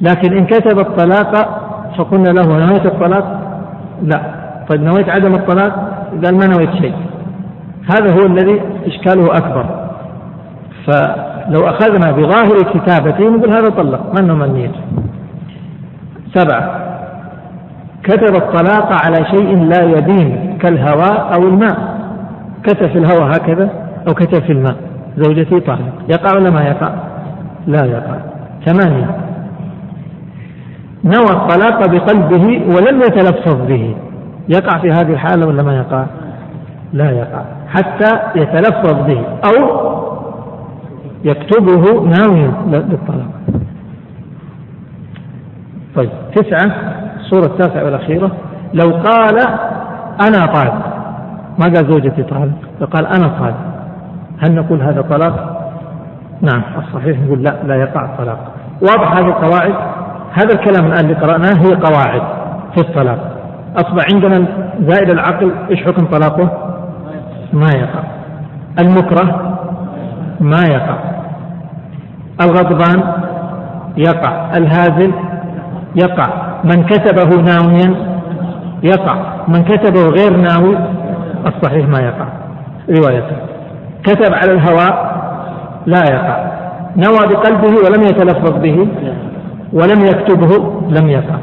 لكن 0.01 0.37
إن 0.37 0.45
كتب 0.45 0.79
الطلاق 0.79 1.59
فقلنا 1.97 2.29
له 2.29 2.65
نويت 2.65 2.85
الطلاق؟ 2.85 3.41
لا. 4.03 4.21
طيب 4.69 4.83
نويت 4.83 5.09
عدم 5.09 5.35
الطلاق؟ 5.35 5.73
قال 6.25 6.37
ما 6.37 6.47
نويت 6.47 6.73
شيء. 6.73 6.93
هذا 7.91 8.13
هو 8.13 8.25
الذي 8.25 8.61
إشكاله 8.85 9.25
أكبر. 9.37 9.65
فلو 10.87 11.67
أخذنا 11.67 12.11
بظاهر 12.11 12.57
كتابته 12.73 13.29
نقول 13.29 13.49
هذا 13.49 13.69
طلق 13.69 14.13
ما 14.13 14.19
أنه 14.19 14.33
من 14.33 14.71
سبعة 16.33 16.89
كتب 18.03 18.35
الطلاق 18.35 19.05
على 19.05 19.25
شيء 19.25 19.63
لا 19.63 19.83
يبين 19.83 20.48
كالهواء 20.61 21.33
أو 21.33 21.47
الماء. 21.47 21.99
كتب 22.63 22.87
في 22.87 22.97
الهواء 22.97 23.27
هكذا 23.27 23.69
أو 24.07 24.13
كتب 24.13 24.43
في 24.43 24.51
الماء. 24.51 24.75
زوجتي 25.17 25.59
طالق 25.59 25.93
يقع 26.09 26.37
ولا 26.37 26.49
ما 26.49 26.61
يقع؟ 26.61 26.93
لا 27.67 27.85
يقع. 27.85 28.17
ثمانية. 28.65 29.17
نوى 31.03 31.31
الطلاق 31.31 31.87
بقلبه 31.87 32.45
ولم 32.67 33.01
يتلفظ 33.01 33.67
به. 33.67 33.95
يقع 34.49 34.79
في 34.81 34.91
هذه 34.91 35.13
الحالة 35.13 35.47
ولا 35.47 35.63
ما 35.63 35.77
يقع؟ 35.77 36.05
لا 36.93 37.11
يقع. 37.11 37.41
حتى 37.67 38.19
يتلفظ 38.35 38.93
به 38.93 39.23
أو 39.45 39.89
يكتبه 41.23 41.83
ناويا 42.01 42.51
للطلاق. 42.67 43.31
طيب 45.95 46.09
تسعة 46.35 46.71
الصورة 47.19 47.45
التاسعة 47.45 47.85
والأخيرة. 47.85 48.31
لو 48.73 48.91
قال 48.91 49.37
أنا 50.27 50.45
طالق 50.45 50.99
ما 51.59 51.65
قال 51.65 51.87
زوجتي 51.87 52.23
طالق 52.23 52.51
قال 52.93 53.05
أنا 53.05 53.27
طالق 53.39 53.57
هل 54.39 54.55
نقول 54.55 54.81
هذا 54.81 55.01
طلاق؟ 55.01 55.59
نعم 56.41 56.61
الصحيح 56.77 57.19
نقول 57.19 57.43
لا 57.43 57.55
لا 57.63 57.75
يقع 57.75 58.05
الطلاق. 58.05 58.39
واضح 58.81 59.17
هذه 59.17 59.27
القواعد؟ 59.27 59.73
هذا 60.33 60.53
الكلام 60.53 60.85
الآن 60.85 61.05
اللي 61.05 61.13
قرأناه 61.13 61.53
هي 61.53 61.75
قواعد 61.75 62.21
في 62.75 62.81
الطلاق. 62.81 63.37
أصبح 63.75 64.05
عندنا 64.13 64.45
زائد 64.81 65.09
العقل 65.09 65.51
إيش 65.71 65.83
حكم 65.83 66.05
طلاقه؟ 66.05 66.49
ما 67.53 67.69
يقع. 67.75 68.03
المكره؟ 68.79 69.57
ما 70.39 70.61
يقع. 70.69 70.97
الغضبان؟ 72.41 73.03
يقع. 73.97 74.57
الهازل؟ 74.57 75.13
يقع. 75.95 76.27
من 76.63 76.83
كتبه 76.83 77.41
ناويا؟ 77.41 78.08
يقع. 78.83 79.45
من 79.47 79.63
كتبه 79.63 80.01
غير 80.01 80.37
ناوي 80.37 80.77
الصحيح 81.45 81.87
ما 81.87 81.99
يقع. 81.99 82.27
روايته 82.89 83.37
كتب 84.03 84.33
على 84.33 84.51
الهواء 84.51 85.19
لا 85.85 86.01
يقع. 86.11 86.49
نوى 86.97 87.33
بقلبه 87.33 87.67
ولم 87.67 88.01
يتلفظ 88.03 88.53
به 88.57 88.87
ولم 89.73 90.05
يكتبه 90.05 90.81
لم 91.01 91.09
يقع. 91.09 91.39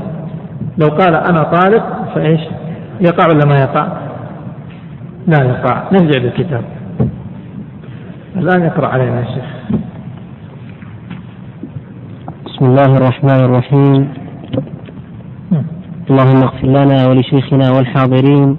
لو 0.79 0.89
قال 0.89 1.15
أنا 1.15 1.43
طالق 1.43 1.85
فإيش؟ 2.15 2.41
يقع 3.01 3.27
ولا 3.29 3.47
ما 3.47 3.59
يقع؟ 3.59 3.87
لا 5.27 5.45
يقع. 5.45 5.83
نرجع 5.93 6.19
للكتاب. 6.19 6.65
الآن 8.37 8.63
يقرأ 8.63 8.89
علينا 8.89 9.21
يا 9.21 9.25
شيخ. 9.25 9.79
بسم 12.47 12.65
الله 12.65 12.97
الرحمن 12.97 13.45
الرحيم. 13.45 14.26
اللهم 16.11 16.43
اغفر 16.43 16.67
لنا 16.67 17.09
ولشيخنا 17.09 17.71
والحاضرين. 17.77 18.57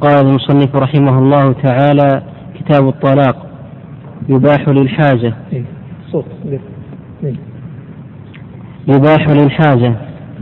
قال 0.00 0.26
المصنف 0.26 0.76
رحمه 0.76 1.18
الله 1.18 1.52
تعالى 1.52 2.22
كتاب 2.54 2.88
الطلاق 2.88 3.46
يباح 4.28 4.68
للحاجة. 4.68 5.34
إيه، 5.52 5.64
صوت 6.12 6.24
إيه. 7.24 7.34
يباح 8.88 9.28
للحاجة. 9.28 9.94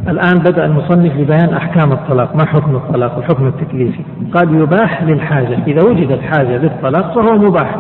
الآن 0.09 0.39
بدأ 0.39 0.65
المصنف 0.65 1.13
ببيان 1.13 1.55
أحكام 1.55 1.93
الطلاق 1.93 2.37
ما 2.37 2.47
حكم 2.47 2.77
الطلاق 2.77 3.19
الحكم 3.19 3.47
التكليفي. 3.47 4.03
قال 4.35 4.61
يباح 4.61 5.03
للحاجة 5.03 5.59
إذا 5.67 5.83
وجدت 5.83 6.21
حاجة 6.21 6.57
للطلاق 6.57 7.15
فهو 7.15 7.39
مباح 7.39 7.77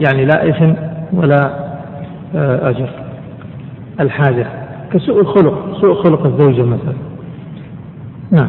يعني 0.00 0.24
لا 0.24 0.48
إثم 0.48 0.72
ولا 1.12 1.50
آه، 2.36 2.70
أجر. 2.70 2.88
الحاجة 4.00 4.46
كسوء 4.92 5.20
الخلق 5.20 5.78
سوء 5.80 6.02
خلق 6.02 6.26
الزوجة 6.26 6.62
مثلا. 6.62 7.13
نعم. 8.30 8.48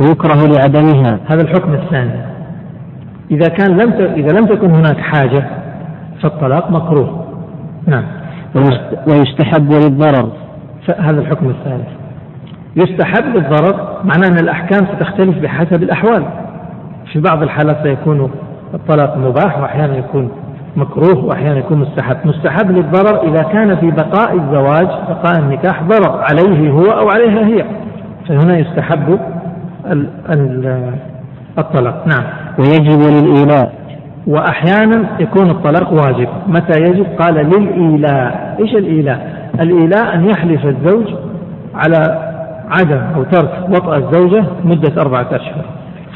ويكره 0.00 0.46
لعدمها. 0.46 1.18
هذا 1.26 1.42
الحكم 1.42 1.72
الثاني. 1.72 2.20
إذا 3.30 3.48
كان 3.48 3.76
لم 3.76 3.92
إذا 3.92 4.38
لم 4.38 4.46
تكن 4.46 4.70
هناك 4.70 4.98
حاجة 4.98 5.44
فالطلاق 6.22 6.70
مكروه. 6.70 7.24
نعم. 7.86 8.04
ويستحب 9.08 9.72
للضرر. 9.72 10.32
هذا 10.98 11.20
الحكم 11.20 11.48
الثالث. 11.48 11.88
يستحب 12.76 13.36
للضرر 13.36 14.02
معناه 14.04 14.28
أن 14.28 14.38
الأحكام 14.38 14.86
ستختلف 14.86 15.38
بحسب 15.38 15.82
الأحوال. 15.82 16.24
في 17.12 17.20
بعض 17.20 17.42
الحالات 17.42 17.76
سيكون 17.82 18.30
الطلاق 18.74 19.16
مباح 19.16 19.58
وأحيانا 19.60 19.96
يكون 19.96 20.30
مكروه 20.76 21.24
وأحيانا 21.24 21.58
يكون 21.58 21.78
مستحب. 21.78 22.16
مستحب 22.24 22.70
للضرر 22.70 23.28
إذا 23.28 23.42
كان 23.42 23.76
في 23.76 23.90
بقاء 23.90 24.34
الزواج 24.34 24.86
بقاء 24.86 25.38
النكاح 25.38 25.82
ضرر 25.82 26.20
عليه 26.30 26.70
هو 26.70 26.84
أو 26.84 27.08
عليها 27.08 27.46
هي. 27.46 27.64
فهنا 28.28 28.58
يستحب 28.58 29.18
الطلاق. 31.58 32.06
نعم. 32.06 32.24
ويجب 32.58 33.00
للإيلاء. 33.00 33.72
وأحيانا 34.26 35.04
يكون 35.20 35.50
الطلاق 35.50 35.92
واجب. 35.92 36.28
متى 36.48 36.80
يجب؟ 36.80 37.06
قال 37.18 37.34
للإيلاء. 37.34 38.56
إيش 38.60 38.74
الإيلاء؟ 38.74 39.50
الإيلاء 39.60 40.14
أن 40.14 40.30
يحلف 40.30 40.66
الزوج 40.66 41.06
على 41.74 42.28
عدم 42.70 43.00
أو 43.16 43.22
ترك 43.22 43.68
وطأ 43.68 43.96
الزوجة 43.96 44.44
مدة 44.64 45.02
أربعة 45.02 45.26
أشهر. 45.32 45.64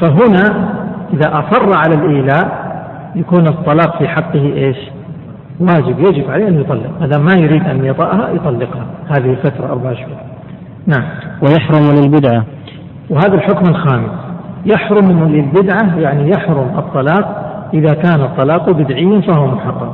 فهنا 0.01 0.73
إذا 1.13 1.39
أصر 1.39 1.77
على 1.77 1.95
الإيلاء 1.95 2.73
يكون 3.15 3.47
الطلاق 3.47 3.97
في 3.97 4.07
حقه 4.07 4.53
إيش؟ 4.55 4.77
واجب. 5.59 5.99
يجب 5.99 6.31
عليه 6.31 6.47
أن 6.47 6.61
يطلق. 6.61 6.91
هذا 7.01 7.17
ما 7.17 7.33
يريد 7.33 7.67
أن 7.67 7.85
يطأها 7.85 8.29
يطلقها. 8.29 8.85
هذه 9.07 9.31
الفترة 9.31 9.71
أربعة 9.71 9.91
أشهر 9.91 10.32
نعم. 10.87 11.03
ويحرم 11.41 11.95
للبدعة. 11.95 12.45
وهذا 13.09 13.33
الحكم 13.33 13.69
الخامس. 13.69 14.09
يحرم 14.65 15.27
للبدعة 15.27 15.99
يعني 15.99 16.29
يحرم 16.29 16.67
الطلاق 16.77 17.43
إذا 17.73 17.93
كان 17.93 18.21
الطلاق 18.21 18.69
بدعيا 18.69 19.21
فهو 19.21 19.47
محرم. 19.47 19.91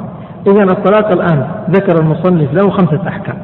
إذا 0.47 0.63
الطلاق 0.63 1.11
الآن 1.11 1.47
ذكر 1.69 2.01
المصنف 2.01 2.53
له 2.53 2.69
خمسة 2.69 3.07
أحكام. 3.07 3.37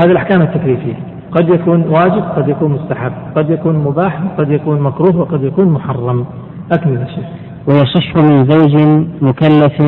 هذه 0.00 0.10
الأحكام 0.10 0.42
التكليفية. 0.42 0.94
قد 1.32 1.48
يكون 1.48 1.82
واجب 1.82 2.22
قد 2.36 2.48
يكون 2.48 2.72
مستحب. 2.72 3.12
قد 3.36 3.50
يكون 3.50 3.76
مباح 3.76 4.20
قد 4.38 4.50
يكون 4.50 4.80
مكروه 4.80 5.16
وقد 5.16 5.42
يكون 5.42 5.68
محرم. 5.68 6.26
أكمل 6.72 6.96
يا 6.96 7.06
شيخ. 7.06 7.24
ويصح 7.66 8.16
من 8.16 8.50
زوج 8.50 9.04
مكلف 9.20 9.80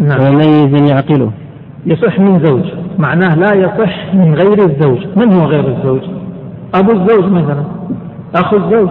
نعم. 0.00 0.20
ومميز 0.20 0.90
يعقله. 0.90 1.30
يصح 1.86 2.20
من 2.20 2.44
زوج. 2.44 2.62
معناه 2.98 3.34
لا 3.34 3.54
يصح 3.54 4.14
من 4.14 4.34
غير 4.34 4.58
الزوج. 4.58 5.06
من 5.16 5.32
هو 5.32 5.46
غير 5.46 5.68
الزوج؟ 5.68 6.00
أبو 6.74 6.92
الزوج 6.92 7.32
مثلا. 7.32 7.64
أخو 8.36 8.56
الزوج. 8.56 8.90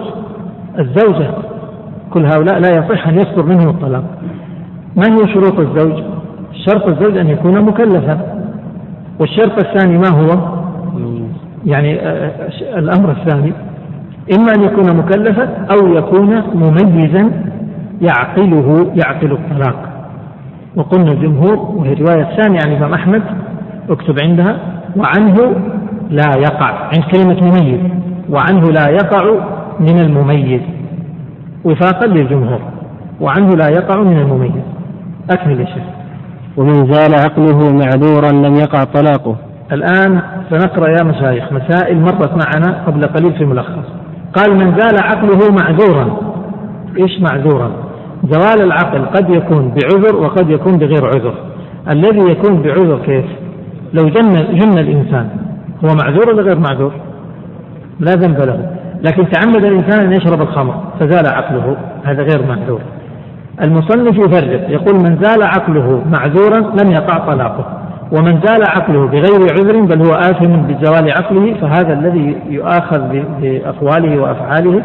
الزوجة. 0.78 1.30
كل 2.10 2.24
هؤلاء 2.24 2.58
لا 2.58 2.76
يصح 2.78 3.08
أن 3.08 3.18
يصدر 3.18 3.42
منهم 3.42 3.68
الطلاق. 3.68 4.04
ما 4.96 5.04
هي 5.04 5.34
شروط 5.34 5.60
الزوج؟ 5.60 6.02
شرط 6.66 6.86
الزوج 6.86 7.16
أن 7.16 7.28
يكون 7.28 7.60
مكلفا. 7.60 8.20
والشرط 9.20 9.66
الثاني 9.66 9.98
ما 9.98 10.08
هو؟ 10.08 10.60
يعني 11.66 12.00
آه، 12.00 12.08
آه، 12.08 12.78
الأمر 12.78 13.10
الثاني. 13.10 13.52
إما 14.38 14.52
أن 14.56 14.62
يكون 14.62 14.96
مكلفا 14.96 15.66
أو 15.70 15.94
يكون 15.94 16.42
مميزا 16.54 17.30
يعقله 18.00 18.92
يعقل 18.94 19.32
الطلاق. 19.32 19.89
وقلنا 20.76 21.12
الجمهور 21.12 21.56
وهي 21.56 21.94
رواية 21.94 22.24
ثانية 22.36 22.58
عن 22.66 22.72
الإمام 22.72 22.94
أحمد 22.94 23.22
اكتب 23.90 24.20
عندها 24.20 24.56
وعنه 24.96 25.56
لا 26.10 26.36
يقع 26.36 26.66
عند 26.66 27.04
كلمة 27.12 27.40
مميز 27.40 27.80
وعنه 28.30 28.70
لا 28.70 28.88
يقع 28.88 29.34
من 29.80 30.00
المميز 30.00 30.60
وفاقا 31.64 32.06
للجمهور 32.06 32.60
وعنه 33.20 33.48
لا 33.48 33.68
يقع 33.68 34.02
من 34.02 34.18
المميز 34.18 34.62
أكمل 35.30 35.60
يا 35.60 35.66
شيخ. 35.66 35.84
ومن 36.56 36.92
زال 36.92 37.14
عقله 37.14 37.72
معذورا 37.72 38.32
لم 38.32 38.54
يقع 38.54 38.84
طلاقه 38.84 39.36
الآن 39.72 40.20
سنقرأ 40.50 40.88
يا 40.88 41.04
مشايخ 41.04 41.52
مسائل 41.52 42.00
مرت 42.00 42.30
معنا 42.46 42.84
قبل 42.86 43.06
قليل 43.06 43.32
في 43.32 43.44
الملخص 43.44 43.84
قال 44.34 44.54
من 44.54 44.78
زال 44.78 45.02
عقله 45.02 45.38
معذورا 45.52 46.16
إيش 46.98 47.20
معذورا؟ 47.20 47.70
زوال 48.24 48.62
العقل 48.62 49.04
قد 49.06 49.30
يكون 49.30 49.74
بعذر 49.74 50.16
وقد 50.16 50.50
يكون 50.50 50.78
بغير 50.78 51.06
عذر. 51.06 51.34
الذي 51.88 52.20
يكون 52.20 52.62
بعذر 52.62 52.98
كيف؟ 53.06 53.24
لو 53.94 54.08
جن 54.08 54.32
جن 54.32 54.78
الإنسان 54.78 55.28
هو 55.84 55.88
معذور 56.04 56.28
ولا 56.28 56.42
غير 56.42 56.58
معذور؟ 56.58 56.92
لا 58.00 58.12
ذنب 58.12 58.40
له. 58.40 58.70
لكن 59.02 59.28
تعمد 59.30 59.64
الإنسان 59.64 60.04
أن 60.04 60.12
يشرب 60.12 60.42
الخمر 60.42 60.74
فزال 61.00 61.26
عقله 61.26 61.76
هذا 62.04 62.22
غير 62.22 62.46
معذور. 62.48 62.80
المصنف 63.62 64.18
يفرق 64.18 64.70
يقول 64.70 64.94
من 64.94 65.18
زال 65.22 65.42
عقله 65.42 66.02
معذورا 66.12 66.60
لم 66.60 66.92
يقع 66.92 67.18
طلاقه. 67.18 67.64
ومن 68.12 68.40
زال 68.44 68.62
عقله 68.68 69.06
بغير 69.06 69.40
عذر 69.52 69.80
بل 69.80 70.06
هو 70.06 70.12
آثم 70.14 70.46
بزوال 70.46 71.10
عقله 71.10 71.54
فهذا 71.54 71.92
الذي 71.92 72.36
يؤاخذ 72.48 73.00
بأقواله 73.40 74.22
وأفعاله 74.22 74.82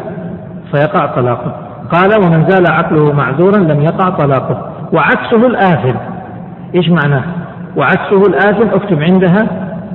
فيقع 0.72 1.06
طلاقه. 1.06 1.65
قال 1.92 2.24
ومن 2.24 2.46
زال 2.48 2.72
عقله 2.72 3.12
معذورا 3.12 3.58
لم 3.58 3.80
يقع 3.80 4.10
طلاقه. 4.10 4.70
وعكسه 4.92 5.46
الآثم. 5.46 5.98
إيش 6.74 6.88
معناه؟ 6.88 7.24
وعكسه 7.76 8.22
الآثم 8.28 8.68
اكتب 8.74 9.02
عندها 9.02 9.46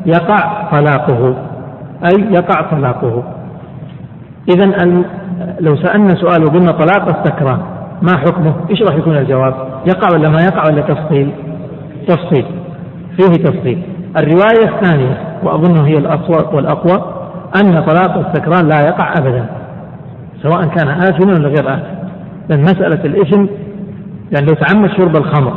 يقع 0.05 0.69
طلاقه. 0.71 1.35
أي 2.05 2.33
يقع 2.33 2.61
طلاقه. 2.61 3.23
إذا 4.49 4.65
لو 5.59 5.75
سألنا 5.75 6.15
سؤال 6.15 6.43
وقلنا 6.45 6.71
طلاق 6.71 7.17
السكران 7.17 7.59
ما 8.01 8.17
حكمه؟ 8.17 8.53
إيش 8.69 8.81
راح 8.81 8.95
يكون 8.95 9.17
الجواب؟ 9.17 9.53
يقع 9.87 10.07
ولا 10.17 10.29
ما 10.29 10.41
يقع 10.41 10.65
ولا 10.65 10.81
تفصيل؟ 10.81 11.31
تفصيل. 12.07 12.45
فيه 13.17 13.43
تفصيل. 13.43 13.83
الرواية 14.17 14.75
الثانية 14.75 15.17
وأظن 15.43 15.85
هي 15.85 15.97
الأصوى 15.97 16.55
والأقوى 16.55 17.03
أن 17.63 17.83
طلاق 17.83 18.17
السكران 18.17 18.67
لا 18.67 18.87
يقع 18.87 19.13
أبدا. 19.17 19.45
سواء 20.43 20.65
كان 20.65 20.87
آثما 20.87 21.33
ولا 21.33 21.47
غير 21.47 21.73
آثم. 21.73 22.01
لأن 22.49 22.61
مسألة 22.61 23.05
الإثم 23.05 23.45
يعني 24.31 24.45
لو 24.45 24.53
تعمد 24.53 24.89
شرب 24.97 25.15
الخمر 25.15 25.53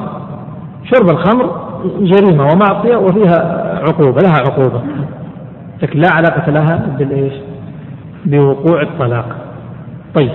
شرب 0.95 1.11
الخمر 1.11 1.65
جريمة 2.01 2.45
ومعصية 2.45 2.97
وفيها 2.97 3.65
عقوبة 3.83 4.21
لها 4.21 4.37
عقوبة. 4.37 4.81
لكن 5.83 5.99
لا 6.01 6.11
علاقة 6.11 6.51
لها 6.53 6.87
بالإيش؟ 6.99 7.33
بوقوع 8.27 8.83
الطلاق. 8.83 9.27
طيب 10.15 10.31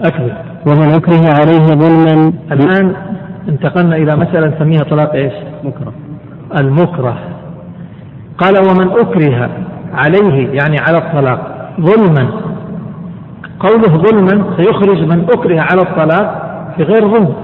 أكمل. 0.00 0.32
ومن 0.66 0.88
أكره 0.88 1.22
عليه 1.40 1.66
ظلما 1.66 2.32
الآن 2.52 2.92
انتقلنا 3.48 3.96
إلى 3.96 4.16
مسألة 4.16 4.56
نسميها 4.56 4.82
طلاق 4.82 5.12
إيش؟ 5.12 5.32
مكره. 5.64 5.92
المكره. 6.60 7.18
قال 8.38 8.54
ومن 8.58 8.90
أكره 8.90 9.50
عليه 9.94 10.48
يعني 10.48 10.76
على 10.88 10.98
الطلاق 10.98 11.70
ظلما 11.80 12.28
قوله 13.60 13.96
ظلما 13.96 14.44
سيخرج 14.56 15.02
من 15.02 15.26
أكره 15.34 15.60
على 15.60 15.82
الطلاق 15.82 16.42
بغير 16.78 17.08
ظلم. 17.08 17.34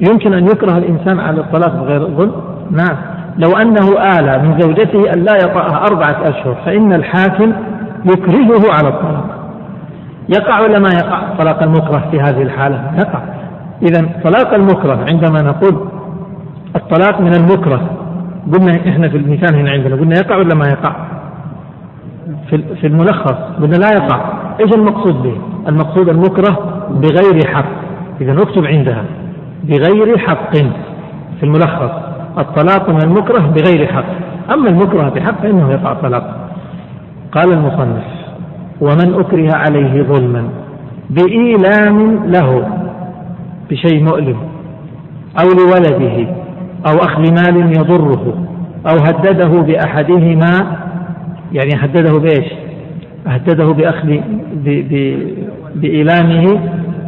يمكن 0.00 0.32
أن 0.32 0.44
يكره 0.44 0.78
الإنسان 0.78 1.20
على 1.20 1.40
الطلاق 1.40 1.74
بغير 1.74 2.00
ظلم؟ 2.00 2.32
نعم. 2.70 2.96
لو 3.38 3.56
أنه 3.56 4.18
آلى 4.18 4.38
من 4.38 4.60
زوجته 4.60 5.12
أن 5.12 5.18
لا 5.18 5.36
يطأها 5.36 5.86
أربعة 5.86 6.28
أشهر 6.28 6.56
فإن 6.64 6.92
الحاكم 6.92 7.52
يكرهه 8.04 8.72
على 8.72 8.88
الطلاق. 8.88 9.24
يقع 10.28 10.60
ولا 10.60 10.78
ما 10.78 10.88
يقع 10.92 11.20
طلاق 11.38 11.62
المكره 11.62 12.02
في 12.10 12.20
هذه 12.20 12.42
الحالة؟ 12.42 12.90
يقع. 12.98 13.20
إذا 13.82 14.08
طلاق 14.24 14.54
المكره 14.54 15.04
عندما 15.08 15.42
نقول 15.42 15.88
الطلاق 16.76 17.20
من 17.20 17.34
المكره 17.34 17.80
قلنا 18.52 18.72
إحنا 18.88 19.08
في 19.08 19.16
المثال 19.16 19.54
هنا 19.54 19.70
عندنا 19.70 19.96
قلنا 19.96 20.14
يقع 20.16 20.36
ولا 20.36 20.54
ما 20.54 20.68
يقع؟ 20.68 20.94
في 22.80 22.86
الملخص 22.86 23.34
قلنا 23.62 23.76
لا 23.76 23.92
يقع. 23.92 24.20
إيش 24.60 24.74
المقصود 24.74 25.22
به؟ 25.22 25.36
المقصود 25.68 26.08
المكره 26.08 26.58
بغير 26.90 27.46
حق. 27.46 27.70
إذا 28.20 28.32
نكتب 28.32 28.64
عندها 28.66 29.04
بغير 29.64 30.18
حق 30.18 30.56
في 31.40 31.42
الملخص. 31.42 31.90
الطلاق 32.38 32.90
من 32.90 33.02
المكره 33.02 33.38
بغير 33.38 33.86
حق. 33.86 34.04
أما 34.52 34.68
المكره 34.68 35.08
بحق 35.08 35.42
فإنه 35.42 35.70
يقع 35.70 35.94
طلاق. 35.94 36.50
قال 37.32 37.52
المصنف 37.52 38.04
ومن 38.80 39.14
أكره 39.14 39.54
عليه 39.54 40.02
ظلما 40.02 40.48
بإيلام 41.10 42.24
له 42.26 42.68
بشيء 43.70 44.04
مؤلم 44.04 44.36
أو 45.40 45.48
لولده 45.48 46.26
أو 46.86 46.96
أخذ 46.96 47.20
مال 47.20 47.76
يضره 47.76 48.34
أو 48.86 48.96
هدده 49.04 49.48
بأحدهما 49.48 50.76
يعني 51.52 51.70
هدده 51.74 52.18
بإيش؟ 52.18 52.52
هدده 53.26 53.72
بأخذ 53.72 54.16
بإيلامه 55.74 56.60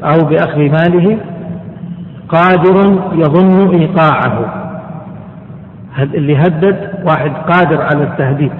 أو 0.03 0.19
بأخذ 0.29 0.59
ماله 0.59 1.19
قادر 2.29 2.77
يظن 3.13 3.75
إيقاعه. 3.75 4.61
اللي 5.99 6.37
هدد 6.37 6.89
واحد 7.07 7.31
قادر 7.31 7.83
على 7.83 8.03
التهديد 8.05 8.53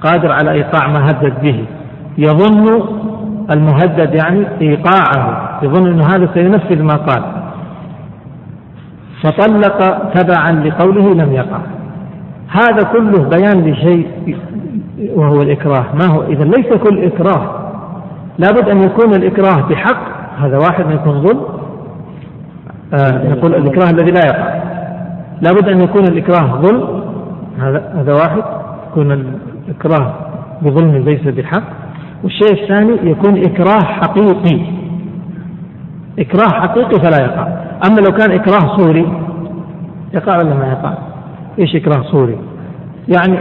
قادر 0.00 0.32
على 0.32 0.50
إيقاع 0.50 0.88
ما 0.88 1.10
هدد 1.10 1.32
به. 1.42 1.64
يظن 2.18 2.82
المهدد 3.50 4.14
يعني 4.14 4.46
إيقاعه 4.60 5.58
يظن 5.62 5.86
أن 5.86 6.00
هذا 6.00 6.28
سينفذ 6.34 6.82
ما 6.82 6.94
قال. 6.94 7.22
فطلق 9.22 10.08
تبعا 10.14 10.50
لقوله 10.50 11.14
لم 11.14 11.32
يقع. 11.32 11.58
هذا 12.48 12.82
كله 12.92 13.28
بيان 13.28 13.70
لشيء 13.70 14.08
وهو 14.98 15.42
الإكراه. 15.42 15.84
ما 15.94 16.06
هو؟ 16.06 16.22
إذا 16.22 16.44
ليس 16.44 16.66
كل 16.66 17.04
إكراه. 17.04 17.72
لابد 18.38 18.68
أن 18.68 18.82
يكون 18.82 19.14
الإكراه 19.14 19.68
بحق. 19.68 20.16
هذا 20.38 20.58
واحد 20.58 20.90
يكون 20.90 21.22
ظلم. 21.22 21.40
آه 22.94 23.28
نقول 23.28 23.54
الإكراه 23.54 23.90
الذي 23.90 24.10
لا 24.10 24.26
يقع. 24.26 24.62
لابد 25.42 25.68
أن 25.68 25.80
يكون 25.80 26.02
الإكراه 26.02 26.60
ظلم. 26.60 27.02
هذا 27.58 27.92
هذا 27.94 28.12
واحد. 28.12 28.42
يكون 28.90 29.12
الإكراه 29.68 30.14
بظلم 30.62 30.96
ليس 30.96 31.22
بحق. 31.22 31.62
والشيء 32.24 32.62
الثاني 32.62 33.10
يكون 33.10 33.44
إكراه 33.44 33.84
حقيقي. 33.84 34.60
إكراه 36.18 36.60
حقيقي 36.60 37.00
فلا 37.00 37.24
يقع. 37.24 37.48
أما 37.88 38.00
لو 38.00 38.16
كان 38.16 38.30
إكراه 38.30 38.76
صوري 38.76 39.06
يقع 40.14 40.38
ولا 40.38 40.54
ما 40.54 40.66
يقع؟ 40.66 40.94
إيش 41.58 41.76
إكراه 41.76 42.02
صوري 42.02 42.38
يعني 43.08 43.38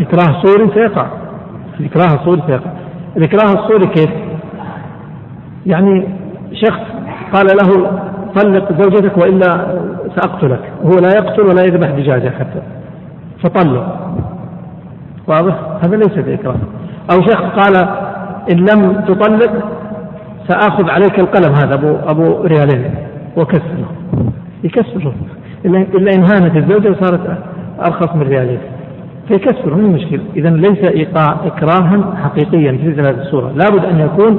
إكراه 0.00 0.42
صوري 0.42 0.70
سيقع 0.74 1.06
الإكراه 1.80 2.14
الصوري 2.14 2.42
سيقع 2.46 2.70
الإكراه 3.16 3.52
الصوري 3.52 3.86
كيف؟ 3.86 4.10
يعني 5.66 6.08
شخص 6.52 6.80
قال 7.32 7.46
له 7.46 7.90
طلق 8.34 8.82
زوجتك 8.82 9.18
وإلا 9.18 9.78
سأقتلك. 10.16 10.72
هو 10.84 10.98
لا 10.98 11.08
يقتل 11.16 11.42
ولا 11.42 11.62
يذبح 11.62 11.90
دجاجة 11.90 12.28
حتى. 12.38 12.62
فطلق. 13.44 14.10
واضح؟ 15.28 15.54
هذا 15.84 15.96
ليس 15.96 16.14
بإكراه. 16.18 16.56
أو 17.10 17.22
شخص 17.22 17.42
قال 17.42 17.88
إن 18.52 18.56
لم 18.56 19.04
تطلق 19.08 19.52
سآخذ 20.48 20.90
عليك 20.90 21.18
القلم 21.18 21.54
هذا 21.54 21.74
أبو 21.74 21.96
أبو 22.06 22.42
ريالين. 22.42 22.94
وكسره. 23.36 23.90
يكسره. 24.64 25.14
إلا 25.64 26.14
إن 26.14 26.24
هانت 26.24 26.56
الزوجة 26.56 26.90
وصارت 26.90 27.38
أرخص 27.80 28.16
من 28.16 28.22
ريالين. 28.22 28.58
فيكسره 29.28 29.74
من 29.74 29.84
المشكلة. 29.84 30.20
إذا 30.36 30.50
ليس 30.50 30.84
إيقاع 30.84 31.36
إكراها 31.46 32.14
حقيقيا 32.24 32.72
في 32.72 33.00
هذه 33.00 33.20
الصورة. 33.20 33.52
لابد 33.56 33.84
أن 33.84 34.00
يكون 34.00 34.38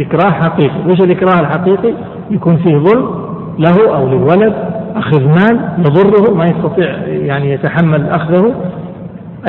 إكراه 0.00 0.30
حقيقي. 0.30 0.90
وش 0.90 1.00
الإكراه 1.00 1.40
الحقيقي؟ 1.40 1.94
يكون 2.30 2.56
فيه 2.56 2.76
ظلم 2.76 3.10
له 3.58 3.96
أو 3.96 4.08
للولد 4.08 4.54
أخذ 4.96 5.24
مال 5.24 5.60
يضره 5.78 6.34
ما 6.34 6.46
يستطيع 6.46 6.90
يعني 7.06 7.52
يتحمل 7.52 8.08
أخذه. 8.08 8.54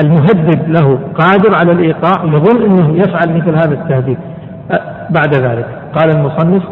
المهدد 0.04 0.68
له 0.68 0.98
قادر 1.14 1.54
على 1.60 1.72
الإيقاع 1.72 2.24
يظن 2.24 2.62
أنه 2.62 2.96
يفعل 2.96 3.36
مثل 3.36 3.50
هذا 3.50 3.74
التهديد 3.74 4.18
بعد 5.10 5.34
ذلك 5.34 5.66
قال 5.94 6.16
المصنف 6.16 6.62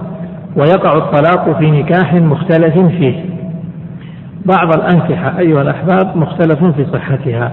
ويقع 0.57 0.97
الطلاق 0.97 1.59
في 1.59 1.71
نكاح 1.71 2.15
مختلف 2.15 2.79
فيه. 2.79 3.25
بعض 4.47 4.77
الأنكحة 4.77 5.39
أيها 5.39 5.63
الأحباب 5.63 6.17
مختلف 6.17 6.65
في 6.65 6.87
صحتها. 6.93 7.53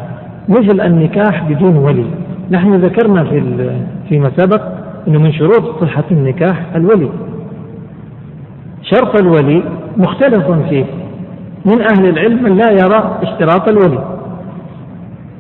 مثل 0.50 0.82
النكاح 0.82 1.44
بدون 1.50 1.78
ولي. 1.78 2.06
نحن 2.52 2.74
ذكرنا 2.74 3.24
في 3.24 3.70
فيما 4.10 4.32
سبق 4.38 4.62
أنه 5.08 5.20
من 5.20 5.34
شروط 5.34 5.84
صحة 5.84 6.04
النكاح 6.12 6.62
الولي. 6.76 7.10
شرط 8.82 9.20
الولي 9.20 9.64
مختلف 9.98 10.52
فيه. 10.70 10.86
من 11.66 11.82
أهل 11.82 12.10
العلم 12.10 12.44
من 12.44 12.58
لا 12.58 12.72
يرى 12.72 13.20
اشتراط 13.24 13.68
الولي. 13.68 14.16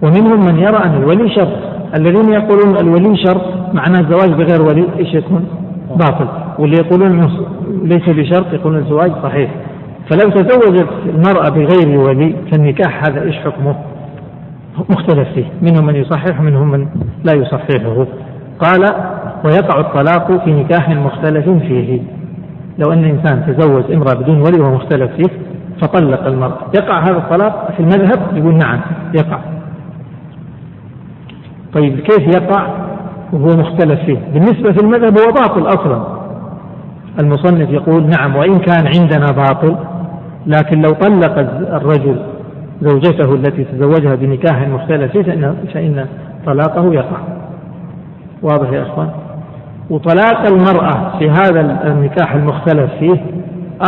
ومنهم 0.01 0.45
من 0.45 0.59
يرى 0.59 0.77
أن 0.85 1.03
الولي 1.03 1.29
شرط. 1.29 1.57
الذين 1.95 2.33
يقولون 2.33 2.77
الولي 2.77 3.17
شرط 3.17 3.73
معناه 3.73 3.99
الزواج 3.99 4.31
بغير 4.31 4.61
ولي 4.61 4.85
إيش 4.99 5.13
يكون؟ 5.13 5.47
باطل. 5.89 6.27
واللي 6.59 6.75
يقولون 6.77 7.29
ليس 7.83 8.09
بشرط 8.09 8.53
يقولون 8.53 8.79
الزواج 8.79 9.11
صحيح. 9.23 9.51
فلو 10.09 10.29
تزوجت 10.29 10.89
المرأة 11.05 11.49
بغير 11.49 11.99
ولي 11.99 12.35
فالنكاح 12.51 13.03
هذا 13.07 13.21
إيش 13.21 13.35
حكمه؟ 13.35 13.75
مختلف 14.89 15.29
فيه 15.33 15.45
منهم 15.61 15.85
من 15.85 15.95
يصحح 15.95 16.39
ومنهم 16.39 16.71
من 16.71 16.87
لا 17.23 17.33
يصححه. 17.33 18.05
قال 18.59 18.81
ويقع 19.45 19.79
الطلاق 19.79 20.45
في 20.45 20.53
نكاح 20.53 20.89
مختلف 20.89 21.49
فيه. 21.49 22.01
لو 22.77 22.93
أن 22.93 23.03
إنسان 23.03 23.45
تزوج 23.47 23.91
امرأة 23.91 24.13
بدون 24.13 24.41
ولي 24.41 24.59
وهو 24.61 24.75
مختلف 24.75 25.11
فيه 25.11 25.29
فطلق 25.81 26.27
المرأة 26.27 26.57
يقع 26.75 26.99
هذا 26.99 27.17
الطلاق 27.17 27.71
في 27.71 27.79
المذهب؟ 27.79 28.37
يقول 28.37 28.57
نعم 28.57 28.81
يقع. 29.15 29.39
طيب 31.73 31.99
كيف 31.99 32.35
يقع 32.35 32.67
وهو 33.33 33.57
مختلف 33.57 33.99
فيه؟ 34.05 34.19
بالنسبة 34.33 34.71
في 34.71 34.81
المذهب 34.81 35.17
هو 35.17 35.31
باطل 35.33 35.67
أصلا. 35.67 36.15
المصنف 37.19 37.69
يقول 37.69 38.03
نعم 38.03 38.35
وإن 38.35 38.59
كان 38.59 38.87
عندنا 38.87 39.25
باطل 39.31 39.75
لكن 40.47 40.81
لو 40.81 40.91
طلق 40.91 41.39
الرجل 41.75 42.19
زوجته 42.81 43.33
التي 43.33 43.63
تزوجها 43.63 44.15
بنكاح 44.15 44.67
مختلف 44.67 45.17
فإن, 45.17 45.55
فإن 45.73 46.05
طلاقه 46.45 46.93
يقع. 46.93 47.17
واضح 48.41 48.71
يا 48.71 48.81
إخوان؟ 48.81 49.09
وطلاق 49.89 50.45
المرأة 50.45 51.19
في 51.19 51.29
هذا 51.29 51.61
النكاح 51.87 52.33
المختلف 52.33 52.91
فيه 52.99 53.25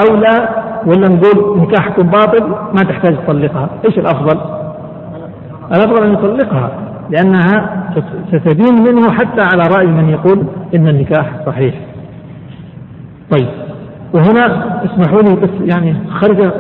أولى 0.09 0.49
ولا 0.85 1.09
نقول 1.09 1.59
نكاحكم 1.59 2.03
باطل؟ 2.03 2.49
ما 2.49 2.83
تحتاج 2.89 3.15
تطلقها. 3.17 3.69
إيش 3.85 3.99
الأفضل؟ 3.99 4.39
الأفضل 5.71 6.03
أن 6.03 6.13
يطلقها 6.13 6.71
لأنها 7.09 7.83
ستبين 8.27 8.83
منه 8.83 9.11
حتى 9.11 9.41
على 9.53 9.63
رأي 9.77 9.87
من 9.87 10.09
يقول 10.09 10.45
إن 10.75 10.87
النكاح 10.87 11.31
صحيح. 11.45 11.75
طيب 13.31 13.47
وهنا 14.13 14.45
اسمحوا 14.85 15.21
لي 15.21 15.35
بس 15.35 15.75
يعني 15.75 15.95
خرجة 16.09 16.51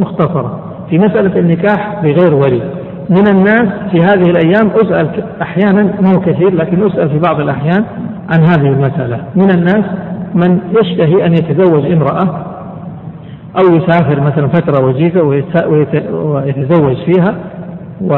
مختصرة. 0.00 0.63
في 0.90 0.98
مسألة 0.98 1.40
النكاح 1.40 2.02
بغير 2.02 2.34
ولي. 2.34 2.62
من 3.10 3.28
الناس 3.28 3.68
في 3.90 3.98
هذه 3.98 4.30
الأيام 4.30 4.70
أسأل 4.70 5.24
أحيانا 5.42 5.82
مو 6.00 6.20
كثير 6.20 6.54
لكن 6.54 6.86
أسأل 6.86 7.10
في 7.10 7.18
بعض 7.18 7.40
الأحيان 7.40 7.84
عن 8.32 8.40
هذه 8.40 8.68
المسألة. 8.68 9.24
من 9.36 9.50
الناس 9.50 9.84
من 10.34 10.60
يشتهي 10.80 11.26
أن 11.26 11.32
يتزوج 11.32 11.92
امرأة 11.92 12.46
أو 13.60 13.76
يسافر 13.76 14.20
مثلا 14.20 14.48
فترة 14.48 14.84
وجيزة 14.84 15.22
ويتزوج 15.22 16.96
فيها 16.96 17.34
و 18.00 18.14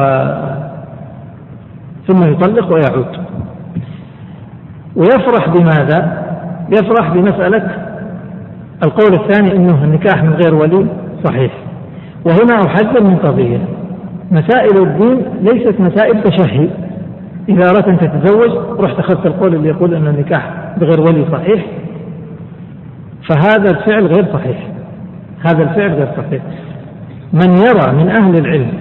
ثم 2.09 2.33
يطلق 2.33 2.73
ويعود. 2.73 3.17
ويفرح 4.97 5.49
بماذا؟ 5.49 6.23
يفرح 6.73 7.13
بمسألة 7.13 7.71
القول 8.85 9.15
الثاني 9.15 9.57
أنه 9.57 9.85
النكاح 9.85 10.23
من 10.25 10.35
غير 10.35 10.55
ولي 10.55 10.87
صحيح. 11.25 11.53
وهنا 12.27 12.67
أحذر 12.67 13.03
من 13.03 13.17
قضية. 13.17 13.59
مسائل 14.31 14.83
الدين 14.83 15.23
ليست 15.43 15.81
مسائل 15.81 16.23
تشهي. 16.23 16.69
إذا 17.49 17.71
أردت 17.71 17.89
أن 17.89 17.99
تتزوج 17.99 18.81
رحت 18.81 18.99
أخذت 18.99 19.27
القول 19.27 19.55
اللي 19.55 19.69
يقول 19.69 19.95
أن 19.95 20.07
النكاح 20.07 20.75
بغير 20.81 21.01
ولي 21.01 21.25
صحيح. 21.33 21.67
فهذا 23.29 23.71
الفعل 23.71 24.07
غير 24.07 24.27
صحيح. 24.33 24.67
هذا 25.45 25.63
الفعل 25.63 25.93
غير 25.93 26.09
صحيح. 26.17 26.43
من 27.33 27.57
يرى 27.57 28.05
من 28.05 28.09
أهل 28.21 28.39
العلم 28.39 28.73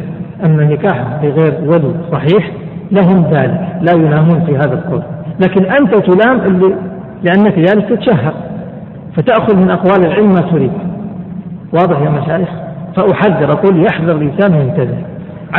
أن 0.46 0.60
النكاح 0.60 1.04
بغير 1.22 1.54
ولي 1.62 1.94
صحيح 2.12 2.52
لهم 2.92 3.26
ذلك. 3.32 3.68
لا 3.82 3.94
يلامون 3.94 4.46
في 4.46 4.58
هذا 4.58 4.74
القول. 4.74 5.02
لكن 5.40 5.66
أنت 5.66 5.96
تلام 5.96 6.42
اللي 6.42 6.76
لأنك 7.24 7.60
جالس 7.60 7.90
تتشهر. 7.90 8.34
فتأخذ 9.16 9.56
من 9.56 9.70
أقوال 9.72 10.06
العلم 10.06 10.34
ما 10.34 10.42
تريد. 10.42 10.72
واضح 11.74 12.02
يا 12.02 12.10
مشايخ؟ 12.10 12.65
فأحذر 12.96 13.52
أقول 13.52 13.86
يحذر 13.86 14.16
الإنسان 14.16 14.54
وينتبه 14.54 14.98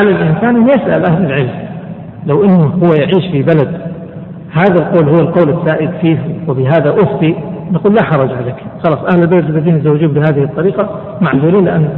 على 0.01 0.11
الإنسان 0.11 0.57
أن 0.57 0.69
يسأل 0.69 1.05
أهل 1.05 1.25
العلم. 1.25 1.67
لو 2.27 2.45
أنه 2.45 2.65
هو 2.65 2.95
يعيش 2.95 3.33
في 3.33 3.43
بلد 3.43 3.81
هذا 4.53 4.75
القول 4.75 5.09
هو 5.09 5.21
القول 5.21 5.51
السائد 5.51 5.91
فيه 6.01 6.19
وبهذا 6.49 6.95
أفتي 7.03 7.35
نقول 7.73 7.95
لا 7.95 8.05
حرج 8.05 8.31
عليك. 8.33 8.57
خلاص 8.85 9.15
أهل 9.15 9.23
البلد 9.23 9.45
الذين 9.45 9.77
يزوجون 9.77 10.13
بهذه 10.13 10.43
الطريقة 10.43 11.01
معذورين 11.21 11.65
لأن 11.65 11.89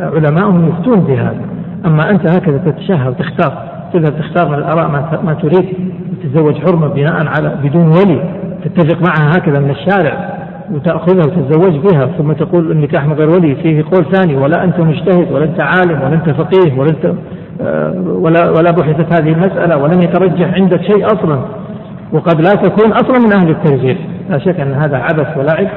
علماءهم 0.00 0.68
يفتون 0.68 1.00
بهذا. 1.00 1.40
أما 1.86 2.10
أنت 2.10 2.26
هكذا 2.26 2.58
تتشهى 2.58 3.08
وتختار 3.08 3.62
تذهب 3.92 4.14
تختار 4.18 4.48
من 4.48 4.54
الآراء 4.54 4.88
ما 5.24 5.34
تريد 5.42 5.66
وتتزوج 6.12 6.54
حرمة 6.66 6.88
بناء 6.88 7.26
على 7.26 7.56
بدون 7.64 7.88
ولي. 7.88 8.20
تتفق 8.64 8.98
معها 9.08 9.30
هكذا 9.30 9.60
من 9.60 9.70
الشارع. 9.70 10.35
وتأخذها 10.74 11.26
وتتزوج 11.26 11.76
بها 11.76 12.06
ثم 12.18 12.32
تقول 12.32 12.70
النكاح 12.70 13.06
من 13.06 13.12
غير 13.12 13.30
ولي 13.30 13.54
فيه 13.54 13.84
قول 13.92 14.04
ثاني 14.12 14.36
ولا 14.36 14.64
أنت 14.64 14.80
مجتهد 14.80 15.32
ولا 15.32 15.44
أنت 15.44 15.60
عالم 15.60 16.02
ولا 16.02 16.14
أنت 16.14 16.30
فقيه 16.30 16.78
ولا 16.78 16.90
أنت 16.90 17.14
آه، 17.60 17.94
ولا 18.06 18.50
ولا 18.50 18.70
بحثت 18.70 19.20
هذه 19.20 19.32
المسألة 19.32 19.76
ولم 19.76 20.02
يترجح 20.02 20.54
عندك 20.54 20.82
شيء 20.82 21.06
أصلا. 21.06 21.40
وقد 22.12 22.40
لا 22.40 22.54
تكون 22.54 22.92
أصلا 22.92 23.18
من 23.18 23.32
أهل 23.32 23.50
الترجيح 23.50 23.98
لا 24.30 24.38
شك 24.38 24.60
أن 24.60 24.72
هذا 24.72 24.96
عبث 24.96 25.36
ولعب 25.36 25.68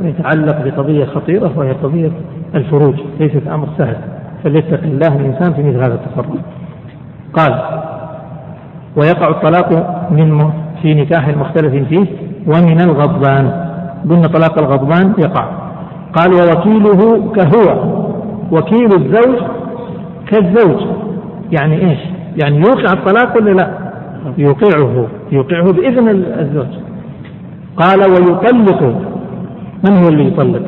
ويتعلق 0.00 0.64
بقضية 0.64 1.04
خطيرة 1.04 1.52
وهي 1.56 1.72
قضية 1.72 2.10
الفروج. 2.54 2.94
ليست 3.20 3.46
أمر 3.52 3.68
سهل. 3.78 3.96
فليتق 4.44 4.82
الله 4.82 5.16
الإنسان 5.16 5.52
في 5.52 5.62
مثل 5.62 5.76
هذا 5.76 5.94
التصرف. 5.94 6.40
قال 7.32 7.60
ويقع 8.96 9.28
الطلاق 9.28 9.72
من 10.10 10.50
في 10.82 10.94
نكاح 10.94 11.28
مختلف 11.28 11.88
فيه 11.88 12.06
ومن 12.46 12.80
الغضبان. 12.80 13.67
قلنا 14.10 14.26
طلاق 14.26 14.58
الغضبان 14.58 15.12
يقع. 15.18 15.44
قال 16.12 16.32
ووكيله 16.32 17.32
كهو 17.32 17.94
وكيل 18.52 18.92
الزوج 18.92 19.38
كالزوج. 20.26 20.86
يعني 21.52 21.90
إيش؟ 21.90 21.98
يعني 22.42 22.56
يوقع 22.56 22.92
الطلاق 22.92 23.36
ولا 23.36 23.50
لا؟ 23.50 23.70
يوقعه 24.38 25.06
يوقعه 25.32 25.72
بإذن 25.72 26.08
الزوج. 26.38 26.78
قال 27.76 28.00
ويطلق. 28.00 28.82
من 29.84 29.96
هو 29.96 30.08
اللي 30.08 30.26
يطلق؟ 30.28 30.62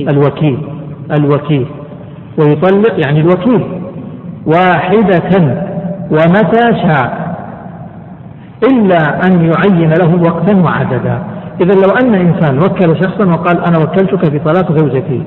الوكيل. 0.00 0.58
الوكيل. 1.18 1.66
ويطلق 2.38 3.06
يعني 3.06 3.20
الوكيل. 3.20 3.64
واحدة 4.46 5.58
ومتى 6.10 6.82
شاء. 6.82 7.22
إلا 8.72 9.26
أن 9.26 9.52
يعين 9.52 9.90
له 9.90 10.22
وقتا 10.26 10.56
وعددا. 10.56 11.18
إذا 11.62 11.74
لو 11.74 11.90
أن 12.02 12.14
إنسان 12.14 12.58
وكل 12.58 13.04
شخصا 13.04 13.24
وقال 13.24 13.64
أنا 13.64 13.78
وكلتك 13.78 14.32
بطلاق 14.34 14.78
زوجتي 14.78 15.22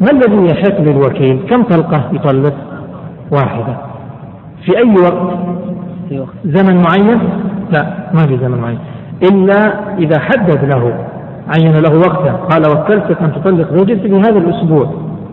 ما 0.00 0.10
الذي 0.12 0.50
يحق 0.50 0.80
للوكيل؟ 0.80 1.40
كم 1.50 1.62
طلقة 1.62 2.10
يطلق 2.12 2.54
واحدة. 3.30 3.76
في 4.64 4.78
أي 4.78 4.94
وقت؟ 5.04 5.38
زمن 6.44 6.82
معين؟ 6.82 7.18
لا 7.72 7.86
ما 8.14 8.26
في 8.26 8.38
زمن 8.38 8.58
معين. 8.58 8.78
إلا 9.22 9.58
إذا 9.98 10.20
حدد 10.20 10.64
له 10.64 10.94
عين 11.56 11.72
له 11.72 11.98
وقتا. 11.98 12.32
قال 12.32 12.62
وكلتك 12.66 13.22
أن 13.22 13.32
تطلق 13.32 13.74
زوجتي 13.74 14.08
في 14.08 14.16
هذا 14.16 14.38
الأسبوع 14.38 14.90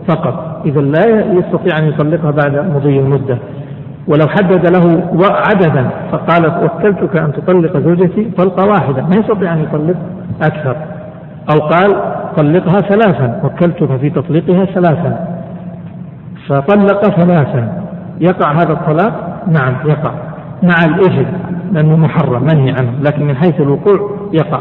فقط. 0.08 0.62
إذا 0.66 0.80
لا 0.80 1.32
يستطيع 1.32 1.78
أن 1.78 1.88
يطلقها 1.88 2.30
بعد 2.30 2.72
مضي 2.74 2.98
المدة. 2.98 3.38
ولو 4.08 4.28
حدد 4.28 4.76
له 4.76 5.10
عددا 5.22 5.90
فقال 6.12 6.64
وكلتك 6.64 7.16
أن 7.16 7.32
تطلق 7.32 7.76
زوجتي 7.76 8.30
طلقة 8.36 8.66
واحدة. 8.68 9.02
ما 9.02 9.16
يستطيع 9.16 9.52
أن 9.52 9.62
يطلق 9.62 9.96
أكثر. 10.42 10.76
أو 11.50 11.60
قال 11.60 11.94
طلقها 12.36 12.80
ثلاثا 12.80 13.40
وكلتك 13.44 13.96
في 13.96 14.10
تطليقها 14.10 14.64
ثلاثا. 14.64 15.28
فطلق 16.48 17.04
ثلاثا. 17.04 17.82
يقع 18.20 18.52
هذا 18.52 18.72
الطلاق؟ 18.72 19.42
نعم 19.46 19.74
يقع. 19.86 20.10
مع 20.62 20.76
الإثم 20.84 21.30
لأنه 21.72 21.96
محرم 21.96 22.42
منهي 22.42 22.70
عنه 22.70 22.90
لكن 23.02 23.26
من 23.26 23.36
حيث 23.36 23.60
الوقوع 23.60 24.10
يقع. 24.32 24.60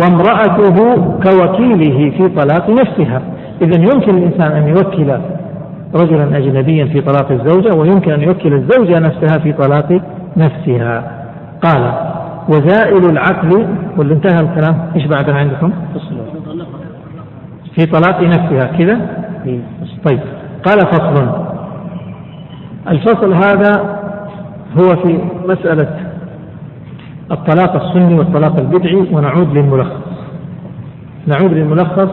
وامرأته 0.00 0.96
كوكيله 1.22 2.10
في 2.10 2.28
طلاق 2.28 2.70
نفسها. 2.70 3.22
إذا 3.62 3.80
يمكن 3.80 4.18
الإنسان 4.18 4.52
أن 4.52 4.68
يوكل 4.68 5.18
رجلا 5.94 6.38
أجنبيا 6.38 6.84
في 6.84 7.00
طلاق 7.00 7.30
الزوجة 7.32 7.74
ويمكن 7.74 8.12
أن 8.12 8.22
يوكل 8.22 8.52
الزوجة 8.54 8.98
نفسها 8.98 9.38
في 9.38 9.52
طلاق 9.52 10.00
نفسها. 10.36 11.22
قال 11.62 11.92
وزائل 12.48 13.10
العقل 13.10 13.66
واللي 13.96 14.14
انتهى 14.14 14.40
الكلام 14.40 14.90
إيش 14.96 15.06
بعدها 15.06 15.34
عندكم؟ 15.34 15.72
في 17.74 17.86
طلاق 17.86 18.20
نفسها 18.20 18.66
كذا؟ 18.78 19.00
طيب. 20.08 20.20
قال 20.66 20.78
فصل. 20.80 21.46
الفصل 22.88 23.32
هذا 23.32 24.00
هو 24.78 24.96
في 24.96 25.18
مسألة 25.48 25.96
الطلاق 27.30 27.84
السني 27.84 28.14
والطلاق 28.14 28.56
البدعي 28.58 28.96
ونعود 28.96 29.56
للملخص. 29.56 30.02
نعود 31.26 31.52
للملخص. 31.52 32.08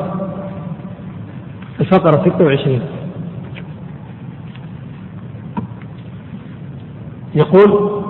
الفقرة 1.79 2.29
26 2.29 2.81
يقول 7.35 8.01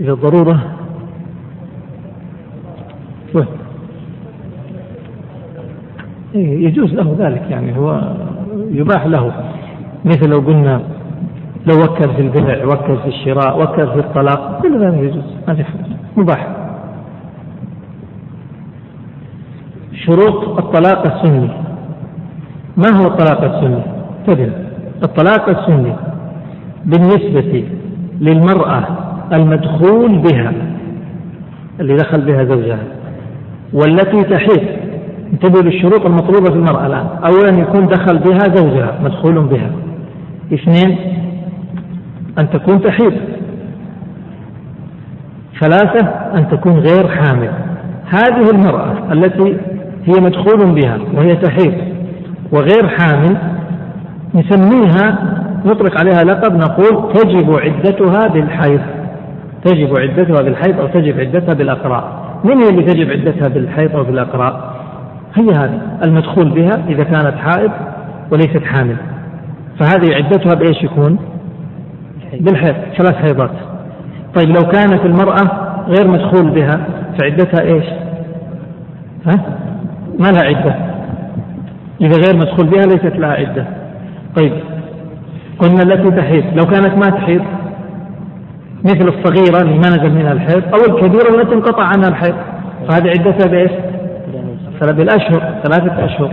إذا 0.00 0.12
الضرورة 0.12 0.60
إيه 6.34 6.66
يجوز 6.66 6.94
له 6.94 7.16
ذلك 7.18 7.42
يعني 7.50 7.78
هو 7.78 8.14
يباح 8.70 9.06
له. 9.06 9.32
مثل 10.04 10.28
لو 10.28 10.38
قلنا 10.38 10.82
لو 11.66 11.84
وكل 11.84 12.14
في 12.14 12.20
البيع 12.20 12.64
وكل 12.64 12.98
في 12.98 13.08
الشراء 13.08 13.62
وكل 13.62 13.86
في 13.92 13.98
الطلاق 13.98 14.62
كل 14.62 14.78
ذلك 14.80 14.94
يجوز 14.94 15.24
ما 15.48 15.54
في 15.54 15.64
مباح. 16.16 16.48
شروط 19.92 20.58
الطلاق 20.58 21.14
السني. 21.14 21.48
ما 22.76 22.90
هو 22.90 23.06
الطلاق 23.06 23.44
السني؟ 23.44 23.82
تدري 24.26 24.52
الطلاق 25.02 25.48
السني 25.48 25.92
بالنسبة 26.84 27.64
للمرأة 28.20 28.84
المدخول 29.32 30.18
بها 30.18 30.52
اللي 31.80 31.96
دخل 31.96 32.20
بها 32.20 32.44
زوجها 32.44 32.78
والتي 33.72 34.22
تحيض 34.22 34.62
انتبهوا 35.32 35.62
للشروط 35.62 36.06
المطلوبة 36.06 36.50
في 36.50 36.56
المرأة 36.56 36.86
الآن. 36.86 37.06
أولا 37.24 37.58
يكون 37.60 37.86
دخل 37.86 38.18
بها 38.18 38.56
زوجها 38.56 38.98
مدخول 39.04 39.40
بها. 39.40 39.70
اثنين 40.54 40.98
أن 42.38 42.50
تكون 42.50 42.80
تحيض. 42.80 43.12
ثلاثة 45.60 46.08
أن 46.08 46.48
تكون 46.48 46.72
غير 46.72 47.08
حامل. 47.08 47.50
هذه 48.06 48.50
المرأة 48.50 49.12
التي 49.12 49.56
هي 50.04 50.20
مدخول 50.20 50.74
بها 50.74 50.98
وهي 51.14 51.36
تحيض 51.36 51.74
وغير 52.52 52.88
حامل 52.88 53.36
نسميها 54.34 55.18
نطلق 55.64 56.00
عليها 56.00 56.24
لقب 56.24 56.56
نقول 56.56 57.12
تجب 57.12 57.58
عدتها 57.58 58.28
بالحيض. 58.28 58.80
تجب 59.64 59.98
عدتها 59.98 60.42
بالحيض 60.42 60.80
أو 60.80 60.86
تجب 60.86 61.20
عدتها 61.20 61.54
بالأقراء. 61.54 62.22
من 62.44 62.62
هي 62.62 62.68
اللي 62.68 62.82
تجب 62.82 63.10
عدتها 63.10 63.48
بالحيض 63.48 63.96
أو 63.96 64.04
بالأقراء؟ 64.04 64.74
هي 65.34 65.50
هذه 65.50 65.80
المدخول 66.02 66.48
بها 66.48 66.84
إذا 66.88 67.04
كانت 67.04 67.34
حائض 67.38 67.70
وليست 68.32 68.62
حامل. 68.64 68.96
فهذه 69.80 70.14
عدتها 70.14 70.54
بإيش 70.54 70.82
يكون؟ 70.82 71.18
بالحيض 72.40 72.74
ثلاث 72.98 73.14
حيضات. 73.14 73.50
طيب 74.34 74.48
لو 74.48 74.62
كانت 74.62 75.04
المرأة 75.04 75.72
غير 75.88 76.08
مدخول 76.08 76.50
بها 76.50 76.86
فعدتها 77.18 77.64
إيش؟ 77.64 77.84
ها؟ 79.26 79.40
ما 80.18 80.28
لها 80.28 80.42
عدة. 80.42 80.74
إذا 82.00 82.16
غير 82.26 82.36
مدخول 82.36 82.66
بها 82.66 82.82
ليست 82.82 83.16
لها 83.16 83.32
عدة. 83.32 83.66
طيب 84.36 84.52
قلنا 85.62 85.82
التي 85.82 86.10
تحيض 86.10 86.44
لو 86.54 86.70
كانت 86.70 86.94
ما 86.94 87.10
تحيض 87.10 87.42
مثل 88.84 89.08
الصغيرة 89.08 89.62
اللي 89.62 89.78
ما 89.78 89.88
نزل 89.88 90.14
منها 90.14 90.32
الحيض 90.32 90.62
أو 90.74 90.94
الكبيرة 90.94 91.40
التي 91.40 91.54
انقطع 91.54 91.84
عنها 91.84 92.08
الحيض 92.08 92.34
فهذه 92.88 93.08
عدتها 93.08 93.48
بإيش؟ 93.48 93.70
بالأشهر 94.82 95.54
ثلاثة 95.64 96.04
أشهر 96.04 96.32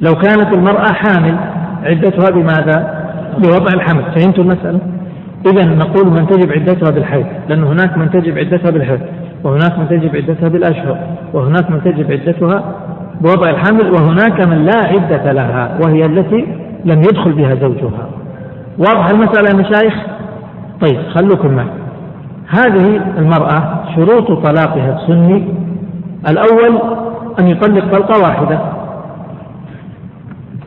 لو 0.00 0.14
كانت 0.14 0.52
المرأة 0.52 0.92
حامل 0.92 1.36
عدتها 1.84 2.30
بماذا؟ 2.30 3.04
بوضع 3.38 3.74
الحمل 3.74 4.02
فهمتوا 4.02 4.44
المسألة؟ 4.44 4.78
إذا 5.46 5.64
نقول 5.64 6.12
من 6.12 6.26
تجب 6.26 6.52
عدتها 6.52 6.90
بالحيض 6.90 7.26
لأن 7.48 7.64
هناك 7.64 7.98
من 7.98 8.10
تجب 8.10 8.38
عدتها 8.38 8.70
بالحيض 8.70 9.00
وهناك 9.44 9.78
من 9.78 9.88
تجب 9.88 10.16
عدتها 10.16 10.48
بالأشهر 10.48 10.98
وهناك 11.32 11.70
من 11.70 11.80
تجب 11.84 12.12
عدتها 12.12 12.64
بوضع 13.20 13.50
الحمل 13.50 13.90
وهناك 13.90 14.46
من 14.46 14.64
لا 14.64 14.76
عدة 14.76 15.32
لها 15.32 15.78
وهي 15.84 16.06
التي 16.06 16.46
لم 16.84 16.98
يدخل 16.98 17.32
بها 17.32 17.54
زوجها. 17.54 18.08
واضح 18.78 19.06
المسألة 19.10 19.48
يا 19.50 19.54
مشايخ؟ 19.54 19.94
طيب 20.80 21.00
خلوكم 21.14 21.54
معي. 21.54 21.66
هذه 22.48 23.00
المرأة 23.18 23.84
شروط 23.96 24.46
طلاقها 24.46 24.98
السني. 24.98 25.54
الأول 26.28 26.82
أن 27.40 27.48
يطلق 27.48 27.84
طلقة 27.92 28.20
واحدة. 28.22 28.60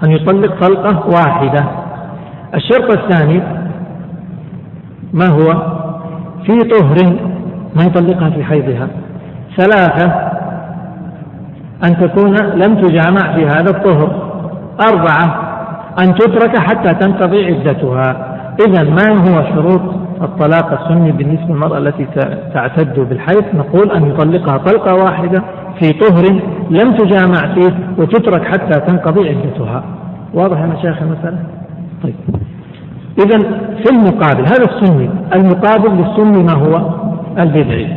أن 0.03 0.11
يطلق 0.11 0.67
طلقة 0.67 1.07
واحدة. 1.07 1.65
الشرط 2.55 2.97
الثاني 2.97 3.43
ما 5.13 5.27
هو؟ 5.27 5.73
في 6.45 6.59
طهر 6.59 7.15
ما 7.75 7.83
يطلقها 7.83 8.29
في 8.29 8.43
حيضها. 8.43 8.87
ثلاثة 9.57 10.05
أن 11.83 11.97
تكون 11.97 12.37
لم 12.37 12.75
تجامع 12.75 13.35
في 13.35 13.45
هذا 13.45 13.69
الطهر. 13.69 14.33
أربعة 14.89 15.42
أن 15.99 16.15
تترك 16.15 16.59
حتى 16.59 16.93
تنقضي 16.93 17.45
عدتها 17.45 18.37
إذا 18.67 18.83
ما 18.83 19.21
هو 19.21 19.55
شروط 19.55 19.81
الطلاق 20.21 20.81
السني 20.81 21.11
بالنسبة 21.11 21.53
للمرأة 21.53 21.77
التي 21.77 22.05
تعتد 22.53 22.99
بالحيض 22.99 23.43
نقول 23.53 23.91
أن 23.91 24.07
يطلقها 24.07 24.57
طلقة 24.57 24.95
واحدة 24.95 25.43
في 25.79 25.93
طهر 25.93 26.25
لم 26.69 26.97
تجامع 26.97 27.53
فيه 27.53 27.73
وتترك 27.97 28.47
حتى 28.47 28.79
تنقضي 28.79 29.29
عدتها 29.29 29.83
واضح 30.33 30.59
يا 30.59 30.65
مشايخ 30.65 31.01
المسألة؟ 31.01 31.37
طيب 32.03 32.15
إذا 33.25 33.39
في 33.83 33.89
المقابل 33.91 34.45
هذا 34.45 34.65
السني 34.65 35.09
المقابل 35.35 35.89
للسني 35.91 36.43
ما 36.43 36.53
هو؟ 36.53 36.89
البدعي 37.39 37.87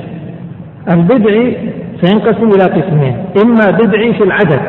البدعي 0.90 1.56
سينقسم 2.02 2.48
إلى 2.48 2.64
قسمين 2.64 3.16
إما 3.44 3.70
بدعي 3.70 4.14
في 4.14 4.24
العدد 4.24 4.60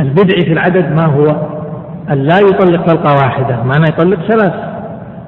البدعي 0.00 0.44
في 0.44 0.52
العدد 0.52 0.94
ما 0.96 1.06
هو؟ 1.06 1.57
أن 2.10 2.18
لا 2.18 2.38
يطلق 2.38 2.86
طلقة 2.86 3.14
واحدة. 3.14 3.62
معنى 3.62 3.88
يطلق 3.88 4.18
ثلاث 4.20 4.54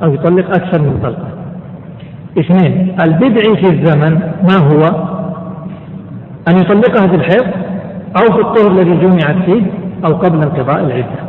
أو 0.03 0.15
يطلق 0.15 0.47
أكثر 0.47 0.83
من 0.83 1.01
طلقة. 1.03 1.29
اثنين 2.39 2.97
البدعي 3.01 3.57
في 3.57 3.67
الزمن 3.67 4.21
ما 4.49 4.57
هو؟ 4.57 4.83
أن 6.49 6.57
يطلقها 6.57 7.09
في 7.09 7.15
الحيض 7.15 7.47
أو 8.17 8.35
في 8.35 8.41
الطهر 8.41 8.71
الذي 8.71 8.97
جمعت 8.97 9.45
فيه 9.45 9.63
أو 10.05 10.13
قبل 10.17 10.43
انقضاء 10.43 10.81
العدة. 10.81 11.21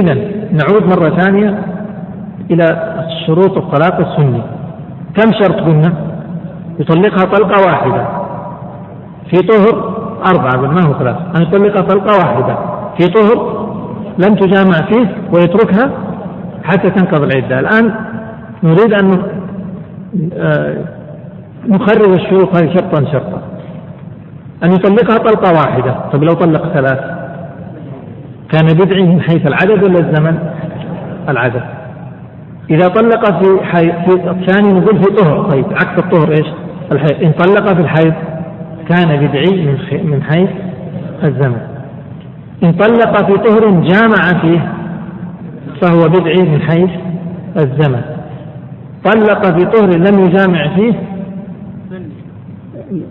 إذا 0.00 0.14
نعود 0.52 0.86
مرة 0.86 1.20
ثانية 1.20 1.58
إلى 2.50 2.64
شروط 3.26 3.56
الطلاق 3.56 4.00
السني. 4.00 4.42
كم 5.16 5.32
شرط 5.32 5.60
قلنا؟ 5.60 5.92
يطلقها 6.78 7.24
طلقة 7.24 7.66
واحدة. 7.66 8.06
في 9.30 9.36
طهر 9.36 9.94
أربعة 10.34 10.70
ما 10.70 10.82
هو 10.86 10.92
ثلاثة 10.98 11.20
أن 11.36 11.42
يطلقها 11.42 11.82
طلقة 11.82 12.18
واحدة. 12.18 12.56
في 12.98 13.08
طهر 13.08 13.59
لم 14.26 14.34
تجامع 14.34 14.86
فيه 14.88 15.16
ويتركها 15.32 15.90
حتى 16.64 16.90
تنقضي 16.90 17.26
العدة. 17.26 17.60
الآن 17.60 17.94
نريد 18.62 18.92
أن 18.92 19.22
آه، 20.34 20.76
نخرج 21.68 22.10
الشروط 22.10 22.56
هذه 22.56 22.74
شرطا 22.74 23.12
شرطا 23.12 23.42
أن 24.64 24.72
يطلقها 24.72 25.18
طلقة 25.18 25.52
واحدة. 25.52 25.94
طيب 26.12 26.22
لو 26.22 26.32
طلق 26.32 26.72
ثلاث 26.72 27.00
كان 28.52 28.66
بدعي 28.66 29.02
من 29.02 29.20
حيث 29.20 29.46
العدد 29.46 29.82
ولا 29.82 29.98
الزمن؟ 29.98 30.38
العدد. 31.28 31.62
إذا 32.70 32.88
طلق 32.88 33.42
في 33.42 33.64
حي... 33.64 33.92
في 33.92 34.30
الثاني 34.30 34.80
نقول 34.80 35.04
في 35.04 35.14
طهر. 35.16 35.50
طيب 35.50 35.64
عكس 35.72 35.98
الطهر 35.98 36.30
إيش؟ 36.30 36.46
الحيض. 36.92 37.22
إن 37.22 37.32
طلق 37.32 37.74
في 37.74 37.80
الحيض 37.80 38.14
كان 38.88 39.26
بدعي 39.26 39.66
من. 39.66 39.78
من 40.10 40.22
حيث 40.22 40.50
الزمن. 41.24 41.69
إن 42.62 42.72
طلق 42.72 43.26
في 43.26 43.38
طهر 43.38 43.70
جامع 43.70 44.40
فيه 44.40 44.72
فهو 45.82 46.08
بدعي 46.08 46.42
من 46.42 46.60
حيث 46.60 46.90
الزمن. 47.56 48.02
طلق 49.04 49.58
في 49.58 49.64
طهر 49.64 49.90
لم 49.90 50.18
يجامع 50.26 50.76
فيه. 50.76 50.94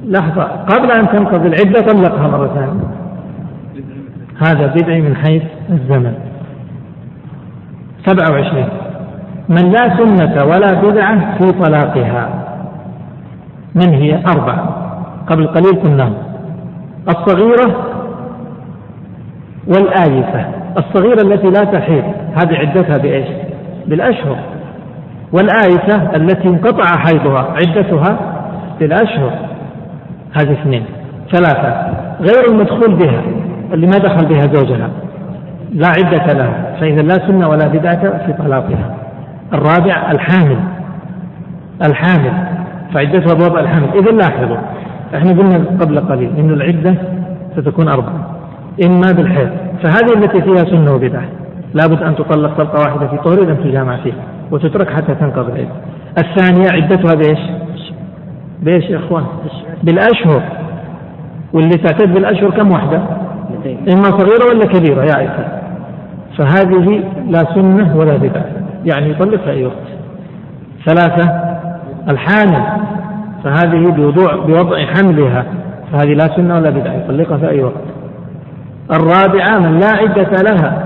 لحظة 0.05 0.43
قبل 0.43 0.91
أن 0.91 1.09
تنقضي 1.09 1.47
العدة 1.47 1.81
طلقها 1.81 2.27
مرة 2.27 2.47
ثانية. 2.47 2.99
هذا 4.47 4.67
بدعي 4.67 5.01
من 5.01 5.15
حيث 5.15 5.43
الزمن. 5.69 6.13
سبعة 8.05 8.31
وعشرين. 8.31 8.67
من 9.49 9.71
لا 9.71 9.97
سنة 9.97 10.45
ولا 10.45 10.81
بدعة 10.81 11.37
في 11.37 11.51
طلاقها. 11.51 12.29
من 13.75 13.93
هي؟ 13.93 14.23
أربعة. 14.27 14.75
قبل 15.27 15.47
قليل 15.47 15.81
كنا. 15.81 16.13
الصغيرة 17.09 17.88
والآيفة 19.67 20.45
الصغيرة 20.77 21.21
التي 21.21 21.47
لا 21.47 21.63
تحيض 21.63 22.03
هذه 22.35 22.55
عدتها 22.55 22.97
بإيش؟ 22.97 23.27
بالأشهر. 23.87 24.37
والآيفة 25.33 26.15
التي 26.15 26.47
انقطع 26.47 26.85
حيضها 26.97 27.47
عدتها 27.53 28.19
بالأشهر. 28.79 29.31
هذه 30.41 30.51
اثنين. 30.51 30.85
ثلاثة. 31.31 31.93
غير 32.19 32.51
المدخول 32.51 32.95
بها 32.95 33.21
اللي 33.73 33.87
ما 33.87 33.97
دخل 33.97 34.25
بها 34.25 34.41
زوجها. 34.41 34.89
لا 35.73 35.87
عدة 35.87 36.33
لها 36.33 36.75
فإذا 36.81 37.01
لا 37.01 37.27
سنة 37.27 37.49
ولا 37.49 37.67
بدعة 37.67 38.25
في 38.25 38.33
طلاقها. 38.33 38.95
الرابع 39.53 40.11
الحامل. 40.11 40.59
الحامل. 41.85 42.33
فعدتها 42.93 43.33
بوضع 43.33 43.59
الحمل 43.59 43.87
إذا 43.95 44.11
لاحظوا 44.11 44.57
إحنا 45.15 45.31
قلنا 45.31 45.57
قبل 45.81 45.99
قليل 45.99 46.29
أن 46.37 46.49
العدة 46.49 46.95
ستكون 47.57 47.87
أربعة. 47.87 48.28
إما 48.85 49.11
بالحيض. 49.11 49.49
فهذه 49.83 50.13
التي 50.17 50.41
فيها 50.41 50.65
سنة 50.65 50.93
وبدعة. 50.93 51.25
لابد 51.73 52.03
أن 52.03 52.15
تطلق 52.15 52.57
طلقة 52.57 52.79
واحدة 52.87 53.07
في 53.07 53.17
طهر 53.17 53.39
لم 53.43 53.55
تجامع 53.55 53.97
فيه 53.97 54.13
وتترك 54.51 54.89
حتى 54.89 55.15
تنقضي 55.15 55.51
العدة 55.51 55.69
الثانية 56.17 56.67
عدتها 56.71 57.15
بإيش؟ 57.15 57.39
بإيش 58.61 58.83
يا 58.89 58.97
إخوان؟ 58.97 59.23
بالأشهر. 59.83 60.43
واللي 61.53 61.77
تعتد 61.77 62.13
بالأشهر 62.13 62.49
كم 62.49 62.71
واحدة؟ 62.71 63.01
إما 63.65 64.03
صغيرة 64.03 64.45
ولا 64.49 64.65
كبيرة 64.65 65.03
يا 65.03 65.15
عائشة 65.15 65.47
فهذه 66.37 67.03
لا 67.27 67.39
سنة 67.55 67.97
ولا 67.97 68.17
بدعة. 68.17 68.45
يعني 68.85 69.09
يطلق 69.09 69.41
في 69.43 69.49
أي 69.49 69.65
وقت. 69.65 69.75
ثلاثة 70.85 71.31
الحامل 72.09 72.63
فهذه 73.43 73.91
بوضوع 73.91 74.35
بوضع 74.35 74.85
حملها. 74.85 75.45
فهذه 75.91 76.13
لا 76.13 76.27
سنة 76.35 76.55
ولا 76.55 76.69
بدعة 76.69 76.93
يطلقها 76.93 77.37
في 77.37 77.49
أي 77.49 77.63
وقت. 77.63 77.98
الرابعة 78.91 79.59
من 79.59 79.79
لا 79.79 79.87
عدة 79.87 80.31
لها. 80.41 80.83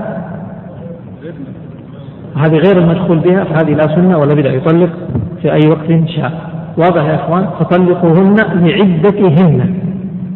هذه 2.36 2.56
غير 2.56 2.78
المدخول 2.78 3.18
بها 3.18 3.44
فهذه 3.44 3.74
لا 3.74 3.82
سنة 3.82 4.18
ولا 4.18 4.34
بدعة. 4.34 4.52
يطلق 4.52 4.90
في 5.42 5.52
أي 5.52 5.68
وقت 5.68 6.08
شاء. 6.08 6.32
واضح 6.76 7.02
يا 7.02 7.14
إخوان؟ 7.14 7.46
فطلقوهن 7.60 8.36
لعدتهن. 8.36 9.74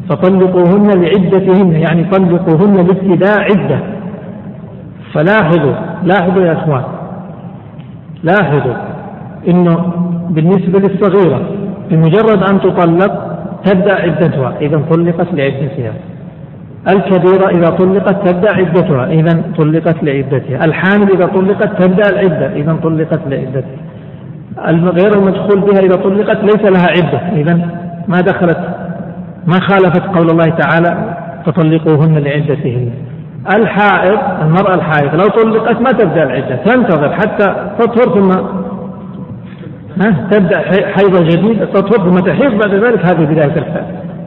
فطلقوهن 0.08 1.02
لعدتهن 1.02 1.72
يعني 1.72 2.04
طلقوهن 2.04 2.74
لابتداء 2.74 3.40
عدة. 3.40 3.78
فلاحظوا 5.12 5.74
لاحظوا 6.02 6.42
يا 6.42 6.52
إخوان. 6.52 6.84
لاحظوا 8.22 8.74
إنه 9.48 9.92
بالنسبة 10.30 10.78
للصغيرة 10.78 11.40
بمجرد 11.90 12.42
أن 12.50 12.60
تطلق 12.60 13.38
تبدأ 13.64 13.94
عدتها. 13.94 14.54
إذا 14.60 14.82
طلقت 14.90 15.26
لعدتها. 15.34 15.92
الكبيرة 16.92 17.48
إذا 17.48 17.70
طلقت 17.70 18.28
تبدأ 18.28 18.50
عدتها 18.50 19.06
إذا 19.06 19.42
طلقت 19.58 20.04
لعدتها. 20.04 20.64
الحامل 20.64 21.12
إذا 21.12 21.26
طلقت 21.26 21.82
تبدأ 21.82 22.10
العدة 22.10 22.52
إذا 22.56 22.78
طلقت 22.82 23.20
لعدتها. 23.26 23.88
غير 24.74 25.12
المدخول 25.14 25.60
بها 25.60 25.80
إذا 25.80 25.96
طلقت 25.96 26.44
ليس 26.44 26.70
لها 26.70 26.88
عدة 26.90 27.40
إذا 27.40 27.54
ما 28.08 28.20
دخلت 28.20 28.58
ما 29.46 29.60
خالفت 29.60 30.02
قول 30.02 30.30
الله 30.30 30.44
تعالى 30.44 31.16
فطلقوهن 31.46 32.18
لعدتهن 32.18 32.90
الحائض 33.56 34.18
المرأة 34.42 34.74
الحائض 34.74 35.14
لو 35.14 35.28
طلقت 35.28 35.80
ما 35.80 35.90
تبدأ 35.90 36.22
العدة 36.22 36.56
تنتظر 36.56 37.12
حتى 37.12 37.72
تطهر 37.78 38.20
ثم 38.20 38.30
ها 40.02 40.28
تبدأ 40.30 40.58
حيضة 40.96 41.24
جديدة 41.24 41.64
تطهر 41.66 42.10
ثم 42.10 42.16
تحيض 42.16 42.52
بعد 42.52 42.74
ذلك 42.74 43.06
هذه 43.06 43.24
بداية 43.24 43.84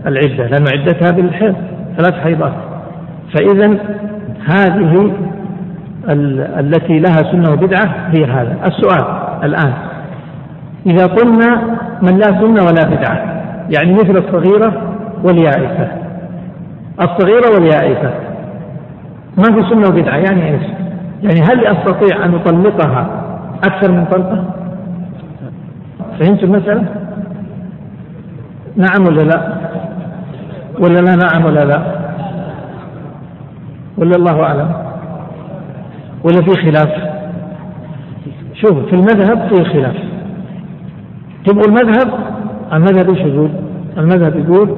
العدة 0.08 0.48
لأن 0.48 0.66
عدتها 0.74 1.12
بالحيض. 1.12 1.56
ثلاث 1.98 2.14
حيضات 2.14 2.54
فإذا 3.34 3.78
هذه 4.46 5.12
التي 6.60 7.00
لها 7.00 7.32
سنة 7.32 7.52
وبدعة 7.52 8.10
هي 8.12 8.26
هذا 8.26 8.58
السؤال 8.66 9.06
الآن 9.44 9.74
إذا 10.86 11.06
قلنا 11.06 11.78
من 12.02 12.18
لا 12.18 12.26
سنة 12.26 12.64
ولا 12.64 12.84
بدعة 12.84 13.42
يعني 13.70 13.94
مثل 13.94 14.18
الصغيرة 14.18 14.96
واليائسة 15.24 15.88
الصغيرة 17.02 17.54
واليائسة 17.54 18.14
ما 19.38 19.44
في 19.44 19.70
سنة 19.70 19.88
وبدعة 19.88 20.18
يعني 20.18 20.52
إيش؟ 20.52 20.64
يعني 21.24 21.42
هل 21.42 21.68
استطيع 21.68 22.26
أن 22.26 22.36
اطلقها 22.36 23.08
أكثر 23.64 23.92
من 23.92 24.06
طلقة؟ 24.06 24.44
فهمت 26.20 26.44
المسألة؟ 26.44 26.86
نعم 28.76 29.08
ولا 29.08 29.22
لا؟ 29.22 29.54
ولا 30.82 31.00
لا 31.00 31.16
نعم 31.16 31.46
ولا 31.46 31.66
لا؟ 31.66 31.82
ولا 33.98 34.16
الله 34.16 34.44
أعلم؟ 34.44 34.72
ولا 36.24 36.42
في 36.42 36.52
خلاف؟ 36.52 36.90
شوف 38.54 38.78
في 38.90 38.94
المذهب 38.94 39.48
في 39.50 39.64
خلاف 39.64 39.96
تبغوا 41.46 41.68
المذهب 41.68 42.14
المذهب 42.74 43.10
إيش 43.10 43.20
يقول؟ 43.20 43.50
المذهب 43.98 44.36
يقول 44.36 44.76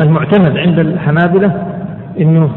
المعتمد 0.00 0.56
عند 0.56 0.78
الحنابلة 0.78 1.66
إنه 2.20 2.50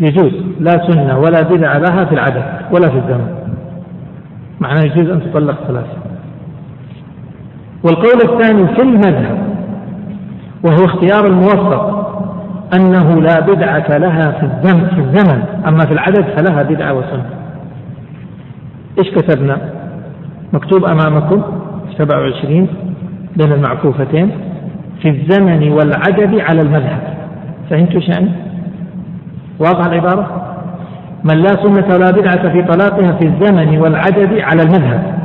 يجوز 0.00 0.32
لا 0.60 0.86
سنة 0.86 1.18
ولا 1.18 1.42
بدعة 1.42 1.78
لها 1.78 2.04
في 2.04 2.14
العدد 2.14 2.44
ولا 2.72 2.88
في 2.88 2.96
الزمن 2.96 3.34
معناه 4.60 4.82
يجوز 4.82 5.10
أن 5.10 5.20
تطلق 5.20 5.56
ثلاثة 5.66 5.98
والقول 7.84 8.32
الثاني 8.32 8.66
في 8.66 8.82
المذهب 8.82 9.38
وهو 10.64 10.84
اختيار 10.84 11.26
الموفق 11.26 11.97
أنه 12.74 13.20
لا 13.20 13.40
بدعة 13.40 13.98
لها 13.98 14.30
في 14.30 14.42
الزمن 14.42 14.86
في 14.86 15.00
الزمن. 15.00 15.42
أما 15.68 15.86
في 15.86 15.92
العدد 15.92 16.24
فلها 16.36 16.62
بدعة 16.62 16.92
وسنة. 16.92 17.24
إيش 18.98 19.10
كتبنا؟ 19.10 19.58
مكتوب 20.52 20.84
أمامكم 20.84 21.42
27 21.98 22.68
بين 23.36 23.52
المعكوفتين 23.52 24.30
في 25.02 25.08
الزمن 25.08 25.72
والعدد 25.72 26.40
على 26.40 26.60
المذهب. 26.60 27.00
فهمتوا 27.70 28.00
يعني؟ 28.00 28.28
واضح 29.58 29.86
العبارة؟ 29.86 30.44
من 31.24 31.34
لا 31.34 31.48
سنة 31.48 31.94
ولا 31.94 32.10
بدعة 32.10 32.52
في 32.52 32.62
طلاقها 32.62 33.12
في 33.12 33.24
الزمن 33.24 33.78
والعدد 33.78 34.38
على 34.38 34.62
المذهب. 34.62 35.18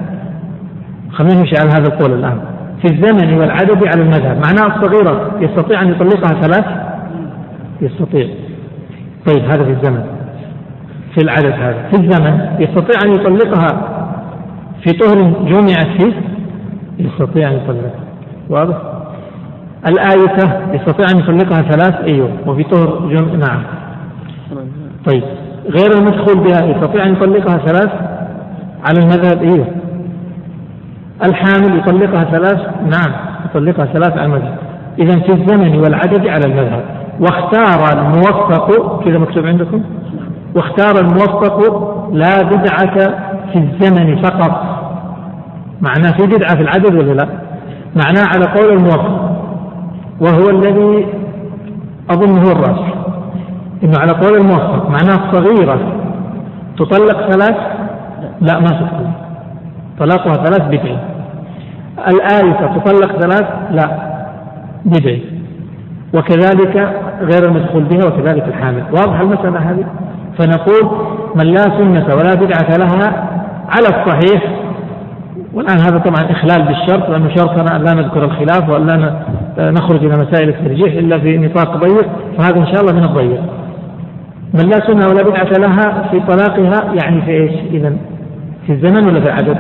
خلينا 1.12 1.36
نمشي 1.40 1.56
على 1.60 1.70
هذا 1.70 1.88
القول 1.88 2.14
الآن. 2.14 2.38
في 2.82 2.88
الزمن 2.88 3.34
والعدد 3.34 3.88
على 3.88 4.02
المذهب. 4.02 4.42
معناه 4.46 4.76
الصغيرة 4.76 5.32
يستطيع 5.40 5.82
أن 5.82 5.88
يطلقها 5.90 6.42
ثلاث؟ 6.42 6.66
يستطيع. 7.82 8.28
طيب 9.26 9.44
هذا 9.44 9.64
في 9.64 9.70
الزمن. 9.70 10.04
في 11.14 11.24
العدد 11.24 11.54
هذا. 11.54 11.90
في 11.92 11.98
الزمن 11.98 12.40
يستطيع 12.60 12.96
أن 13.06 13.16
يطلقها. 13.16 13.90
في 14.84 14.94
طهر 14.94 15.18
جمعت 15.46 16.02
فيه 16.02 16.14
يستطيع 17.00 17.48
أن 17.52 17.54
يطلقها. 17.54 18.04
واضح؟ 18.50 18.78
الآية 19.88 20.60
يستطيع 20.74 21.06
أن 21.16 21.20
يطلقها 21.20 21.62
ثلاث 21.62 21.96
أيوه. 22.02 22.30
وفي 22.48 22.64
طهر 22.64 23.10
جمع 23.10 23.48
نعم. 23.48 23.64
طيب 25.06 25.24
غير 25.66 25.92
المدخول 25.98 26.44
بها 26.44 26.66
يستطيع 26.66 27.06
أن 27.06 27.12
يطلقها 27.14 27.58
ثلاث؟ 27.58 27.92
على 28.88 29.00
المذهب 29.00 29.44
إيه 29.44 29.76
الحامل 31.24 31.80
يطلقها 31.80 32.24
ثلاث؟ 32.24 32.60
نعم 32.82 33.14
يطلقها 33.46 33.86
ثلاث 33.86 34.12
على 34.12 34.26
المذهب. 34.26 34.58
إذا 35.00 35.20
في 35.20 35.32
الزمن 35.32 35.76
والعدد 35.76 36.28
على 36.28 36.46
المذهب. 36.46 37.03
واختار 37.20 38.00
الموفق 38.00 39.04
كذا 39.06 39.18
مكتوب 39.18 39.46
عندكم؟ 39.46 39.84
واختار 40.56 41.02
الموفق 41.02 41.60
لا 42.12 42.44
بدعة 42.44 42.96
في 43.52 43.56
الزمن 43.56 44.22
فقط. 44.22 44.64
معناه 45.82 46.12
في 46.12 46.28
بدعة 46.28 46.56
في 46.56 46.62
العدد 46.62 46.96
ولا 46.96 47.14
لا؟ 47.14 47.28
معناه 47.96 48.26
على 48.36 48.46
قول 48.46 48.78
الموفق 48.78 49.32
وهو 50.22 50.50
الذي 50.50 51.08
أظن 52.10 52.38
هو 52.38 52.52
الراجح 52.52 52.94
إنه 53.84 54.00
على 54.00 54.12
قول 54.12 54.38
الموفق 54.38 54.90
معناه 54.90 55.32
صغيرة. 55.32 55.80
تطلق 56.78 57.30
ثلاث؟ 57.30 57.58
لا 58.42 58.60
ما 58.60 58.68
تطلق 58.68 59.12
طلاقها 60.00 60.34
ثلاث 60.34 60.68
بدعي. 60.68 60.98
الآيسة 62.08 62.78
تطلق 62.78 63.20
ثلاث؟ 63.20 63.48
لا 63.72 64.14
بدعي. 64.86 65.33
وكذلك 66.14 66.76
غير 67.22 67.46
المدخول 67.46 67.84
بها 67.84 68.08
وكذلك 68.08 68.48
الحامل 68.48 68.84
واضح 68.92 69.20
المسألة 69.20 69.60
هذه 69.60 69.86
فنقول 70.38 70.98
من 71.36 71.46
لا 71.46 71.62
سنة 71.62 72.16
ولا 72.16 72.36
بدعة 72.36 72.78
لها 72.78 73.30
على 73.70 73.88
الصحيح 73.88 74.64
والآن 75.54 75.78
هذا 75.78 75.98
طبعا 75.98 76.32
إخلال 76.32 76.68
بالشرط 76.68 77.10
لأنه 77.10 77.36
شرطنا 77.36 77.76
أن 77.76 77.84
لا 77.84 77.94
نذكر 77.94 78.24
الخلاف 78.24 78.70
وأن 78.70 78.88
لا 78.88 79.72
نخرج 79.72 80.06
إلى 80.06 80.18
مسائل 80.18 80.50
الترجيح 80.50 80.94
إلا 80.94 81.20
في 81.20 81.38
نطاق 81.38 81.78
ضيق 81.78 82.08
فهذا 82.38 82.58
إن 82.58 82.66
شاء 82.66 82.82
الله 82.82 82.94
من 82.94 83.04
الضيق 83.04 83.42
من 84.54 84.70
لا 84.70 84.88
سنة 84.88 85.08
ولا 85.08 85.24
بدعة 85.24 85.68
لها 85.68 86.08
في 86.12 86.20
طلاقها 86.20 86.94
يعني 86.94 87.22
في 87.22 87.32
إيش؟ 87.32 87.52
إذا 87.72 87.94
في 88.66 88.74
الزمن 88.74 89.08
ولا 89.08 89.20
في 89.20 89.26
العدد؟ 89.26 89.58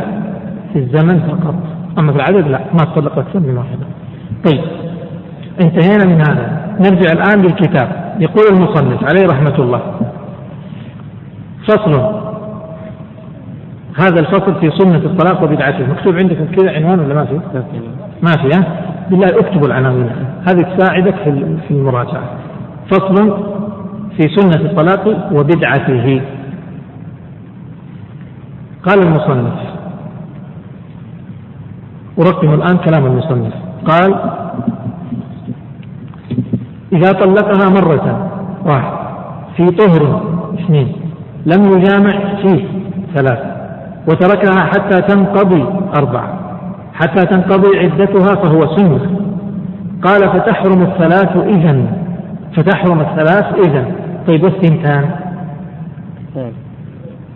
في 0.74 0.80
الزمن 0.80 1.20
فقط 1.20 1.56
أما 2.00 2.12
في 2.12 2.18
العدد 2.18 2.48
لا 2.48 2.60
ما 2.74 2.86
تطلق 2.86 3.18
أكثر 3.18 3.40
من 3.40 3.58
واحدة. 3.58 3.86
طيب 4.46 4.62
انتهينا 5.62 6.06
من 6.06 6.22
هذا. 6.22 6.76
نرجع 6.80 7.12
الآن 7.12 7.42
للكتاب. 7.42 8.16
يقول 8.20 8.46
المصنف 8.54 9.04
عليه 9.04 9.28
رحمة 9.28 9.56
الله. 9.60 9.82
فصل. 11.68 12.24
هذا 14.00 14.20
الفصل 14.20 14.56
في 14.56 14.72
سنة 14.78 14.98
الطلاق 14.98 15.44
وبدعته. 15.44 15.92
مكتوب 15.92 16.16
عندكم 16.16 16.46
كذا 16.46 16.72
عنوان 16.76 17.00
ولا 17.00 17.14
ما 17.14 17.26
في؟ 17.26 17.40
ما 18.22 18.32
في 18.32 18.58
ها؟ 18.58 18.64
بالله 19.10 19.28
اكتبوا 19.28 19.68
العناوين. 19.68 20.10
هذه 20.50 20.62
تساعدك 20.62 21.16
في 21.68 21.72
المراجعة. 21.72 22.24
فصل 22.92 23.38
في 24.18 24.36
سنة 24.36 24.66
الطلاق 24.66 25.34
وبدعته. 25.34 26.22
قال 28.84 29.00
المصنف. 29.08 29.54
أرقم 32.20 32.54
الآن 32.54 32.78
كلام 32.78 33.06
المصنف. 33.06 33.54
قال 33.86 34.34
إذا 36.94 37.12
طلقها 37.12 37.70
مرة. 37.70 38.32
واحد. 38.66 38.94
في 39.58 39.66
طهر. 39.66 40.22
اثنين. 40.60 40.96
لم 41.46 41.64
يجامع. 41.64 42.36
فيه. 42.42 42.66
ثلاث. 43.16 43.40
وتركها 44.08 44.64
حتى 44.64 45.02
تنقضي. 45.02 45.66
أربعة. 45.98 46.40
حتى 46.94 47.26
تنقضي 47.26 47.80
عدتها 47.80 48.36
فهو 48.36 48.76
سنة. 48.76 49.24
قال 50.04 50.30
فتحرم 50.30 50.82
الثلاث 50.82 51.38
إذا 51.38 51.86
فتحرم 52.56 53.00
الثلاث 53.00 53.68
إذا 53.68 53.86
طيب 54.28 54.44
والثنتان 54.44 55.10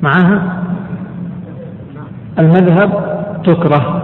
معها 0.01 0.63
المذهب 2.39 2.89
تكره. 3.45 3.96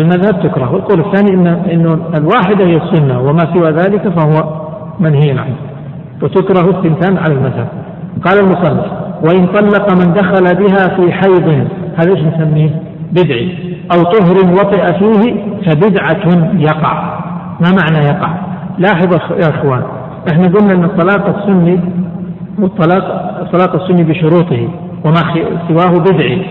المذهب 0.00 0.42
تكره. 0.42 0.72
والقول 0.72 1.00
الثاني 1.00 1.34
إن 1.34 1.46
إنه 1.46 1.98
الواحدة 2.14 2.66
هي 2.66 2.76
السنة 2.76 3.20
وما 3.20 3.54
سوى 3.54 3.70
ذلك 3.70 4.08
فهو 4.08 4.64
منهي 5.00 5.30
عنه 5.30 5.56
وتكره 6.22 6.70
الثنتان 6.70 7.18
على 7.18 7.34
المذهب. 7.34 7.68
قال 8.24 8.38
المصنف 8.38 8.86
وإن 9.22 9.46
طلق 9.46 9.92
من 9.92 10.12
دخل 10.12 10.56
بها 10.56 10.96
في 10.96 11.12
حيض 11.12 11.68
هذا 11.96 12.10
إيش 12.10 12.20
نسميه؟ 12.20 12.82
بدعي 13.12 13.54
أو 13.92 14.02
طهر 14.02 14.36
وطئ 14.52 14.92
فيه 14.98 15.34
فبدعة 15.66 16.52
يقع. 16.58 17.20
ما 17.60 17.70
معنى 17.70 18.06
يقع؟ 18.06 18.34
لاحظ 18.78 19.12
يا 19.14 19.48
إخوان 19.48 19.82
إحنا 20.32 20.48
قلنا 20.48 20.72
إن 20.72 20.84
الطلاق 20.84 21.38
السني 21.38 21.80
والطلاق 22.58 23.04
الطلاق 23.40 23.82
السني 23.82 24.04
بشروطه 24.04 24.68
وما 25.04 25.20
سواه 25.68 25.98
بدعي 25.98 26.46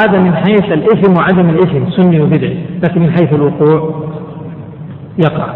هذا 0.00 0.18
من 0.18 0.34
حيث 0.34 0.72
الإثم 0.72 1.16
وعدم 1.16 1.50
الإثم 1.50 1.90
سني 1.90 2.20
وبدعي 2.20 2.58
لكن 2.84 3.00
من 3.00 3.10
حيث 3.10 3.32
الوقوع 3.32 4.04
يقع. 5.18 5.46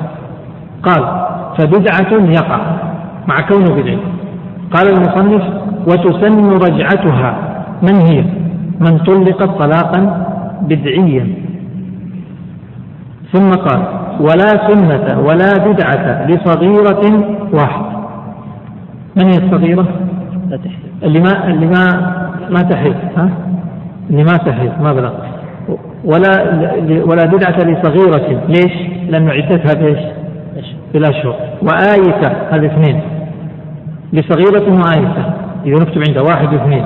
قال 0.82 1.26
فبدعة 1.58 2.12
يقع 2.12 2.60
مع 3.28 3.40
كونه 3.40 3.74
بدعي. 3.74 3.98
قال 4.72 4.88
المصنف 4.88 5.42
وتسن 5.86 6.50
رجعتها. 6.50 7.38
من 7.82 7.94
هي؟ 7.94 8.24
من 8.80 8.98
طلقت 8.98 9.50
طلاقا 9.58 10.26
بدعيا. 10.62 11.28
ثم 13.32 13.50
قال 13.50 13.82
ولا 14.20 14.68
سنة 14.68 15.20
ولا 15.20 15.52
بدعة 15.66 16.26
لصغيرة 16.26 17.24
واحد 17.52 17.84
من 19.16 19.24
هي 19.24 19.38
الصغيرة؟ 19.38 19.86
اللي 21.02 21.20
ما 21.20 21.48
اللي 21.48 21.66
ما 21.66 22.12
ما 22.50 22.62
تحيض 22.62 22.94
ها؟ 23.16 23.30
اللي 24.10 24.24
ما 24.24 24.36
تحيض 24.36 24.72
ما 24.82 24.92
بلغ. 24.92 25.12
ولا 26.04 26.30
ولا 27.04 27.24
بدعة 27.26 27.56
لصغيرة. 27.56 28.42
ليش؟ 28.48 28.72
لأنه 29.08 29.32
عدتها 29.32 29.74
بإيش؟ 29.74 29.98
بالأشهر 30.94 31.36
وآيسة 31.62 32.32
هذه 32.50 32.66
اثنين. 32.66 33.00
لصغيرة 34.12 34.68
وآيسة 34.70 35.34
إذا 35.66 35.74
نكتب 35.74 36.02
عندها 36.08 36.22
واحد 36.22 36.54
واثنين. 36.54 36.84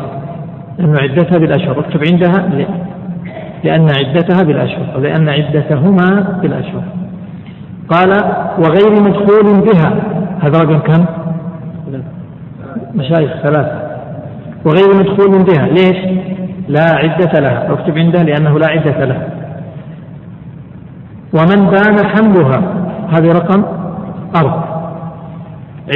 لأنه 0.79 0.99
عدتها 0.99 1.39
بالأشهر 1.39 1.81
اكتب 1.81 2.01
عندها 2.13 2.49
لأن 3.65 3.87
عدتها 3.91 4.43
بالأشهر 4.43 4.87
ولأن 4.97 5.29
عدتهما 5.29 6.39
بالأشهر 6.43 6.83
قال 7.89 8.11
وغير 8.59 9.03
مدخول 9.03 9.61
بها. 9.61 9.93
هذا 10.41 10.59
رقم 10.61 10.79
كم؟ 10.79 11.05
مشايخ 12.95 13.31
ثلاثة. 13.43 13.83
وغير 14.65 14.95
مدخول 14.95 15.45
بها. 15.45 15.67
ليش؟ 15.69 15.97
لا 16.69 16.85
عدة 16.91 17.41
لها 17.41 17.73
اكتب 17.73 17.99
عنده 17.99 18.23
لأنه 18.23 18.59
لا 18.59 18.67
عدة 18.67 19.05
له. 19.05 19.29
ومن 21.33 21.71
بان 21.71 22.07
حملها 22.07 22.63
هذه 23.09 23.33
رقم 23.33 23.65
أربع 24.37 24.65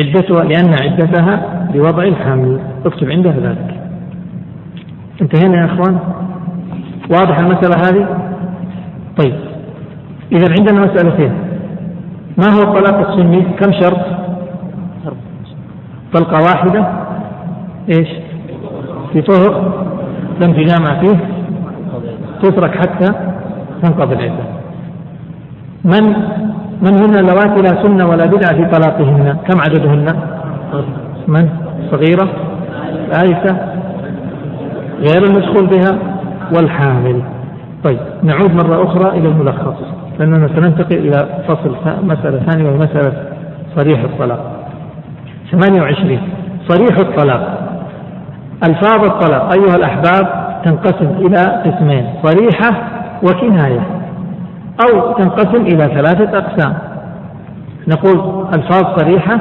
عدتها 0.01 0.45
لأن 0.45 0.75
عدتها 0.83 1.67
بوضع 1.73 2.03
الحمل. 2.03 2.61
اكتب 2.87 3.11
عنده 3.11 3.31
ذلك. 3.31 3.75
انتهينا 5.23 5.61
يا 5.61 5.65
إخوان؟ 5.65 5.99
واضح 7.11 7.39
المسألة 7.39 7.77
هذه؟ 7.89 8.07
طيب. 9.17 9.35
إذا 10.33 10.55
عندنا 10.59 10.81
مسألتين 10.81 11.33
ما 12.39 12.47
هو 12.55 12.63
الطلاق 12.63 13.11
السني؟ 13.11 13.43
كم 13.43 13.73
شرط؟ 13.73 14.07
طلقة 16.13 16.43
واحدة. 16.43 16.87
إيش؟ 17.89 18.09
في 19.13 19.23
طهر. 19.23 19.87
لم 20.41 20.53
تجامع 20.53 21.01
فيه 21.01 21.17
تترك 22.43 22.77
حتى 22.77 23.13
تنقضي 23.83 24.15
العدة. 24.15 24.45
من 25.85 26.03
من 26.83 26.95
هن 26.95 27.19
اللواتي 27.19 27.63
لا 27.63 27.83
سنة 27.83 28.09
ولا 28.09 28.27
بدعة 28.27 28.55
في 28.55 28.65
طلاقهن؟ 28.65 29.37
كم 29.49 29.61
عددهن؟ 29.61 30.17
من؟ 31.29 31.49
صغيرة؟ 31.91 32.29
آيسة 33.23 33.57
غير 35.01 35.25
المدخول 35.25 35.67
بها؟ 35.67 35.99
والحامل. 36.57 37.23
طيب 37.85 37.99
نعود 38.23 38.55
مرة 38.55 38.85
أخرى 38.85 39.19
إلى 39.19 39.29
الملخص 39.29 39.75
لأننا 40.19 40.49
سننتقل 40.49 40.97
إلى 40.97 41.29
فصل 41.49 41.77
مسألة 42.03 42.39
ثانية 42.39 42.71
وهي 42.71 42.79
مسألة 42.79 43.13
صريح 43.77 44.01
الطلاق. 44.01 44.69
28 45.51 46.19
صريح 46.69 46.99
الطلاق. 46.99 47.66
ألفاظ 48.65 49.05
الطلاق 49.05 49.53
أيها 49.53 49.77
الأحباب 49.77 50.47
تنقسم 50.65 51.11
إلى 51.19 51.63
قسمين 51.65 52.07
صريحة 52.23 52.89
وكناية 53.23 53.81
أو 54.85 55.13
تنقسم 55.13 55.63
إلى 55.63 55.85
ثلاثة 55.85 56.39
أقسام. 56.39 56.75
نقول 57.89 58.47
ألفاظ 58.55 59.01
صريحة 59.01 59.39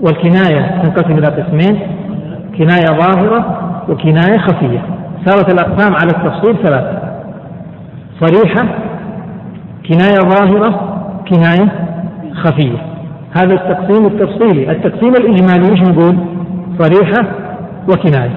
والكناية 0.00 0.82
تنقسم 0.82 1.18
إلى 1.18 1.26
قسمين 1.26 1.80
كناية 2.58 3.00
ظاهرة 3.00 3.58
وكناية 3.88 4.38
خفية. 4.38 4.82
صارت 5.26 5.52
الأقسام 5.52 5.94
على 5.94 6.10
التفصيل 6.10 6.56
ثلاثة. 6.62 6.98
صريحة 8.20 8.68
كناية 9.88 10.20
ظاهرة 10.28 10.98
كناية 11.28 11.68
خفية. 12.34 12.78
هذا 13.36 13.54
التقسيم 13.54 14.06
التفصيلي. 14.06 14.70
التقسيم 14.70 15.16
الإجمالي 15.16 15.70
إيش 15.70 15.82
نقول؟ 15.82 16.16
صريحة 16.78 17.41
وكناية. 17.88 18.36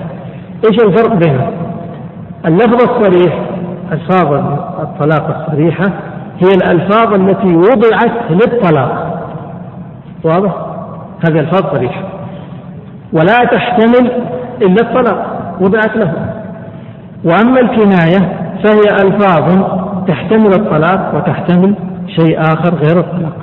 إيش 0.65 0.83
الفرق 0.83 1.13
بينهم 1.13 1.51
اللفظ 2.45 2.81
الصريح 2.81 3.39
ألفاظ 3.91 4.33
الطلاق 4.79 5.37
الصريحة 5.37 5.85
هي 6.39 6.49
الألفاظ 6.55 7.13
التي 7.13 7.55
وضعت 7.55 8.31
للطلاق. 8.31 9.21
واضح؟ 10.23 10.55
هذه 11.29 11.39
ألفاظ 11.39 11.75
صريحة. 11.75 12.01
ولا 13.13 13.45
تحتمل 13.45 14.11
إلا 14.61 14.81
الطلاق 14.81 15.25
وضعت 15.61 15.97
له. 15.97 16.13
وأما 17.23 17.59
الكناية 17.59 18.51
فهي 18.63 18.95
ألفاظ 19.03 19.63
تحتمل 20.07 20.53
الطلاق 20.53 21.15
وتحتمل 21.15 21.75
شيء 22.07 22.39
آخر 22.39 22.75
غير 22.75 22.99
الطلاق. 22.99 23.37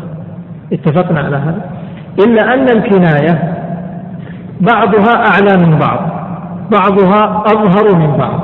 اتفقنا 0.73 1.21
على 1.21 1.37
هذا؟ 1.37 1.61
إلا 2.27 2.55
أن 2.55 2.65
الكناية 2.69 3.52
بعضها 4.63 5.15
أعلى 5.27 5.67
من 5.67 5.79
بعض 5.79 5.99
بعضها 6.73 7.43
أظهر 7.47 7.97
من 7.97 8.17
بعض. 8.17 8.41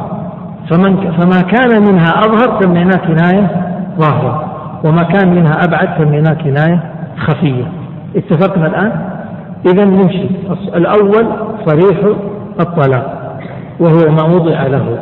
فمن 0.71 0.97
فما 0.97 1.41
كان 1.41 1.83
منها 1.83 2.21
أظهر 2.21 2.61
سميناه 2.61 2.97
كناية 2.97 3.51
ظاهرة 3.99 4.45
وما 4.85 5.03
كان 5.03 5.35
منها 5.35 5.65
أبعد 5.65 5.89
سميناه 5.99 6.35
كناية 6.35 6.81
خفية. 7.19 7.65
اتفقنا 8.17 8.67
الآن؟ 8.67 8.93
إذا 9.67 9.85
نمشي. 9.85 10.29
الأول 10.75 11.27
صريح 11.67 11.99
الطلاق 12.61 13.39
وهو 13.81 14.11
ما 14.11 14.35
وضع 14.35 14.63
له. 14.63 14.99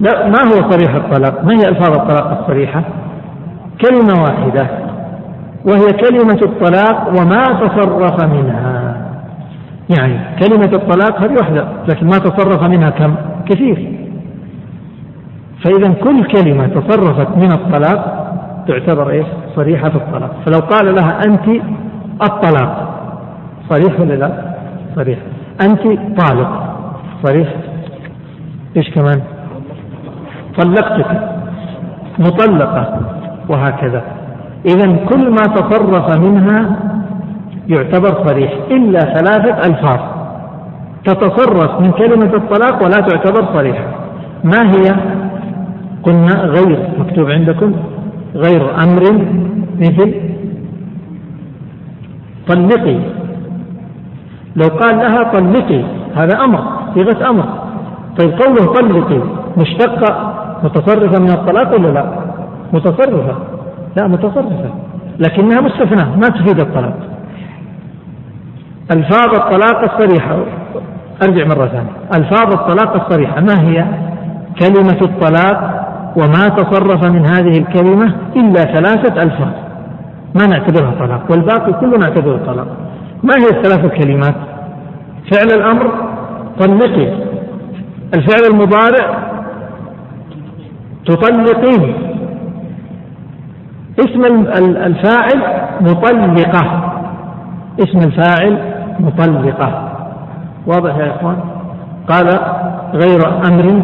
لا 0.00 0.28
ما 0.28 0.38
هو 0.44 0.70
صريح 0.70 0.94
الطلاق؟ 0.94 1.44
ما 1.44 1.52
هي 1.52 1.68
ألفاظ 1.68 1.98
الطلاق 1.98 2.40
الصريحة؟ 2.40 2.82
كلمة 3.80 4.22
واحدة 4.22 4.66
وهي 5.64 5.92
كلمة 5.92 6.38
الطلاق 6.42 7.08
وما 7.08 7.44
تصرف 7.44 8.24
منها. 8.24 8.69
يعني 9.98 10.38
كلمة 10.38 10.72
الطلاق 10.72 11.20
هذه 11.20 11.32
واحدة 11.32 11.64
لكن 11.88 12.06
ما 12.06 12.18
تصرف 12.18 12.68
منها 12.68 12.90
كم؟ 12.90 13.14
كثير. 13.46 13.92
فإذا 15.64 15.92
كل 15.92 16.24
كلمة 16.24 16.66
تصرفت 16.66 17.36
من 17.36 17.52
الطلاق 17.52 18.30
تعتبر 18.68 19.10
إيش؟ 19.10 19.26
صريحة 19.56 19.88
الطلاق. 19.94 20.36
فلو 20.46 20.58
قال 20.58 20.94
لها 20.94 21.18
أنت 21.26 21.62
الطلاق 22.22 23.00
صريح 23.68 24.00
ولا 24.00 24.14
لا؟ 24.14 24.54
صريح. 24.96 25.18
أنت 25.62 25.82
طالق 26.20 26.76
صريح؟ 27.24 27.48
إيش 28.76 28.90
كمان؟ 28.90 29.20
طلقتك 30.58 31.30
مطلقة 32.18 33.00
وهكذا. 33.48 34.02
إذا 34.66 34.96
كل 34.96 35.30
ما 35.30 35.42
تصرف 35.54 36.18
منها 36.18 36.76
يعتبر 37.70 38.28
صريح. 38.28 38.52
إلا 38.70 39.00
ثلاثة 39.00 39.66
ألفاظ. 39.68 40.00
تتصرف 41.04 41.80
من 41.80 41.90
كلمة 41.92 42.34
الطلاق 42.34 42.82
ولا 42.82 43.00
تعتبر 43.00 43.54
صريحة. 43.54 43.84
ما 44.44 44.72
هي؟ 44.72 44.94
قلنا 46.02 46.34
غير 46.44 46.88
مكتوب 46.98 47.30
عندكم. 47.30 47.72
غير 48.34 48.82
أمر 48.82 49.02
مثل 49.78 50.14
طلقي. 52.48 52.98
لو 54.56 54.68
قال 54.80 54.96
لها 54.96 55.22
طلقي 55.32 55.82
هذا 56.16 56.44
أمر 56.44 56.62
صيغة 56.94 57.30
أمر. 57.30 57.44
طيب 58.18 58.30
قوله 58.30 58.72
طلقي 58.72 59.20
مشتقة 59.56 60.34
متصرفة 60.64 61.22
من 61.22 61.30
الطلاق 61.30 61.74
ولا 61.74 61.88
لا؟ 61.88 62.04
متصرفة. 62.72 63.34
لا 63.96 64.08
متصرفة. 64.08 64.70
لكنها 65.18 65.60
مستثناة 65.60 66.16
ما 66.16 66.28
تفيد 66.28 66.60
الطلاق. 66.60 67.09
ألفاظ 68.90 69.34
الطلاق 69.34 69.92
الصريحة. 69.92 70.36
أرجع 71.22 71.44
مرة 71.44 71.66
ثانية. 71.66 71.90
ألفاظ 72.14 72.52
الطلاق 72.52 73.04
الصريحة 73.04 73.40
ما 73.40 73.60
هي؟ 73.60 73.84
كلمة 74.60 74.98
الطلاق 75.02 75.86
وما 76.16 76.48
تصرف 76.48 77.04
من 77.04 77.26
هذه 77.26 77.58
الكلمة 77.58 78.14
إلا 78.36 78.60
ثلاثة 78.60 79.22
ألفاظ. 79.22 79.52
ما 80.34 80.46
نعتبرها 80.46 80.94
طلاق 80.98 81.30
والباقي 81.30 81.72
كله 81.72 81.98
نعتبره 81.98 82.40
طلاق. 82.46 82.66
ما 83.22 83.34
هي 83.38 83.58
الثلاث 83.58 83.86
كلمات 83.86 84.34
فعل 85.32 85.60
الأمر 85.60 85.92
طلقي. 86.58 87.12
الفعل 88.14 88.42
المضارع 88.50 89.18
تطلقين. 91.06 91.94
اسم 93.98 94.24
الفاعل 94.86 95.42
مطلقة. 95.80 96.92
اسم 97.80 97.98
الفاعل 97.98 98.79
مطلقة. 99.00 99.68
واضح 100.66 100.96
يا 100.96 101.16
إخوان؟ 101.16 101.36
قال 102.08 102.26
غير 102.94 103.20
أمر 103.48 103.82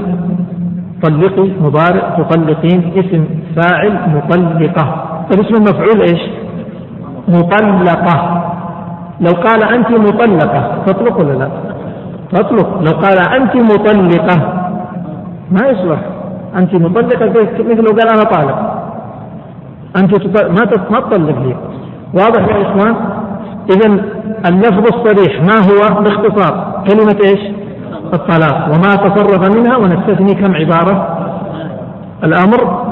طلقي 1.02 1.50
مضارع 1.60 2.10
تطلقين 2.18 2.92
اسم 2.96 3.24
فاعل 3.56 3.92
مطلقة. 4.16 5.04
طيب 5.30 5.40
اسم 5.44 5.54
المفعول 5.54 6.00
إيش؟ 6.00 6.22
مطلقة. 7.28 8.42
لو 9.20 9.32
قال 9.32 9.74
أنت 9.74 9.90
مطلقة 9.90 10.82
تطلق 10.86 11.18
ولا 11.20 11.32
لا؟ 11.32 11.48
تطلق. 12.32 12.82
لو 12.82 12.92
قال 12.92 13.18
أنت 13.40 13.56
مطلقة 13.56 14.36
ما 15.50 15.68
يصلح. 15.68 16.00
أنت 16.56 16.74
مطلقة 16.74 17.26
مثل 17.58 17.82
لو 17.82 17.92
قال 17.98 18.08
أنا 18.08 18.24
طالق. 18.24 18.58
أنت 19.96 20.26
ما 20.50 20.64
ما 20.90 21.00
تطلق 21.00 21.38
لي. 21.42 21.56
واضح 22.14 22.56
يا 22.56 22.62
إخوان؟ 22.62 23.15
إذا 23.70 24.04
اللفظ 24.48 24.86
الصريح 24.94 25.42
ما 25.42 25.56
هو؟ 25.56 26.02
باختصار. 26.02 26.84
كلمة 26.88 27.16
إيش؟ 27.24 27.40
الطلاق. 28.14 28.68
وما 28.68 28.94
تصرف 28.94 29.58
منها 29.58 29.76
ونستثني 29.76 30.34
كم 30.34 30.54
عبارة؟ 30.54 31.18
الأمر 32.24 32.86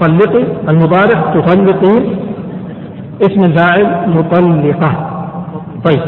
طلقي 0.00 0.44
المضارع 0.68 1.34
تطلقين 1.34 2.16
اسم 3.22 3.44
الفاعل 3.44 4.10
مطلقة. 4.10 4.92
طيب. 5.84 6.02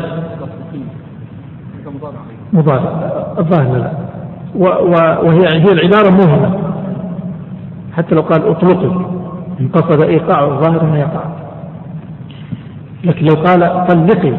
مضارع. 2.52 2.92
الظاهر 3.38 3.76
لا. 3.76 3.90
وهي 5.24 5.40
هي 5.40 5.72
العبارة 5.72 6.10
مهمة. 6.10 6.58
حتى 7.96 8.14
لو 8.14 8.22
قال 8.22 8.48
اطلقي 8.48 9.04
ان 9.60 9.68
قصد 9.72 10.00
إيقاع 10.02 10.44
الظاهر 10.44 10.82
انه 10.82 10.98
يقع. 10.98 11.33
لكن 13.04 13.26
لو 13.26 13.34
قال 13.34 13.86
طلقي 13.86 14.34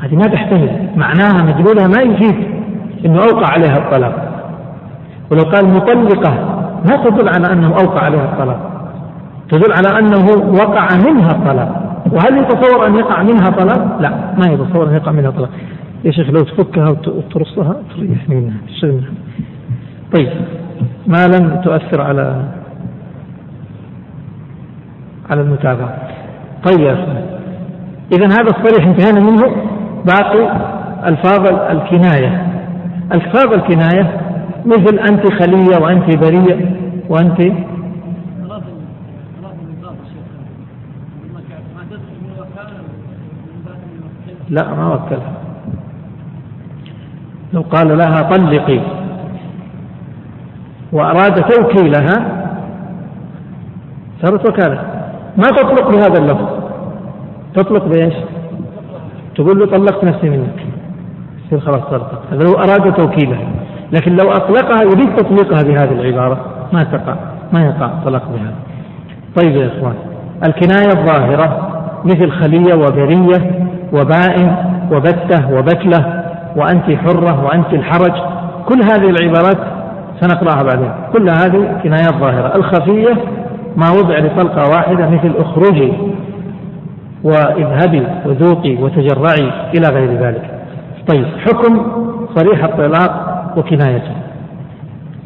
هذه 0.00 0.14
ما 0.14 0.26
تحتمل. 0.26 0.88
معناها 0.96 1.42
مجلولها 1.42 1.86
ما 1.88 2.02
يفيد 2.02 2.36
إنه 3.04 3.18
أوقع 3.18 3.46
عليها 3.46 3.78
الطلاق. 3.78 4.44
ولو 5.30 5.42
قال 5.42 5.68
مطلقة 5.68 6.32
ما 6.90 7.04
تدل 7.04 7.28
على 7.28 7.52
أنه 7.52 7.68
أوقع 7.68 8.00
عليها 8.00 8.24
الطلاق. 8.24 8.72
تدل 9.48 9.72
على 9.72 9.98
أنه 9.98 10.26
وقع 10.52 10.88
منها 11.06 11.30
الطلاق. 11.30 12.02
وهل 12.12 12.38
يتصور 12.38 12.86
أن 12.86 12.94
يقع 12.94 13.22
منها 13.22 13.50
طلاق؟ 13.50 14.00
لا 14.00 14.10
ما 14.10 14.52
يتصور 14.52 14.88
أن 14.88 14.94
يقع 14.94 15.12
منها 15.12 15.30
طلاق. 15.30 15.50
يا 16.04 16.10
شيخ 16.10 16.30
لو 16.30 16.40
تفكها 16.40 16.88
وترصها 16.88 17.76
تريحني 17.96 18.34
منها 18.34 18.56
تشتغل 18.68 19.02
طيب 20.14 20.28
ما 21.06 21.26
لم 21.26 21.60
تؤثر 21.64 22.00
على 22.00 22.44
على 25.30 25.40
المتابعة. 25.40 25.98
طيب 26.64 26.80
يا 26.80 26.92
أخي 26.92 27.41
إذا 28.12 28.26
هذا 28.26 28.50
الصريح 28.50 28.86
انتهينا 28.86 29.20
منه. 29.20 29.56
باقي 30.04 30.72
ألفاظ 31.08 31.46
الكناية. 31.46 32.46
ألفاظ 33.12 33.52
الكناية 33.52 34.20
مثل 34.66 34.98
أنت 34.98 35.32
خلية 35.32 35.76
وأنت 35.82 36.16
بريء 36.16 36.76
وأنت 37.08 37.40
لا 44.48 44.74
ما 44.74 44.94
وكلها. 44.94 45.32
لو 47.52 47.60
قال 47.62 47.98
لها 47.98 48.22
طلقي 48.22 48.80
وأراد 50.92 51.42
توكيلها 51.42 52.42
صارت 54.22 54.48
وكالة. 54.48 54.84
ما 55.36 55.48
تطلق 55.48 55.90
بهذا 55.90 56.18
اللفظ. 56.18 56.61
تطلق 57.54 57.84
بإيش؟ 57.84 58.14
تقول 59.36 59.58
له 59.58 59.66
طلقت 59.66 60.04
نفسي 60.04 60.30
منك. 60.30 60.66
يصير 61.46 61.60
خلاص 61.60 61.80
طلقت. 61.80 62.18
هذا 62.32 62.44
لو 62.44 62.52
أراد 62.52 62.94
توكيلها 62.94 63.48
لكن 63.92 64.16
لو 64.16 64.30
أطلقها 64.30 64.82
يريد 64.82 65.16
تطليقها 65.16 65.62
بهذه 65.62 65.92
العبارة. 65.92 66.44
ما 66.72 66.84
تقع. 66.84 67.14
ما 67.52 67.64
يقع 67.64 67.90
طلاق 68.04 68.22
بها. 68.28 68.52
طيب 69.36 69.56
يا 69.56 69.66
إخوان. 69.66 69.94
الكناية 70.46 70.88
الظاهرة 70.98 71.68
مثل 72.04 72.30
خلية 72.30 72.74
وبرية 72.74 73.66
وبائن 73.92 74.56
وبتة 74.92 75.54
وبتلة 75.54 76.22
وأنت 76.56 76.90
حرة 76.90 77.44
وأنت 77.44 77.72
الحرج. 77.72 78.12
كل 78.68 78.82
هذه 78.82 79.10
العبارات 79.10 79.58
سنقرأها 80.20 80.62
بعدين. 80.62 80.92
كل 81.12 81.28
هذه 81.28 81.80
كنايات 81.82 82.14
ظاهرة. 82.14 82.56
الخفية 82.56 83.14
ما 83.76 83.90
وضع 83.90 84.18
لطلقة 84.18 84.70
واحدة 84.70 85.10
مثل 85.10 85.32
أخرجي. 85.38 85.92
واذهبي 87.24 88.06
وذوقي 88.26 88.76
وتجرعي 88.76 89.50
إلى 89.74 89.88
غير 89.88 90.10
ذلك. 90.10 90.50
طيب 91.12 91.26
حكم 91.46 91.86
صريح 92.36 92.64
الطلاق 92.64 93.52
وكنايته. 93.56 94.12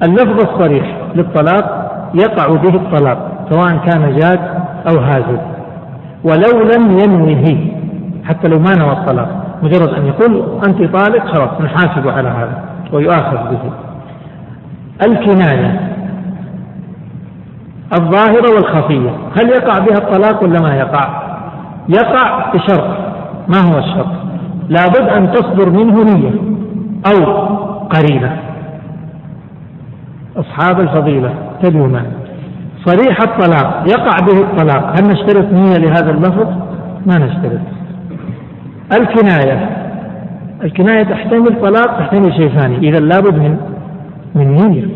اللفظ 0.03 0.41
الصريح 0.51 0.97
للطلاق 1.15 1.87
يقع 2.15 2.47
به 2.47 2.75
الطلاق 2.75 3.47
سواء 3.51 3.77
كان 3.77 4.17
جاد 4.17 4.41
أو 4.89 4.99
هازل. 4.99 5.39
ولو 6.25 6.63
لم 6.75 6.99
ينوه 6.99 7.59
حتى 8.25 8.49
لو 8.49 8.59
ما 8.59 8.75
نوى 8.79 8.93
الطلاق 8.93 9.29
مجرد 9.63 9.89
أن 9.89 10.07
يقول 10.07 10.61
أنت 10.67 10.97
طالق 10.97 11.27
خلاص 11.27 11.61
نحاسب 11.61 12.09
على 12.09 12.29
هذا 12.29 12.65
ويؤاخذ 12.93 13.37
به. 13.37 13.73
الكناية 15.03 15.81
الظاهرة 17.93 18.55
والخفية 18.55 19.11
هل 19.11 19.49
يقع 19.49 19.79
بها 19.79 19.99
الطلاق 19.99 20.43
ولا 20.43 20.61
ما 20.61 20.77
يقع؟ 20.77 21.26
يقع 21.89 22.53
بشرط. 22.53 22.97
ما 23.49 23.59
هو 23.59 23.79
الشرط؟ 23.79 24.07
لابد 24.69 25.09
أن 25.17 25.33
تصدر 25.33 25.71
منه 25.71 26.03
نية 26.03 26.31
أو 27.07 27.47
قرينة. 27.89 28.39
أصحاب 30.37 30.81
الفضيلة 30.81 31.35
معي. 31.65 32.07
صريح 32.85 33.19
الطلاق 33.21 33.85
يقع 33.89 34.27
به 34.27 34.41
الطلاق. 34.41 34.95
هل 35.01 35.09
نشترط 35.09 35.53
نية 35.53 35.79
لهذا 35.79 36.11
اللفظ؟ 36.11 36.49
ما 37.07 37.19
نشترط. 37.19 37.61
الكناية 38.93 39.71
الكناية 40.65 41.03
تحتمل 41.03 41.61
طلاق 41.61 41.99
تحتمل 41.99 42.35
شيء 42.35 42.49
ثاني. 42.49 42.77
إذا 42.77 43.01
لابد 43.01 43.35
من 43.35 43.57
من 44.35 44.51
نية. 44.53 44.87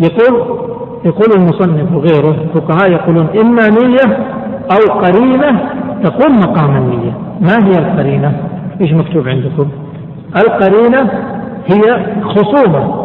يقول 0.00 0.64
يقول 1.04 1.28
المصنف 1.36 1.92
وغيره 1.92 2.36
الفقهاء 2.44 2.92
يقولون 2.92 3.28
إما 3.40 3.68
نية 3.68 4.34
أو 4.72 5.00
قرينة 5.00 5.60
تقوم 6.02 6.36
مقام 6.36 6.76
النية. 6.76 7.12
ما 7.40 7.66
هي 7.66 7.78
القرينة؟ 7.78 8.32
إيش 8.80 8.92
مكتوب 8.92 9.28
عندكم؟ 9.28 9.68
القرينة 10.36 11.10
هي 11.66 12.06
خصومة. 12.24 13.04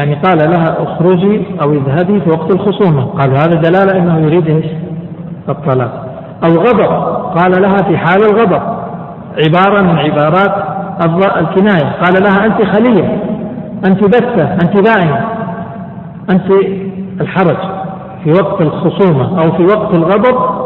يعني 0.00 0.14
قال 0.14 0.50
لها 0.50 0.82
اخرجي 0.82 1.42
أو 1.62 1.72
اذهبي 1.72 2.20
في 2.20 2.30
وقت 2.30 2.54
الخصومة. 2.54 3.04
قالوا 3.04 3.36
هذا 3.36 3.54
دلالة 3.54 3.98
أنه 3.98 4.18
يريد 4.18 4.46
إيش؟ 4.46 4.66
الطلاق. 5.48 6.06
أو 6.44 6.50
غضب. 6.50 6.92
قال 7.38 7.62
لها 7.62 7.76
في 7.76 7.98
حال 7.98 8.22
الغضب. 8.22 8.62
عبارة 9.44 9.82
من 9.82 9.98
عبارات 9.98 10.64
الكناية. 11.40 11.92
قال 12.04 12.22
لها 12.22 12.46
أنت 12.46 12.62
خلية. 12.62 13.22
أنت 13.84 14.04
بثة 14.04 14.52
أنت 14.52 14.80
دائمة 14.80 15.20
أنت 16.30 16.50
الحرج. 17.20 17.56
في 18.24 18.30
وقت 18.32 18.60
الخصومة 18.60 19.42
أو 19.42 19.52
في 19.52 19.62
وقت 19.62 19.94
الغضب 19.94 20.59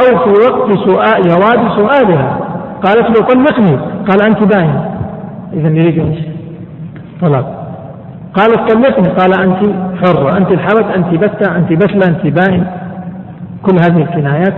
أو 0.00 0.18
في 0.18 0.30
وقت 0.30 0.78
سؤال 0.78 1.22
جواب 1.22 1.70
سؤالها. 1.76 2.38
قالت 2.84 3.18
له 3.18 3.26
طلقني 3.26 3.78
قال 4.08 4.22
أنت 4.22 4.54
باين 4.54 4.80
إذا 5.52 5.68
يريد 5.68 5.98
إيش؟ 5.98 6.18
طلاق. 7.20 7.66
قالت 8.34 8.72
طلقني 8.72 9.08
قال 9.08 9.40
أنت 9.40 9.74
حرة 10.04 10.36
أنت 10.36 10.50
الحرج 10.52 10.84
أنت 10.96 11.14
بتة 11.14 11.56
أنت 11.56 11.72
بسلة 11.72 12.06
أنت 12.08 12.26
باين 12.26 12.66
كل 13.62 13.76
هذه 13.84 14.02
الكنايات 14.02 14.54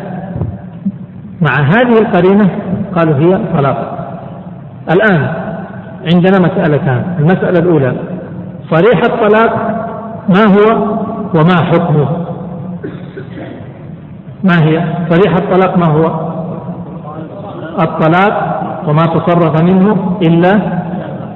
مع 1.40 1.54
هذه 1.64 1.98
القرينة 1.98 2.50
قالوا 2.96 3.14
هي 3.14 3.40
طلاق. 3.56 3.98
الآن 4.92 5.28
عندنا 6.14 6.38
مسألتان. 6.38 7.02
المسألة 7.18 7.58
الأولى 7.58 7.92
صريح 8.70 9.00
الطلاق 9.04 9.56
ما 10.28 10.44
هو 10.44 10.98
وما 11.34 11.56
حكمه؟ 11.64 12.27
ما 14.44 14.62
هي؟ 14.62 14.84
صريح 15.10 15.34
الطلاق 15.34 15.78
ما 15.78 15.86
هو؟ 15.86 16.28
الطلاق 17.80 18.62
وما 18.88 19.02
تصرف 19.02 19.62
منه 19.62 20.18
إلا 20.22 20.52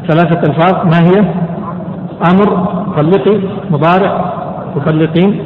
ثلاثة 0.08 0.40
ألفاظ. 0.40 0.86
ما 0.86 0.98
هي؟ 1.08 1.24
أمر 2.30 2.66
طلقي 2.96 3.40
مضارع 3.70 4.32
مطلقين. 4.76 5.42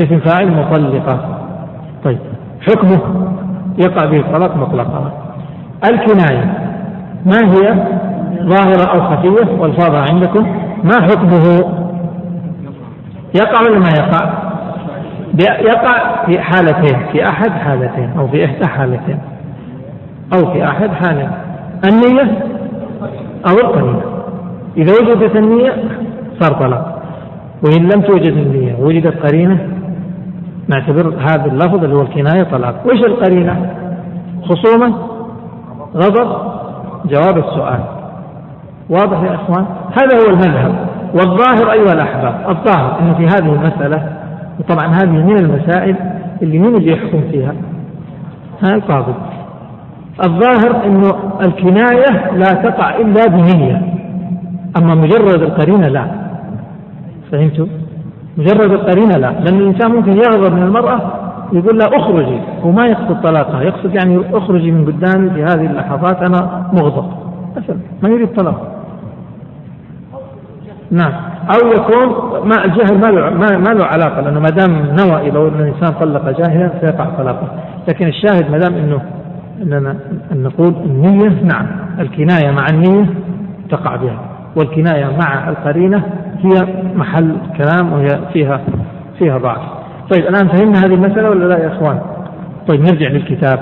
اسم 0.00 0.18
فاعل 0.18 0.48
مطلقة. 0.50 1.18
طيب 2.04 2.18
حكمه 2.60 3.00
يقع 3.78 4.06
به 4.06 4.20
الطلاق 4.20 4.56
مطلقا. 4.56 5.12
الكناية 5.90 6.44
ما 7.26 7.38
هي 7.44 7.74
ظاهرة 8.42 8.90
أو 8.92 9.16
خفية؟ 9.16 9.60
والفاظها 9.60 10.04
عندكم. 10.10 10.46
ما 10.84 11.02
حكمه؟ 11.02 11.64
يقع 13.34 13.60
ولا 13.60 13.78
ما 13.78 13.90
يقع؟ 13.98 14.45
يقع 15.42 16.26
في 16.26 16.40
حالتين 16.40 17.06
في 17.12 17.28
أحد 17.28 17.50
حالتين 17.50 18.10
أو 18.18 18.28
في 18.28 18.44
إحدى 18.44 18.66
حالتين 18.66 19.18
أو 20.34 20.52
في 20.52 20.64
أحد 20.64 20.90
حالين 20.90 21.30
النية 21.84 22.38
أو 23.50 23.54
القرينة 23.54 24.00
إذا 24.76 24.92
وجدت 24.92 25.36
النية 25.36 25.72
صار 26.40 26.60
طلاق. 26.60 27.02
وإن 27.64 27.82
لم 27.82 28.00
توجد 28.00 28.32
النية 28.32 28.76
وجدت 28.80 29.26
قرينة 29.26 29.68
نعتبر 30.68 31.14
هذا 31.18 31.46
اللفظ 31.46 31.84
اللي 31.84 31.96
هو 31.96 32.02
الكناية 32.02 32.42
طلاق. 32.42 32.86
وإيش 32.86 33.00
القرينة؟ 33.00 33.74
خصومة 34.44 34.94
غضب؟ 35.96 36.36
جواب 37.04 37.38
السؤال. 37.38 37.80
واضح 38.90 39.22
يا 39.22 39.34
إخوان؟ 39.34 39.66
هذا 40.02 40.18
هو 40.18 40.30
المذهب. 40.30 40.74
والظاهر 41.14 41.72
أيها 41.72 41.92
الأحباب 41.92 42.34
الظاهر 42.48 43.00
أنه 43.00 43.14
في 43.14 43.26
هذه 43.26 43.52
المسألة 43.52 44.15
وطبعا 44.60 44.86
هذه 44.86 45.24
من 45.26 45.36
المسائل 45.36 45.96
اللي 46.42 46.58
مين 46.58 46.74
اللي 46.74 46.92
يحكم 46.92 47.20
فيها. 47.30 47.54
ها 48.62 48.74
القاضي 48.74 49.14
الظاهر 50.24 50.84
أنه 50.86 51.12
الكناية 51.42 52.32
لا 52.32 52.54
تقع 52.54 52.96
إلا 52.96 53.26
بنية. 53.26 53.82
أما 54.78 54.94
مجرد 54.94 55.42
القرينة 55.42 55.88
لا. 55.88 56.06
فهمتوا؟ 57.32 57.66
مجرد 58.38 58.72
القرينة 58.72 59.16
لا. 59.16 59.30
لأن 59.30 59.60
الإنسان 59.60 59.90
ممكن 59.90 60.12
يغضب 60.12 60.52
من 60.52 60.62
المرأة 60.62 61.00
يقول 61.52 61.78
لها 61.78 61.88
أخرجي 61.96 62.38
وما 62.64 62.86
يقصد 62.86 63.22
طلاقها. 63.22 63.62
يقصد 63.62 63.94
يعني 63.94 64.20
أخرجي 64.32 64.70
من 64.70 64.86
قدامي 64.86 65.30
في 65.30 65.42
هذه 65.42 65.66
اللحظات 65.66 66.16
أنا 66.22 66.70
مغضب. 66.72 67.06
مثلا 67.56 67.76
ما 68.02 68.08
يريد 68.08 68.28
طلاق. 68.28 68.75
نعم. 70.90 71.12
أو 71.54 71.68
يكون 71.68 72.08
ما 72.48 72.64
الجهل 72.64 72.98
ما 72.98 73.06
له 73.06 73.30
ما 73.58 73.74
له 73.74 73.84
علاقة 73.84 74.20
لأنه 74.20 74.40
ما 74.40 74.48
دام 74.48 74.72
نوى 74.72 75.28
إذا 75.28 75.38
أن 75.38 75.60
الإنسان 75.60 75.92
طلق 76.00 76.38
جاهلا 76.38 76.70
سيقع 76.80 77.04
طلاقه. 77.18 77.48
لكن 77.88 78.06
الشاهد 78.06 78.50
ما 78.50 78.58
دام 78.58 78.74
أنه 78.74 79.00
أننا 79.62 79.96
أن 80.32 80.42
نقول 80.42 80.74
النية 80.84 81.42
نعم. 81.42 81.66
الكناية 82.00 82.50
مع 82.50 82.66
النية 82.70 83.06
تقع 83.70 83.96
بها. 83.96 84.18
والكناية 84.56 85.06
مع 85.20 85.48
القرينة 85.48 86.02
هي 86.38 86.66
محل 86.94 87.36
كلام 87.56 87.92
وهي 87.92 88.08
فيها 88.32 88.60
فيها 89.18 89.38
ضعف. 89.38 89.62
طيب 90.14 90.26
الآن 90.26 90.48
فهمنا 90.48 90.78
هذه 90.78 90.94
المسألة 90.94 91.30
ولا 91.30 91.44
لا 91.44 91.58
يا 91.58 91.68
إخوان؟ 91.68 92.00
طيب 92.68 92.80
نرجع 92.80 93.08
للكتاب. 93.08 93.58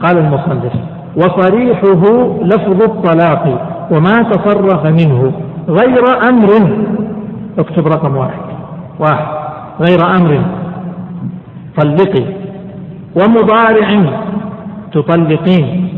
قال 0.00 0.18
المصنف 0.18 0.72
وصريحه 1.16 2.26
لفظ 2.42 2.82
الطلاق 2.82 3.68
وما 3.90 4.22
تصرف 4.22 4.86
منه. 4.86 5.32
غير 5.68 6.28
أمر. 6.28 6.48
اكتب 7.58 7.86
رقم 7.86 8.16
واحد. 8.16 8.40
واحد. 8.98 9.26
غير 9.80 10.16
أمر. 10.16 10.44
طلقي. 11.76 12.24
ومضارع 13.16 14.12
تطلقين. 14.92 15.88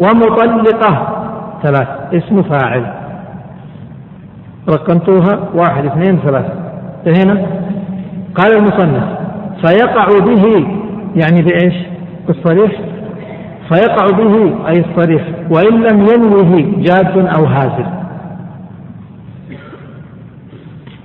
ومطلقة. 0.00 1.08
ثلاث. 1.62 1.88
اسم 2.14 2.42
فاعل. 2.42 2.84
رقمتوها. 4.68 5.48
واحد 5.54 5.86
اثنين 5.86 6.18
ثلاثة 6.18 6.52
انتهينا؟ 7.06 7.46
قال 8.34 8.56
المصنف 8.58 9.04
فيقع 9.66 10.20
به 10.20 10.66
يعني 11.16 11.42
بإيش؟ 11.42 11.74
بالصريح. 12.26 12.72
فيقع 13.68 14.06
به 14.16 14.54
أي 14.68 14.84
الصريح. 14.84 15.22
وإن 15.50 15.82
لم 15.82 16.06
ينوه 16.14 16.74
جاد 16.78 17.18
أو 17.38 17.44
هازل. 17.44 18.01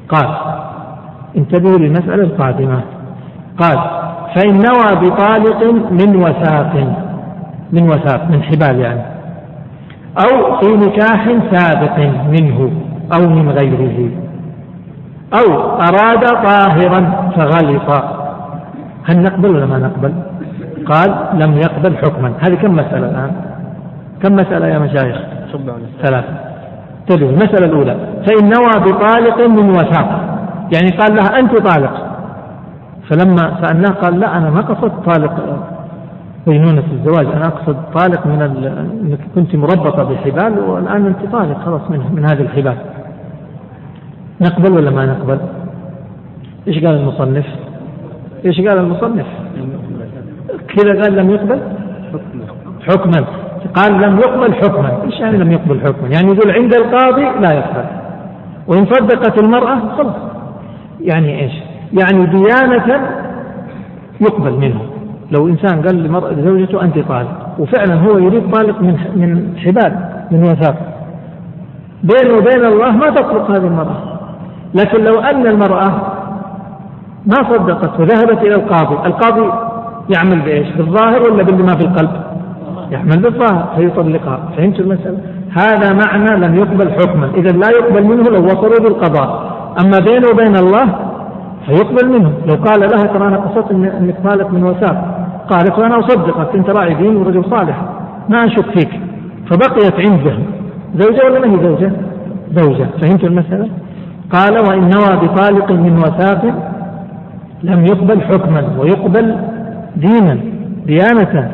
قال 0.10 0.28
انتبهوا 1.38 1.78
للمسألة 1.78 2.24
القادمة 2.24 2.82
قال 3.60 3.78
فإن 4.36 4.54
نوى 4.54 5.10
بطالق 5.10 5.64
من 5.92 6.16
وثاق 6.16 6.74
من 7.72 7.90
وثاق 7.90 8.32
من 8.32 8.44
حبال 8.44 8.80
يعني 8.80 9.02
أو 10.18 10.60
في 10.60 10.68
نكاح 10.68 11.28
سابق 11.52 12.00
منه 12.28 12.72
أو 13.14 13.30
من 13.30 13.50
غيره 13.50 14.10
أو 15.34 15.72
أراد 15.72 16.26
طاهرا 16.26 17.32
فغلط 17.36 18.04
هل 19.04 19.22
نقبل 19.22 19.50
ولا 19.50 19.66
ما 19.66 19.78
نقبل؟ 19.78 20.14
قال 20.86 21.16
لم 21.34 21.58
يقبل 21.58 21.98
حكما 21.98 22.34
هذه 22.40 22.56
كم 22.56 22.76
مسألة 22.76 23.10
الآن؟ 23.10 23.32
كم 24.24 24.36
مسألة 24.36 24.68
يا 24.68 24.80
مشايخ؟ 24.80 25.18
ثلاثة 26.04 26.57
انتبهوا 27.10 27.32
المسألة 27.32 27.66
الأولى 27.66 27.96
فإن 28.28 28.44
نوى 28.50 28.92
بطالق 28.92 29.48
من 29.48 29.70
وثاق. 29.70 30.40
يعني 30.74 30.98
قال 30.98 31.16
لها 31.16 31.40
أنت 31.40 31.58
طالق. 31.58 32.08
فلما 33.10 33.62
سألناه 33.62 33.90
قال 33.90 34.20
لا 34.20 34.38
أنا 34.38 34.50
ما 34.50 34.62
قصدت 34.62 34.94
طالق. 35.06 35.62
بينونة 36.48 36.84
الزواج 36.92 37.26
أنا 37.26 37.48
أقصد 37.48 37.78
طالق 37.94 38.28
من 38.28 38.42
أنك 38.42 39.20
كنت 39.36 39.56
مربطة 39.56 40.04
بحبال 40.04 40.60
والآن 40.60 41.06
أنت 41.06 41.32
طالق 41.32 41.66
خلاص 41.66 41.82
من, 41.90 42.00
من 42.16 42.26
هذه 42.26 42.42
الحبال. 42.42 42.78
نقبل 44.42 44.72
ولا 44.72 44.92
ما 44.92 45.06
نقبل؟ 45.06 45.40
إيش 46.68 46.86
قال 46.86 46.96
المصنف؟ 46.96 47.46
إيش 48.46 48.62
قال 48.62 48.78
المصنف؟ 48.78 49.26
كذا 50.68 51.02
قال 51.02 51.16
لم 51.16 51.30
يقبل؟ 51.30 51.60
حكما. 52.88 53.26
قال 53.76 54.02
لم 54.02 54.18
يقبل 54.20 54.54
حكما. 54.54 55.04
إيش 55.04 55.20
يعني 55.20 55.38
لم 55.38 55.52
يقبل 55.52 55.80
حكما؟ 55.82 56.08
يعني 56.08 56.28
يقول 56.28 56.52
عند 56.52 56.74
القاضي 56.74 57.26
لا 57.40 57.54
يقبل. 57.54 57.86
وإن 58.68 58.86
صدقت 58.86 59.44
المرأة 59.44 59.80
خلاص 59.98 60.16
يعني 61.02 61.42
إيش؟ 61.42 61.54
يعني 61.94 62.26
ديانة 62.26 63.10
يقبل 64.22 64.52
منه 64.52 64.82
لو 65.32 65.48
إنسان 65.48 65.82
قال 65.82 66.04
لمرأة 66.04 66.34
زوجته 66.34 66.82
أنت 66.82 67.00
طالق 67.00 67.60
وفعلا 67.60 67.96
هو 67.96 68.18
يريد 68.18 68.52
طالق 68.52 68.82
من 68.82 68.98
من 69.16 69.58
حبال 69.58 70.00
من 70.32 70.44
وثاق. 70.44 70.76
بينه 72.04 72.38
وبين 72.38 72.66
الله 72.66 72.92
ما 72.92 73.10
تطلق 73.10 73.52
هذه 73.52 73.68
المرأة. 73.68 74.20
لكن 74.74 75.04
لو 75.04 75.20
أن 75.20 75.48
المرأة 75.48 75.92
ما 77.26 77.36
صدقت 77.50 78.00
وذهبت 78.00 78.42
إلى 78.42 78.56
القاضي 78.56 79.08
القاضي 79.08 79.52
يعمل 80.16 80.40
بإيش؟ 80.42 80.68
بالظاهر 80.70 81.22
ولا 81.22 81.44
باللي 81.44 81.64
ما 81.64 81.76
في 81.76 81.84
القلب؟ 81.84 82.27
يعمل 82.92 83.22
بالظاهر 83.22 83.68
فيطلقها. 83.76 84.40
فهمت 84.58 84.80
المسألة؟ 84.80 85.18
هذا 85.58 85.94
معنى 85.94 86.48
لم 86.48 86.56
يقبل 86.56 86.92
حكما. 86.92 87.30
إذا 87.36 87.52
لا 87.52 87.70
يقبل 87.70 88.04
منه 88.04 88.24
لو 88.24 88.46
وصلوا 88.46 88.80
بالقضاء. 88.80 89.58
أما 89.82 90.00
بينه 90.06 90.28
وبين 90.34 90.56
الله 90.56 90.96
فيقبل 91.66 92.20
منه. 92.20 92.32
لو 92.46 92.56
قال 92.56 92.80
لها 92.80 93.04
ترى 93.04 93.28
أنا 93.28 93.38
قصدت 93.38 93.72
أنك 93.72 94.16
طالق 94.24 94.54
من 94.54 94.64
وثاق. 94.64 95.28
قالت 95.50 95.80
وأنا 95.80 96.00
أصدقك 96.00 96.56
أنت 96.56 96.70
راعي 96.70 96.94
دين 96.94 97.16
ورجل 97.16 97.46
صالح. 97.50 97.82
ما 98.30 98.46
أشك 98.46 98.66
فيك. 98.70 99.00
فبقيت 99.50 100.10
عنده. 100.10 100.38
زوجة 100.96 101.26
ولا 101.26 101.40
ما 101.40 101.54
هي 101.54 101.64
زوجة؟ 101.64 101.92
زوجة. 102.52 102.88
فهمت 103.02 103.24
المسألة؟ 103.24 103.68
قال 104.32 104.54
وإن 104.70 104.90
نوى 104.90 105.28
بطالق 105.28 105.72
من 105.72 105.98
وثاق 105.98 106.46
لم 107.64 107.86
يقبل 107.86 108.22
حكما 108.22 108.64
ويقبل 108.80 109.36
دينا 109.96 110.38
ديانة 110.86 111.52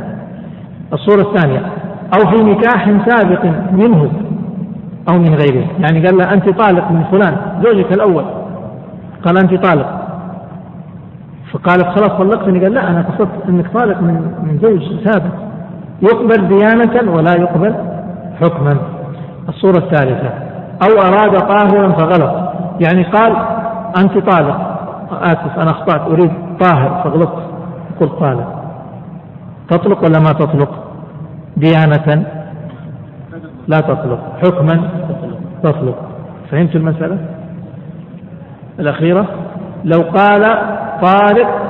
الصورة 0.94 1.22
الثانية. 1.22 1.60
أو 2.18 2.32
في 2.32 2.44
نكاح 2.44 2.86
سابق 3.08 3.46
منه 3.72 4.12
أو 5.10 5.18
من 5.18 5.36
غيره. 5.36 5.66
يعني 5.80 6.06
قال 6.06 6.18
له 6.18 6.34
أنت 6.34 6.50
طالق 6.50 6.92
من 6.92 7.04
فلان 7.12 7.38
زوجك 7.64 7.94
الأول. 7.94 8.26
قال 9.26 9.38
أنت 9.38 9.66
طالق. 9.66 9.88
فقالت 11.54 11.86
خلاص 11.86 12.10
طلقتني. 12.10 12.64
قال 12.64 12.74
لا 12.74 12.90
أنا 12.90 13.02
قصدت 13.02 13.50
أنك 13.50 13.68
طالق 13.74 14.02
من 14.02 14.14
من 14.44 14.60
زوج 14.62 14.82
سابق. 15.04 15.34
يقبل 16.02 16.48
ديانة 16.48 17.12
ولا 17.12 17.32
يقبل 17.34 17.76
حكما. 18.42 18.78
الصورة 19.50 19.78
الثالثة. 19.78 20.30
أو 20.88 21.02
أراد 21.02 21.40
طاهرا 21.40 21.90
فغلط. 21.92 22.34
يعني 22.88 23.04
قال 23.04 23.36
أنت 23.98 24.18
طالق. 24.32 24.58
آسف 25.12 25.60
أنا 25.60 25.72
أخطأت 25.72 26.02
أريد 26.02 26.32
طاهر 26.60 27.02
فغلطت. 27.04 27.44
قل 28.00 28.10
طالق. 28.20 28.63
تطلق 29.70 30.04
ولا 30.04 30.20
ما 30.20 30.32
تطلق؟ 30.32 30.70
ديانة 31.58 32.26
لا 33.68 33.78
تطلق. 33.78 34.20
حكما 34.44 34.90
تطلق. 35.64 35.96
فهمت 36.52 36.76
المسألة؟ 36.76 37.18
الأخيرة 38.80 39.26
لو 39.86 40.02
قال 40.02 40.42
طارق 41.02 41.64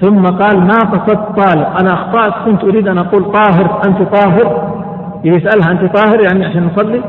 ثم 0.00 0.22
قال 0.22 0.60
ما 0.60 0.78
قصدت 0.78 1.40
طالق 1.40 1.80
أنا 1.80 1.94
أخطأت 1.94 2.44
كنت 2.44 2.64
أريد 2.64 2.88
أن 2.88 2.98
أقول 2.98 3.32
طاهر 3.32 3.80
أنت 3.88 4.02
طاهر؟ 4.02 4.72
يسألها 5.24 5.70
أنت 5.70 5.96
طاهر 5.96 6.20
يعني 6.20 6.46
عشان 6.46 6.66
نصلي؟ 6.66 7.02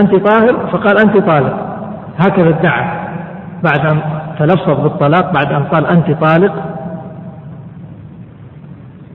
أنت 0.00 0.14
طاهر؟ 0.28 0.66
فقال 0.72 0.98
أنت 0.98 1.16
طالق. 1.26 1.54
هكذا 2.18 2.48
ادعى. 2.48 3.02
بعد 3.62 3.86
أن 3.86 4.00
تلفظ 4.38 4.80
بالطلاق 4.80 5.32
بعد 5.32 5.52
أن 5.52 5.62
قال 5.62 5.86
أنت 5.86 6.10
طالق 6.10 6.52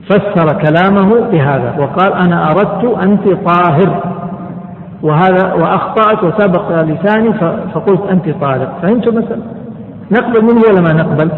فسر 0.08 0.52
كلامه 0.52 1.20
بهذا 1.30 1.74
وقال 1.78 2.12
أنا 2.12 2.50
أردت 2.50 2.98
أنت 3.02 3.28
طاهر 3.28 4.02
وهذا 5.02 5.52
وأخطأت 5.54 6.24
وسبق 6.24 6.82
لساني 6.82 7.32
فقلت 7.74 8.00
أنت 8.10 8.28
طالق 8.40 8.72
فهمتم 8.82 9.14
مثلا؟ 9.14 9.38
نقبل 10.10 10.44
منه 10.44 10.60
ولا 10.70 10.80
ما 10.80 10.92
نقبل؟ 10.92 11.30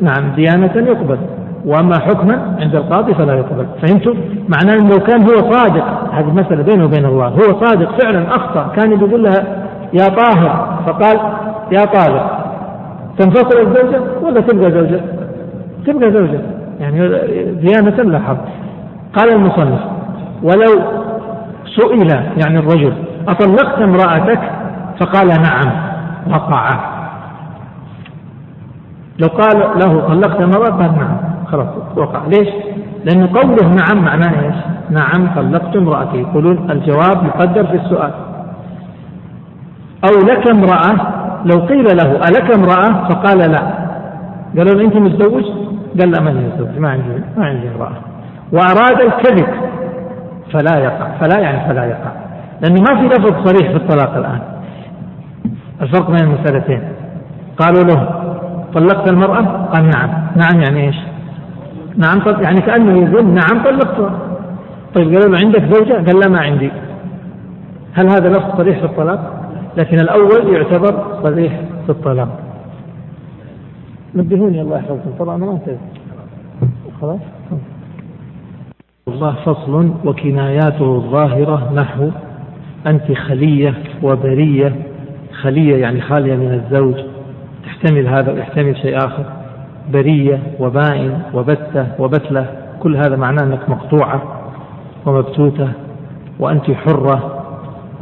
نعم 0.00 0.34
ديانة 0.36 0.72
يقبل 0.90 1.18
وأما 1.66 1.98
حكما 1.98 2.56
عند 2.60 2.74
القاضي 2.74 3.14
فلا 3.14 3.34
يقبل. 3.34 3.66
فهمتم؟ 3.82 4.14
معناه 4.48 4.74
أنه 4.74 4.98
كان 4.98 5.22
هو 5.22 5.52
صادق 5.52 5.84
هذه 6.12 6.30
مسألة 6.32 6.62
بينه 6.62 6.84
وبين 6.84 7.04
الله 7.04 7.28
هو 7.28 7.60
صادق 7.64 8.02
فعلا 8.02 8.36
أخطأ 8.36 8.72
كان 8.76 8.92
يقول 8.92 9.22
لها 9.22 9.66
يا 9.92 10.08
طاهر 10.08 10.78
فقال 10.86 11.18
يا 11.72 11.84
طالق 11.84 12.38
تنفصل 13.18 13.58
الزوجة 13.60 14.00
ولا 14.22 14.40
تبقى 14.40 14.70
زوجة؟ 14.70 15.00
تبقى 15.86 16.12
زوجة. 16.12 16.40
يعني 16.80 17.08
ديانة 17.54 18.02
لا 18.02 18.18
حظ. 18.18 18.36
قال 19.16 19.34
المصنف 19.34 19.80
ولو 20.42 20.82
سئل 21.76 22.10
يعني 22.44 22.58
الرجل 22.58 22.92
أطلقت 23.28 23.82
امرأتك؟ 23.82 24.40
فقال 25.00 25.28
نعم 25.28 25.72
وقع. 26.30 26.70
لو 29.18 29.28
قال 29.28 29.78
له 29.78 30.00
طلقت 30.00 30.40
امرأة 30.40 30.70
قال 30.70 30.98
نعم 30.98 31.16
خلاص 31.46 31.68
وقع. 31.96 32.20
ليش؟ 32.26 32.48
لأن 33.04 33.26
قوله 33.26 33.68
نعم 33.68 34.04
معناه 34.04 34.46
إيش؟ 34.46 34.56
نعم 34.90 35.34
طلقت 35.36 35.76
امرأتي. 35.76 36.16
يقولون 36.16 36.70
الجواب 36.70 37.24
مقدر 37.24 37.66
في 37.66 37.76
السؤال. 37.76 38.10
أو 40.04 40.26
لك 40.26 40.50
امرأة؟ 40.50 41.12
لو 41.44 41.60
قيل 41.60 41.84
له 41.96 42.16
ألك 42.16 42.56
امرأة؟ 42.56 43.08
فقال 43.08 43.38
لا. 43.38 43.85
قالوا 44.58 44.74
له 44.74 44.84
أنت 44.84 44.96
متزوج؟ 44.96 45.44
قال 46.00 46.10
لا 46.10 46.20
ماني 46.20 46.46
متزوج 46.46 46.78
ما 46.78 46.90
عندي 46.90 47.22
ما 47.36 47.46
عندي 47.46 47.68
امرأة. 47.68 47.92
وأراد 48.52 49.00
الكذب 49.00 49.46
فلا 50.52 50.78
يقع 50.78 51.18
فلا 51.20 51.38
يعني 51.38 51.68
فلا 51.68 51.84
يقع 51.84 52.12
لأنه 52.62 52.80
ما 52.80 53.00
في 53.00 53.06
لفظ 53.06 53.48
صريح 53.48 53.70
في 53.70 53.76
الطلاق 53.76 54.16
الآن. 54.16 54.40
الفرق 55.82 56.10
بين 56.10 56.20
المسألتين. 56.20 56.82
قالوا 57.58 57.84
له 57.84 58.08
طلقت 58.74 59.08
المرأة؟ 59.08 59.42
قال 59.72 59.90
نعم. 59.90 60.10
نعم 60.36 60.60
يعني 60.60 60.86
إيش؟ 60.86 60.96
نعم 61.96 62.20
طب 62.20 62.42
يعني 62.42 62.60
كأنه 62.60 62.98
يقول 62.98 63.26
نعم 63.26 63.64
طلقتها 63.64 64.18
طيب 64.94 65.14
قالوا 65.14 65.36
له 65.36 65.38
عندك 65.44 65.74
زوجة؟ 65.74 65.92
قال 65.92 66.20
لا 66.20 66.28
ما 66.28 66.40
عندي. 66.40 66.70
هل 67.94 68.06
هذا 68.06 68.28
لفظ 68.28 68.56
صريح 68.56 68.78
في 68.78 68.84
الطلاق؟ 68.84 69.32
لكن 69.76 70.00
الأول 70.00 70.54
يعتبر 70.54 71.20
صريح 71.22 71.60
في 71.86 71.90
الطلاق. 71.90 72.45
نبهوني 74.14 74.60
الله 74.60 74.76
يحفظكم. 74.76 75.10
طبعا 75.18 75.36
ما 75.36 75.52
انتهى 75.52 75.76
خلاص؟ 77.00 77.20
الله 79.08 79.34
فصل 79.44 79.90
وكناياته 80.04 80.96
الظاهرة 80.96 81.72
نحو 81.74 82.10
أنت 82.86 83.12
خلية 83.12 83.74
وبرية. 84.02 84.72
خلية 85.42 85.76
يعني 85.76 86.00
خالية 86.00 86.36
من 86.36 86.52
الزوج. 86.52 86.94
تحتمل 87.64 88.06
هذا 88.08 88.32
ويحتمل 88.32 88.76
شيء 88.76 88.96
آخر. 88.96 89.24
برية 89.92 90.42
وبائن 90.60 91.20
وبتة 91.34 91.86
وبتلة. 91.98 92.46
كل 92.80 92.96
هذا 92.96 93.16
معناه 93.16 93.42
أنك 93.42 93.70
مقطوعة 93.70 94.22
ومبتوتة 95.06 95.68
وأنت 96.38 96.70
حرة. 96.70 97.42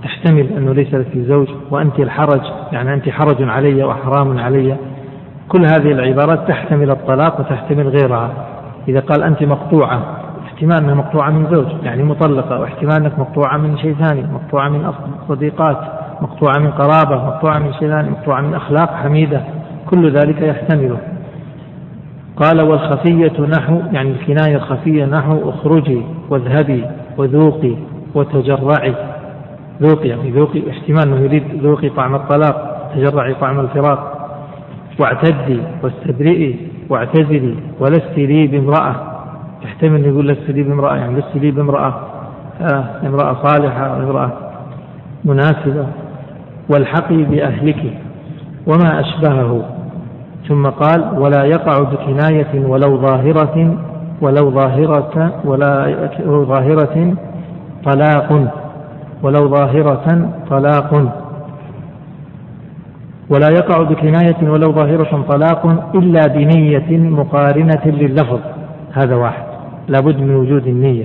تحتمل 0.03 0.47
أنه 0.57 0.73
ليس 0.73 0.95
لك 0.95 1.19
زوج 1.19 1.49
وأنت 1.71 2.01
الحرج. 2.01 2.43
يعني 2.73 2.95
أنت 2.95 3.09
حرج 3.09 3.43
علي 3.43 3.85
وحرام 3.85 4.39
علي. 4.39 4.77
كل 5.49 5.61
هذه 5.61 5.93
العبارات 5.93 6.49
تحتمل 6.49 6.91
الطلاق 6.91 7.41
وتحتمل 7.41 7.89
غيرها. 7.89 8.31
إذا 8.89 9.01
قال 9.01 9.23
أنت 9.23 9.43
مقطوعة 9.43 10.03
احتمال 10.47 10.77
أنها 10.77 10.95
مقطوعة 10.95 11.31
من 11.31 11.47
زوج 11.51 11.67
يعني 11.83 12.03
مطلقة 12.03 12.61
واحتمال 12.61 12.95
أنك 12.95 13.19
مقطوعة 13.19 13.57
من 13.57 13.79
شيء 13.79 13.95
ثاني 13.95 14.23
مقطوعة 14.33 14.69
من 14.69 14.93
صديقات 15.29 15.79
مقطوعة 16.21 16.59
من 16.59 16.71
قرابة 16.71 17.25
مقطوعة 17.27 17.59
من 17.59 17.73
شيء 17.73 17.89
ثاني 17.89 18.11
مقطوعة 18.11 18.41
من 18.41 18.55
أخلاق 18.55 18.95
حميدة 18.95 19.41
كل 19.91 20.11
ذلك 20.11 20.43
يحتمله 20.43 20.99
قال 22.37 22.63
والخفية 22.63 23.41
نحو 23.41 23.81
يعني 23.93 24.11
الكناية 24.11 24.57
الخفية 24.57 25.05
نحو 25.05 25.51
اخرجي 25.51 26.03
واذهبي 26.31 26.85
وذوقي 27.19 27.77
وتجرعي. 28.15 28.95
ذوقي 29.83 30.09
يعني 30.09 30.31
ذوقي 30.31 30.71
احتمال 30.71 31.03
أنه 31.03 31.17
يريد 31.17 31.45
ذوقي 31.63 31.89
طعم 31.89 32.15
الطلاق 32.15 32.89
تجرعي 32.95 33.35
طعم 33.35 33.61
الفراق. 33.61 34.24
واعتدي 34.99 35.61
واستبرئي 35.83 36.57
واعتزلي 36.89 37.55
ولست 37.81 38.13
لي 38.17 38.47
بامرأة. 38.47 38.95
يحتمل 39.65 39.95
أن 39.95 40.05
يقول 40.05 40.29
لست 40.29 40.51
لي 40.51 40.63
بامرأة 40.63 40.97
يعني 40.97 41.19
لست 41.19 41.37
لي 41.37 41.51
بامرأة. 41.51 41.95
آه 42.61 42.85
امرأة 43.07 43.37
صالحة 43.47 43.97
امرأة 43.97 44.33
مناسبة. 45.25 45.87
والحقي 46.69 47.17
بأهلك 47.17 47.83
وما 48.67 49.01
أشبهه. 49.01 49.65
ثم 50.49 50.67
قال 50.67 51.19
ولا 51.19 51.45
يقع 51.45 51.79
بكناية 51.83 52.67
ولو 52.67 52.99
ظاهرة 52.99 53.77
ولو 54.21 54.51
ظاهرة 54.51 55.33
ولا 55.45 56.09
ظاهرة 56.27 57.15
طلاق. 57.85 58.53
ولو 59.23 59.49
ظاهرة 59.49 60.29
طلاق. 60.51 61.24
ولا 63.31 63.49
يقع 63.49 63.83
بكناية 63.83 64.51
ولو 64.51 64.73
ظاهرة 64.73 65.25
طلاق 65.29 65.93
إلا 65.95 66.27
بنية 66.27 66.99
مقارنة 66.99 67.83
لللفظ. 67.87 68.41
هذا 68.93 69.15
واحد. 69.15 69.45
لابد 69.89 70.21
من 70.21 70.35
وجود 70.35 70.67
النية. 70.67 71.05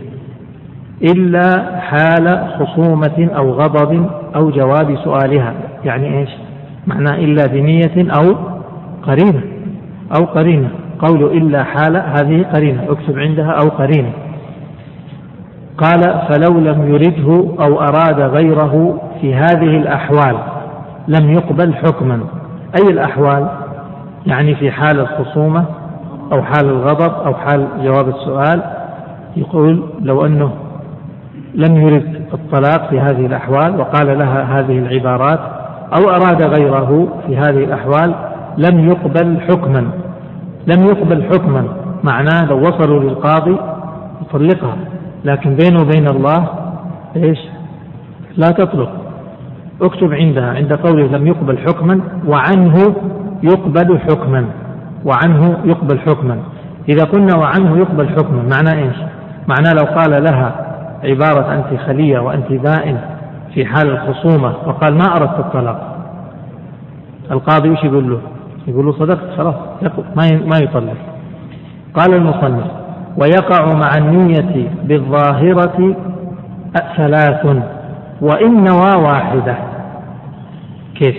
إلا 1.03 1.79
حال 1.79 2.47
خصومة 2.59 3.29
أو 3.37 3.51
غضب 3.51 4.05
أو 4.35 4.49
جواب 4.49 4.97
سؤالها. 5.03 5.53
يعني 5.85 6.19
إيش؟ 6.19 6.29
معناه 6.87 7.15
إلا 7.15 7.47
بنية 7.47 8.11
أو 8.19 8.35
قرينة. 9.03 9.41
أو 10.17 10.25
قرينة. 10.25 10.69
قول 10.99 11.23
إلا 11.23 11.63
حال 11.63 11.97
هذه 11.97 12.45
قرينة. 12.53 12.83
اكتب 12.89 13.19
عندها 13.19 13.51
أو 13.51 13.69
قرينة. 13.69 14.11
قال 15.77 16.21
فلو 16.29 16.59
لم 16.59 16.93
يرده 16.93 17.47
أو 17.65 17.81
أراد 17.81 18.21
غيره 18.21 19.01
في 19.21 19.35
هذه 19.35 19.77
الأحوال. 19.77 20.58
لم 21.07 21.33
يقبل 21.33 21.75
حكما. 21.75 22.19
أي 22.81 22.89
الأحوال؟ 22.89 23.47
يعني 24.25 24.55
في 24.55 24.71
حال 24.71 24.99
الخصومة 24.99 25.65
أو 26.33 26.41
حال 26.43 26.65
الغضب 26.65 27.13
أو 27.25 27.33
حال 27.33 27.67
جواب 27.83 28.07
السؤال 28.07 28.61
يقول 29.37 29.83
لو 30.01 30.25
أنه 30.25 30.51
لم 31.55 31.75
يرد 31.75 32.21
الطلاق 32.33 32.89
في 32.89 32.99
هذه 32.99 33.25
الأحوال 33.25 33.79
وقال 33.79 34.19
لها 34.19 34.59
هذه 34.59 34.79
العبارات 34.79 35.39
أو 35.97 36.09
أراد 36.09 36.41
غيره 36.41 37.07
في 37.27 37.37
هذه 37.37 37.63
الأحوال 37.63 38.15
لم 38.57 38.89
يقبل 38.89 39.41
حكما. 39.41 39.91
لم 40.67 40.85
يقبل 40.85 41.23
حكما 41.23 41.63
معناه 42.03 42.45
لو 42.45 42.67
وصلوا 42.67 42.99
للقاضي 42.99 43.57
يطلقها. 44.21 44.77
لكن 45.25 45.55
بينه 45.55 45.81
وبين 45.81 46.07
الله 46.07 46.47
إيش؟ 47.15 47.39
لا 48.37 48.51
تطلق. 48.51 48.91
اكتب 49.81 50.13
عندها 50.13 50.53
عند 50.53 50.73
قوله 50.73 51.07
لم 51.17 51.27
يقبل 51.27 51.57
حكما 51.57 51.99
وعنه 52.27 52.95
يقبل 53.43 53.99
حكما 53.99 54.45
وعنه 55.05 55.57
يقبل 55.65 55.99
حكما 55.99 56.37
إذا 56.89 57.03
قلنا 57.03 57.37
وعنه 57.37 57.77
يقبل 57.77 58.09
حكما 58.09 58.43
معناه 58.55 58.83
إيش؟ 58.83 58.95
معناه 59.47 59.73
لو 59.73 59.83
قال 59.83 60.23
لها 60.23 60.65
عبارة 61.03 61.53
أنت 61.53 61.79
خلية 61.79 62.19
وأنت 62.19 62.51
بائن 62.51 62.97
في 63.53 63.65
حال 63.65 63.89
الخصومة 63.89 64.53
وقال 64.65 64.97
ما 64.97 65.05
أردت 65.15 65.39
الطلاق 65.39 65.97
القاضي 67.31 67.69
وش 67.69 67.83
يقول 67.83 68.09
له؟ 68.09 68.19
يقول 68.67 68.85
له 68.85 68.91
صدقت 68.91 69.37
خلاص 69.37 69.55
ما 70.15 70.41
ما 70.45 70.57
يطلق 70.57 70.97
قال 71.93 72.13
المصنف 72.13 72.65
ويقع 73.17 73.73
مع 73.73 73.89
النية 73.97 74.69
بالظاهرة 74.83 75.95
ثلاث 76.97 77.45
وإن 78.21 78.63
نوى 78.63 79.03
واحدة 79.03 79.68
كيف؟ 80.99 81.15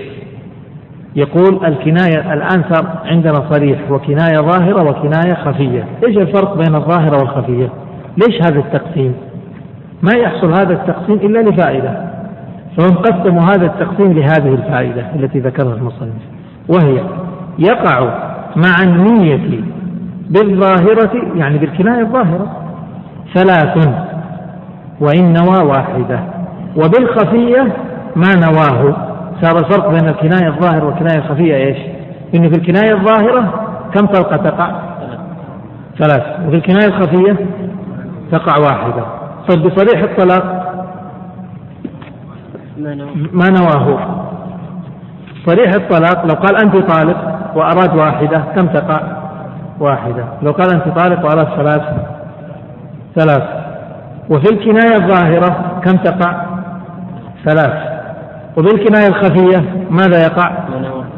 يقول 1.16 1.66
الكناية 1.66 2.32
الآن 2.32 2.64
عندنا 3.04 3.50
صريح 3.50 3.90
وكناية 3.90 4.36
ظاهرة 4.36 4.90
وكناية 4.90 5.34
خفية. 5.34 5.84
إيش 6.06 6.16
الفرق 6.16 6.56
بين 6.56 6.74
الظاهرة 6.74 7.16
والخفية؟ 7.16 7.68
ليش 8.16 8.42
هذا 8.42 8.58
التقسيم؟ 8.58 9.14
ما 10.02 10.12
يحصل 10.16 10.52
هذا 10.52 10.72
التقسيم 10.72 11.16
إلا 11.16 11.50
لفائدة. 11.50 12.10
فهم 12.76 12.96
قسموا 12.96 13.42
هذا 13.42 13.66
التقسيم 13.66 14.12
لهذه 14.12 14.54
الفائدة 14.54 15.06
التي 15.14 15.38
ذكرها 15.38 15.74
المصنف 15.74 16.22
وهي 16.68 17.00
يقع 17.58 18.00
مع 18.56 18.82
النية 18.82 19.60
بالظاهرة 20.30 21.10
يعني 21.36 21.58
بالكناية 21.58 22.00
الظاهرة 22.00 22.56
ثلاث 23.34 23.88
وإن 25.00 25.32
نوى 25.32 25.68
واحدة 25.68 26.20
وبالخفية 26.76 27.72
ما 28.16 28.34
نواه. 28.34 29.09
صار 29.42 29.58
الفرق 29.58 29.88
بين 29.88 30.08
الكناية 30.08 30.48
الظاهرة 30.48 30.84
والكناية 30.84 31.18
الخفية 31.18 31.56
إيش؟ 31.56 31.78
إنه 32.34 32.48
في 32.48 32.56
الكناية 32.58 32.94
الظاهرة 32.94 33.70
كم 33.94 34.06
طلقة 34.06 34.36
تقع؟ 34.36 34.70
ثلاث 35.98 36.22
وفي 36.46 36.56
الكناية 36.56 36.86
الخفية 36.86 37.36
تقع 38.32 38.58
واحدة 38.58 39.04
طيب 39.48 39.62
بصريح 39.62 40.02
الطلاق 40.02 40.66
ما 43.32 43.50
نواه 43.50 43.98
صريح 45.46 45.74
الطلاق 45.74 46.26
لو 46.26 46.34
قال 46.34 46.56
أنت 46.64 46.76
طالق 46.92 47.40
وأراد 47.54 47.96
واحدة 47.96 48.42
كم 48.56 48.66
تقع؟ 48.66 49.00
واحدة 49.80 50.24
لو 50.42 50.52
قال 50.52 50.74
أنت 50.74 50.98
طالق 50.98 51.24
وأراد 51.24 51.48
ثلاث 51.56 51.82
ثلاث 53.16 53.42
وفي 54.30 54.52
الكناية 54.52 54.96
الظاهرة 54.96 55.80
كم 55.84 55.96
تقع؟ 55.96 56.46
ثلاث 57.44 57.89
وبالكناية 58.56 59.08
الخفية 59.08 59.86
ماذا 59.90 60.22
يقع؟ 60.22 60.52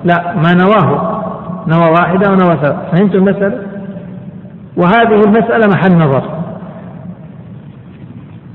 لا 0.04 0.34
ما 0.34 0.54
نواه. 0.54 1.22
نوى 1.66 1.90
واحدة 1.90 2.30
ونوى 2.30 2.56
ثلاث 2.56 2.76
فهمت 2.92 3.14
المسألة؟ 3.14 3.58
وهذه 4.76 5.20
المسألة 5.24 5.66
محل 5.74 5.98
نظر. 5.98 6.22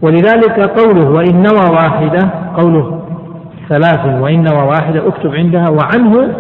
ولذلك 0.01 0.59
قوله 0.59 1.09
وإن 1.09 1.43
نوى 1.43 1.75
واحدة 1.75 2.29
قوله 2.57 2.99
ثلاث 3.69 4.21
وإن 4.21 4.43
نوى 4.43 4.67
واحدة 4.67 5.07
اكتب 5.07 5.35
عندها 5.35 5.65
وعنه 5.69 6.33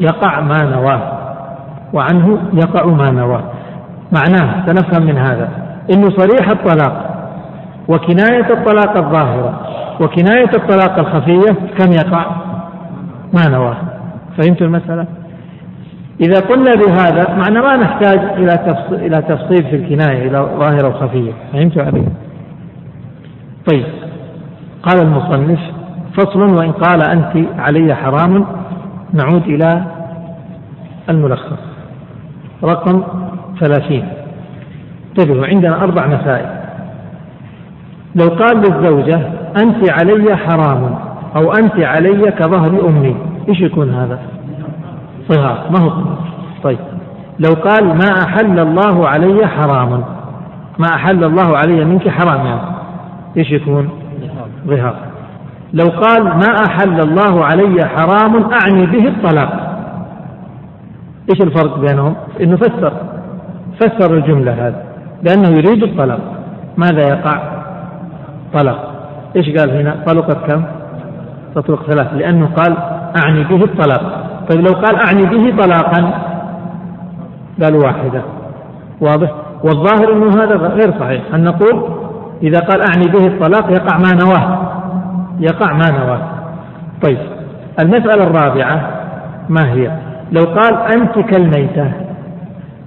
يقع 0.00 0.40
ما 0.40 0.64
نواه. 0.64 1.12
وعنه 1.92 2.38
يقع 2.52 2.86
ما 2.86 3.10
نواه. 3.10 3.44
معناه 4.12 4.66
سنفهم 4.66 5.06
من 5.06 5.18
هذا. 5.18 5.48
إنه 5.92 6.10
صريح 6.10 6.48
الطلاق 6.50 7.10
وكناية 7.88 8.52
الطلاق 8.52 8.96
الظاهرة. 8.96 9.60
وكناية 10.00 10.50
الطلاق 10.54 10.98
الخفية 10.98 11.52
كم 11.78 11.92
يقع؟ 11.92 12.26
ما 13.32 13.48
نواه 13.48 13.76
فهمت 14.38 14.62
المسألة؟ 14.62 15.06
إذا 16.20 16.40
قلنا 16.40 16.70
بهذا 16.74 17.34
معنى 17.34 17.60
ما 17.60 17.76
نحتاج 17.76 18.18
إلى 18.18 18.76
إلى 18.90 19.22
تفصيل 19.22 19.64
في 19.64 19.76
الكناية 19.76 20.28
إلى 20.28 20.38
ظاهرة 20.38 20.88
وخفية 20.88 21.32
فهمت 21.52 21.78
علي؟ 21.78 22.04
طيب 23.72 23.86
قال 24.82 25.02
المصنف 25.02 25.60
فصل 26.16 26.40
وإن 26.40 26.72
قال 26.72 27.02
أنت 27.02 27.48
علي 27.58 27.94
حرام 27.94 28.46
نعود 29.12 29.42
إلى 29.42 29.84
الملخص 31.08 31.58
رقم 32.64 33.02
ثلاثين 33.60 34.08
انتبهوا 35.08 35.46
عندنا 35.46 35.82
أربع 35.82 36.06
مسائل 36.06 36.63
لو 38.14 38.28
قال 38.28 38.56
للزوجة 38.56 39.20
أنت 39.62 39.90
علي 39.90 40.36
حرام 40.36 40.98
أو 41.36 41.52
أنت 41.52 41.80
علي 41.80 42.30
كظهر 42.30 42.88
أمي 42.88 43.16
إيش 43.48 43.60
يكون 43.60 43.94
هذا؟ 43.94 44.18
صهار 45.28 45.70
ما 45.70 45.78
هو؟ 45.78 45.92
طيب. 46.62 46.78
لو 47.38 47.54
قال 47.54 47.86
ما 47.86 48.18
أحل 48.26 48.58
الله 48.58 49.08
علي 49.08 49.46
حرام 49.46 50.04
ما 50.78 50.86
أحل 50.94 51.24
الله 51.24 51.56
علي 51.56 51.84
منك 51.84 52.08
حرام 52.08 52.46
يعني 52.46 52.60
إيش 53.36 53.50
يكون؟ 53.50 53.88
ظهار. 54.66 54.96
لو 55.72 55.86
قال 55.86 56.24
ما 56.24 56.54
أحل 56.68 57.00
الله 57.00 57.44
علي 57.44 57.88
حرام 57.88 58.50
أعني 58.52 58.86
به 58.86 59.08
الطلاق. 59.08 59.74
إيش 61.30 61.40
الفرق 61.40 61.78
بينهم؟ 61.78 62.14
إنه 62.40 62.56
فسر 62.56 62.92
فسر 63.80 64.14
الجملة 64.14 64.52
هذه 64.52 64.82
لأنه 65.22 65.48
يريد 65.48 65.82
الطلاق. 65.82 66.20
ماذا 66.76 67.08
يقع؟ 67.08 67.53
طلاق 68.54 68.94
إيش 69.36 69.48
قال 69.58 69.70
هنا؟ 69.70 69.96
طلقت 70.06 70.50
كم؟ 70.50 70.64
تطلق 71.54 71.82
ثلاث. 71.82 72.12
لأنه 72.12 72.46
قال 72.46 72.76
أعني 73.24 73.44
به 73.44 73.64
الطلاق. 73.64 74.26
طيب 74.50 74.60
لو 74.60 74.72
قال 74.72 74.96
أعني 74.96 75.22
به 75.22 75.62
طلاقا؟ 75.62 76.22
قال 77.62 77.76
واحدة. 77.76 78.22
واضح؟ 79.00 79.32
والظاهر 79.64 80.12
أنه 80.12 80.28
هذا 80.28 80.56
غير 80.56 81.00
صحيح. 81.00 81.22
أن 81.34 81.44
نقول 81.44 81.84
إذا 82.42 82.58
قال 82.58 82.80
أعني 82.80 83.12
به 83.12 83.26
الطلاق 83.26 83.72
يقع 83.72 83.98
ما 83.98 84.10
نواه؟ 84.24 84.58
يقع 85.40 85.72
ما 85.72 85.90
نواه. 85.98 86.20
طيب 87.02 87.18
المسألة 87.80 88.24
الرابعة 88.24 88.90
ما 89.48 89.72
هي؟ 89.72 89.90
لو 90.32 90.44
قال 90.44 90.78
أنت 90.96 91.18
كالميتة 91.18 91.92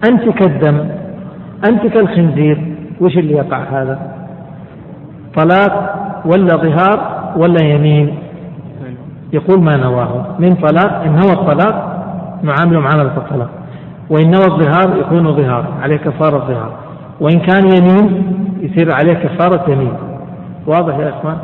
أنت 0.09 0.29
كالدم 0.29 0.89
أنت 1.69 1.87
كالخنزير 1.87 2.75
وش 3.01 3.17
اللي 3.17 3.33
يقع 3.33 3.57
هذا؟ 3.57 4.16
طلاق 5.37 5.95
ولا 6.25 6.55
ظهار 6.55 7.17
ولا 7.37 7.65
يمين. 7.65 8.15
يقول 9.33 9.63
ما 9.63 9.77
نواه. 9.77 10.25
من 10.39 10.49
طلاق 10.49 11.01
إن 11.01 11.15
هو 11.15 11.31
الطلاق 11.31 12.03
نعامله 12.43 12.79
معاملة 12.79 13.17
الطلاق. 13.17 13.49
وإن 14.09 14.31
نوى 14.31 14.45
الظهار 14.45 14.97
يكون 14.97 15.35
ظهار 15.35 15.65
عليه 15.81 15.97
كفارة 15.97 16.37
ظهار 16.37 16.71
وإن 17.21 17.39
كان 17.39 17.65
يمين 17.77 18.33
يصير 18.59 18.91
عليه 18.91 19.13
كفارة 19.13 19.71
يمين. 19.71 19.93
واضح 20.67 20.97
يا 20.97 21.09
إخوان؟ 21.09 21.37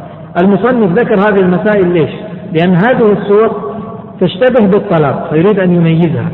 المصنف 0.43 0.91
ذكر 0.99 1.15
هذه 1.15 1.39
المسائل 1.39 1.93
ليش؟ 1.93 2.11
لأن 2.53 2.75
هذه 2.75 3.11
الصور 3.11 3.73
تشتبه 4.19 4.67
بالطلاق 4.67 5.29
فيريد 5.29 5.59
أن 5.59 5.75
يميزها. 5.75 6.25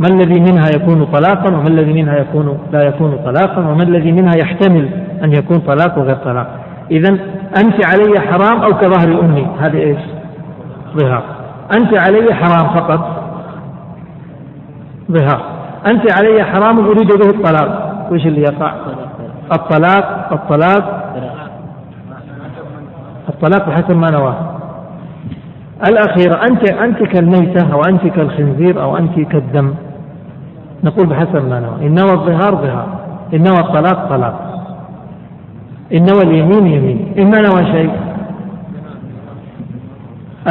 ما 0.00 0.08
الذي 0.08 0.40
منها 0.40 0.68
يكون 0.76 1.04
طلاقا 1.04 1.54
وما 1.54 1.68
الذي 1.68 1.92
منها 1.92 2.16
يكون 2.16 2.58
لا 2.72 2.82
يكون 2.82 3.18
طلاقا 3.24 3.58
وما 3.58 3.82
الذي 3.82 4.12
منها 4.12 4.36
يحتمل 4.36 4.88
أن 5.24 5.32
يكون 5.32 5.58
طلاق 5.58 5.98
وغير 5.98 6.16
طلاق. 6.16 6.46
إذا 6.90 7.08
أنت 7.56 7.86
علي 7.86 8.20
حرام 8.20 8.62
أو 8.62 8.70
كظهر 8.70 9.20
أمي 9.20 9.46
هذه 9.60 9.78
إيش؟ 9.78 9.98
ظهار. 10.96 11.22
أنت 11.72 12.00
علي 12.00 12.34
حرام 12.34 12.74
فقط. 12.74 13.22
ظهار. 15.10 15.42
أنت 15.86 16.12
علي 16.18 16.44
حرام 16.44 16.86
أريد 16.86 17.08
به 17.08 17.30
الطلاق. 17.30 18.08
وش 18.12 18.26
اللي 18.26 18.40
يقع؟ 18.40 18.72
الطلاق. 19.52 20.28
الطلاق. 20.32 21.14
الطلاق 23.28 23.68
بحسب 23.68 23.96
ما 23.96 24.10
نواه. 24.10 24.51
الأخيرة 25.88 26.40
أنت 26.50 26.70
أنت 26.70 27.02
كالميتة 27.02 27.72
أو 27.72 27.80
أنت 27.80 28.06
كالخنزير 28.06 28.82
أو 28.82 28.96
أنت 28.96 29.20
كالدم. 29.20 29.74
نقول 30.84 31.06
بحسب 31.06 31.48
ما 31.48 31.60
نوى 31.60 31.86
إن 31.86 31.94
نوى 31.94 32.12
الظهار 32.12 32.54
ظهار 32.54 32.86
إن 33.34 33.42
نوى 33.42 33.58
الطلاق 33.60 34.08
طلاق. 34.08 34.48
إن 35.94 36.06
نوى 36.06 36.22
اليمين 36.22 36.66
يمين. 36.66 37.12
إن 37.18 37.30
ما 37.30 37.40
نوى 37.40 37.72
شيء؟ 37.72 37.92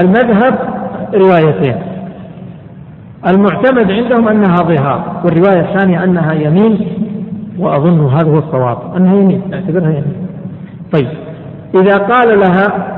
المذهب 0.01 0.59
روايتين. 1.13 1.75
المعتمد 3.27 3.91
عندهم 3.91 4.27
أنها 4.27 4.55
ظهار 4.55 5.21
والرواية 5.25 5.61
الثانية 5.61 6.03
أنها 6.03 6.33
يمين 6.33 6.87
وأظن 7.59 8.05
هذا 8.05 8.29
هو 8.31 8.37
الصواب 8.37 8.77
أنها 8.97 9.15
يمين 9.15 9.41
نعتبرها 9.49 9.89
يمين. 9.89 10.27
طيب 10.93 11.07
إذا 11.75 11.97
قال 11.97 12.39
لها 12.39 12.90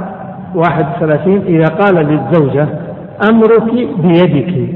واحد 0.55 0.85
وثلاثين 0.95 1.41
إذا 1.47 1.65
قال 1.65 1.95
للزوجة 1.95 2.67
أمرك 3.29 3.73
بيدك. 3.97 4.69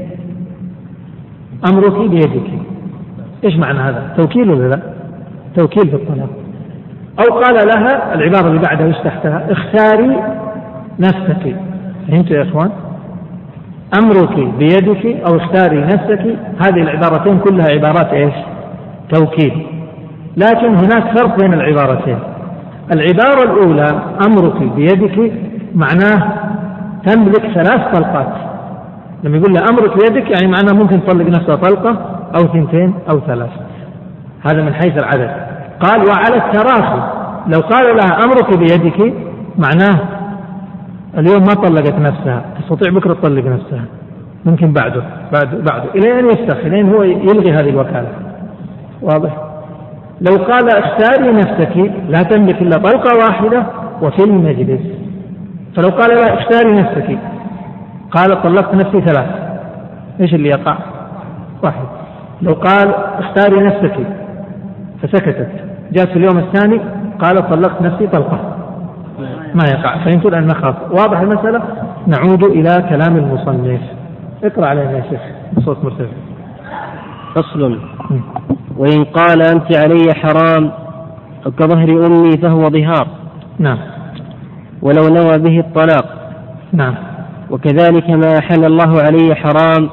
أمرك 1.70 2.10
بيدك. 2.10 2.50
إيش 3.44 3.56
معنى 3.56 3.78
هذا؟ 3.78 4.14
توكيل 4.16 4.50
ولا 4.50 4.68
لا؟ 4.68 4.80
توكيل 5.56 5.88
في 5.88 5.96
الطلاق. 5.96 6.28
أو 7.18 7.34
قال 7.34 7.54
لها 7.54 8.14
العبارة 8.14 8.48
اللي 8.48 8.60
بعدها 8.60 8.86
إيش 8.86 8.96
تحتها؟ 8.96 9.46
اختاري 9.50 10.16
نفسك. 10.98 11.56
فهمتوا 12.08 12.36
يا 12.36 12.42
إخوان؟ 12.42 12.70
أمرك 14.02 14.38
بيدك 14.58 15.06
أو 15.06 15.36
اختاري 15.36 15.80
نفسك. 15.80 16.36
هذه 16.66 16.82
العبارتين 16.82 17.38
كلها 17.38 17.66
عبارات 17.70 18.12
إيش؟ 18.12 18.34
توكيد 19.14 19.52
لكن 20.36 20.74
هناك 20.74 21.18
فرق 21.18 21.38
بين 21.40 21.52
العبارتين. 21.54 22.18
العبارة 22.92 23.52
الأولى 23.52 24.02
أمرك 24.26 24.62
بيدك 24.76 25.32
معناه 25.74 26.32
تملك 27.06 27.40
ثلاث 27.54 27.96
طلقات. 27.96 28.32
لما 29.24 29.36
يقول 29.36 29.54
له 29.54 29.60
أمرك 29.70 29.90
بيدك 29.90 30.30
يعني 30.30 30.46
معناه 30.46 30.72
ممكن 30.82 31.04
تطلق 31.04 31.26
نفسها 31.26 31.56
طلقة 31.56 31.90
أو 32.36 32.46
ثنتين 32.46 32.94
أو 33.10 33.20
ثلاث. 33.20 33.50
هذا 34.46 34.62
من 34.62 34.74
حيث 34.74 34.98
العدد. 34.98 35.30
قال 35.80 36.00
وعلى 36.08 36.36
التراخي. 36.36 37.00
لو 37.46 37.60
قال 37.60 37.96
لها 37.96 38.24
أمرك 38.24 38.58
بيدك 38.58 39.14
معناه 39.58 40.00
اليوم 41.18 41.40
ما 41.40 41.54
طلقت 41.54 41.94
نفسها. 41.94 42.44
تستطيع 42.58 42.92
بكرة 42.92 43.14
تطلق 43.14 43.44
نفسها. 43.44 43.84
ممكن 44.44 44.72
بعده 44.72 45.02
بعده 45.32 45.58
بعده. 45.58 45.90
إلى 45.94 46.20
أن 46.20 46.26
يستخ 46.26 46.56
إلى 46.56 46.80
أن 46.80 46.94
هو 46.94 47.02
يلغي 47.02 47.52
هذه 47.52 47.68
الوكالة. 47.68 48.08
واضح؟ 49.02 49.36
لو 50.20 50.36
قال 50.36 50.68
اختاري 50.68 51.32
نفسك 51.32 51.92
لا 52.08 52.22
تملك 52.22 52.62
إلا 52.62 52.76
طلقة 52.76 53.18
واحدة 53.18 53.66
وفي 54.02 54.24
المجلس. 54.24 54.80
فلو 55.78 55.88
قال 55.88 56.10
لا 56.10 56.34
اختاري 56.34 56.72
نفسك. 56.72 57.18
قال 58.10 58.42
طلقت 58.42 58.74
نفسي 58.74 59.00
ثلاث. 59.00 59.28
إيش 60.20 60.34
اللي 60.34 60.48
يقع؟ 60.48 60.78
واحد. 61.62 61.84
لو 62.42 62.52
قال 62.52 62.94
اختاري 62.94 63.62
نفسك 63.62 63.96
فسكتت. 65.02 65.48
جاءت 65.92 66.08
في 66.08 66.16
اليوم 66.16 66.38
الثاني 66.38 66.80
قالت 67.18 67.46
طلقت 67.50 67.82
نفسي 67.82 68.06
طلقة. 68.06 68.56
ما 69.54 69.64
يقع. 69.64 70.04
فيمكن 70.04 70.34
أن 70.34 70.46
نخاف. 70.46 70.74
واضح 70.90 71.20
المسألة؟ 71.20 71.62
نعود 72.06 72.44
إلى 72.44 72.88
كلام 72.88 73.16
المصنف. 73.16 73.80
اقرأ 74.44 74.66
علينا 74.66 74.92
يا 74.92 75.02
شيخ 75.10 75.20
بصوت 75.56 75.84
مرتفع. 75.84 76.16
فصل. 77.34 77.78
وإن 78.76 79.04
قال 79.04 79.42
أنت 79.42 79.76
علي 79.76 80.14
حرام 80.14 80.70
كظهر 81.58 82.06
أمي 82.06 82.30
فهو 82.30 82.70
ظهار. 82.70 83.06
نعم. 83.58 83.97
ولو 84.82 85.08
نوى 85.08 85.38
به 85.38 85.60
الطلاق. 85.60 86.04
نعم. 86.72 86.94
وكذلك 87.50 88.10
ما 88.10 88.38
أحل 88.38 88.64
الله 88.64 89.02
علي 89.02 89.34
حرام. 89.34 89.88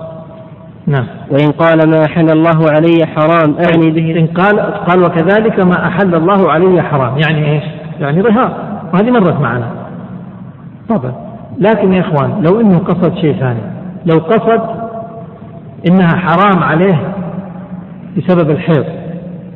نعم. 0.87 1.05
وإن 1.31 1.51
قال 1.51 1.89
ما 1.89 2.05
أحل 2.05 2.29
الله 2.29 2.71
علي 2.71 3.05
حرام 3.05 3.55
أعني 3.55 3.91
به. 3.91 4.19
إن 4.19 4.27
قال 4.27 4.59
قال 4.59 4.99
وكذلك 4.99 5.59
ما 5.59 5.87
أحل 5.87 6.15
الله 6.15 6.51
علي 6.51 6.81
حرام. 6.81 7.17
يعني 7.17 7.51
إيش؟ 7.51 7.63
يعني 7.99 8.21
ظهار. 8.21 8.51
وهذه 8.93 9.11
مرت 9.11 9.41
معنا. 9.41 9.67
طبعا. 10.89 11.13
لكن 11.57 11.93
يا 11.93 12.01
إخوان 12.01 12.41
لو 12.41 12.61
إنه 12.61 12.77
قصد 12.77 13.17
شيء 13.17 13.35
ثاني. 13.39 13.61
لو 14.05 14.17
قصد 14.17 14.61
إنها 15.89 16.15
حرام 16.15 16.63
عليه 16.63 17.13
بسبب 18.17 18.49
الحيض 18.49 18.85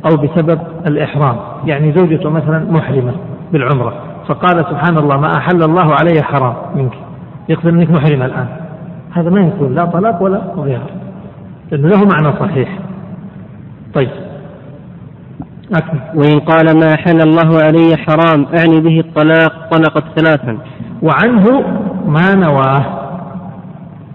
أو 0.05 0.17
بسبب 0.17 0.59
الإحرام. 0.87 1.35
يعني 1.65 1.93
زوجته 1.97 2.29
مثلا 2.29 2.71
محرمة 2.71 3.13
بالعمرة. 3.51 4.08
فقال 4.29 4.65
سبحان 4.69 4.97
الله 4.97 5.17
ما 5.17 5.31
أحل 5.37 5.63
الله 5.63 5.95
علي 6.01 6.23
حرام 6.23 6.55
منك. 6.75 6.93
يقصد 7.49 7.67
أنك 7.67 7.91
محرمة 7.91 8.25
الآن. 8.25 8.47
هذا 9.11 9.29
ما 9.29 9.41
يكون 9.41 9.75
لا 9.75 9.85
طلاق 9.85 10.23
ولا 10.23 10.41
ظهار 10.55 10.81
لأنه 11.71 11.87
له 11.87 11.97
معنى 11.97 12.39
صحيح. 12.39 12.79
طيب. 13.93 14.09
أكمل. 15.75 15.99
وإن 16.15 16.39
قال 16.39 16.79
ما 16.79 16.93
أحل 16.93 17.21
الله 17.21 17.63
علي 17.63 17.97
حرام 17.97 18.45
أعني 18.57 18.81
به 18.81 18.99
الطلاق 18.99 19.69
طلقت 19.71 20.03
ثلاثا. 20.19 20.57
وعنه 21.03 21.63
ما 22.05 22.35
نواه. 22.35 22.85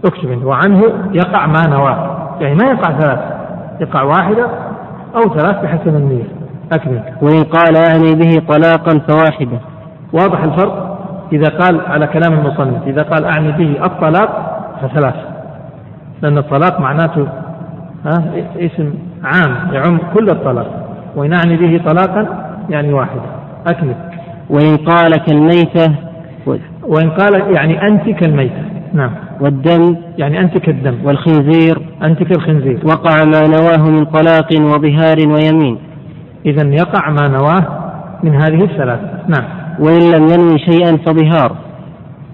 اكتب 0.04 0.44
وعنه 0.44 0.82
يقع 1.12 1.46
ما 1.46 1.66
نواه. 1.66 2.30
يعني 2.40 2.54
ما 2.54 2.64
يقع 2.64 2.98
ثلاث. 2.98 3.20
يقع 3.80 4.02
واحدة 4.02 4.48
أو 5.16 5.34
ثلاث 5.34 5.62
بحسب 5.62 5.96
النية. 5.96 6.28
أكمل. 6.72 7.02
وإن 7.22 7.44
قال 7.44 7.76
أعني 7.76 8.14
به 8.14 8.42
طلاقا 8.48 8.98
فواحدة. 9.08 9.73
واضح 10.14 10.42
الفرق؟ 10.42 10.98
إذا 11.32 11.48
قال 11.58 11.80
على 11.86 12.06
كلام 12.06 12.32
المصنف 12.32 12.86
إذا 12.86 13.02
قال 13.02 13.24
أعني 13.24 13.52
به 13.52 13.84
الطلاق 13.86 14.60
فثلاث 14.82 15.14
لأن 16.22 16.38
الطلاق 16.38 16.80
معناته 16.80 17.26
ها 18.06 18.24
اسم 18.56 18.94
عام 19.24 19.72
يعم 19.72 19.98
كل 20.14 20.30
الطلاق. 20.30 20.66
وإن 21.16 21.32
أعني 21.32 21.56
به 21.56 21.80
طلاقا 21.84 22.26
يعني 22.70 22.92
واحدة. 22.92 23.22
أكمل. 23.66 23.94
وإن 24.50 24.76
قال 24.76 25.16
كالميتة 25.16 25.94
وإن 26.86 27.10
قال 27.10 27.54
يعني 27.54 27.82
أنت 27.82 28.10
كالميتة. 28.10 28.62
نعم. 28.92 29.10
والدم 29.40 29.96
يعني 30.18 30.40
أنت 30.40 30.58
كالدم. 30.58 30.94
والخنزير 31.04 31.78
أنت 32.02 32.22
كالخنزير. 32.22 32.80
وقع 32.84 33.24
ما 33.24 33.46
نواه 33.46 33.90
من 33.90 34.04
طلاق 34.04 34.48
وظهار 34.60 35.16
ويمين. 35.18 35.78
إذا 36.46 36.68
يقع 36.68 37.10
ما 37.10 37.28
نواه 37.28 37.66
من 38.22 38.34
هذه 38.34 38.64
الثلاثة. 38.64 39.08
نعم. 39.28 39.63
وإن 39.78 40.10
لم 40.16 40.28
ينوي 40.28 40.58
شيئا 40.58 40.96
فظهار. 40.96 41.56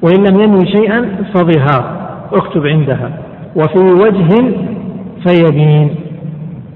وإن 0.02 0.24
لم 0.24 0.40
ينوي 0.40 0.66
شيئا 0.66 1.24
فظهار. 1.34 2.00
اكتب 2.32 2.66
عندها. 2.66 3.10
وفي 3.56 3.78
وجه 3.78 4.54
فيمين. 5.26 5.94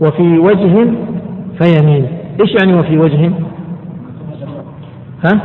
وفي 0.00 0.38
وجه 0.38 0.86
فيمين. 1.62 2.06
إيش 2.40 2.54
يعني 2.60 2.74
وفي 2.78 2.98
وجه؟ 2.98 3.32
ها؟ 5.24 5.40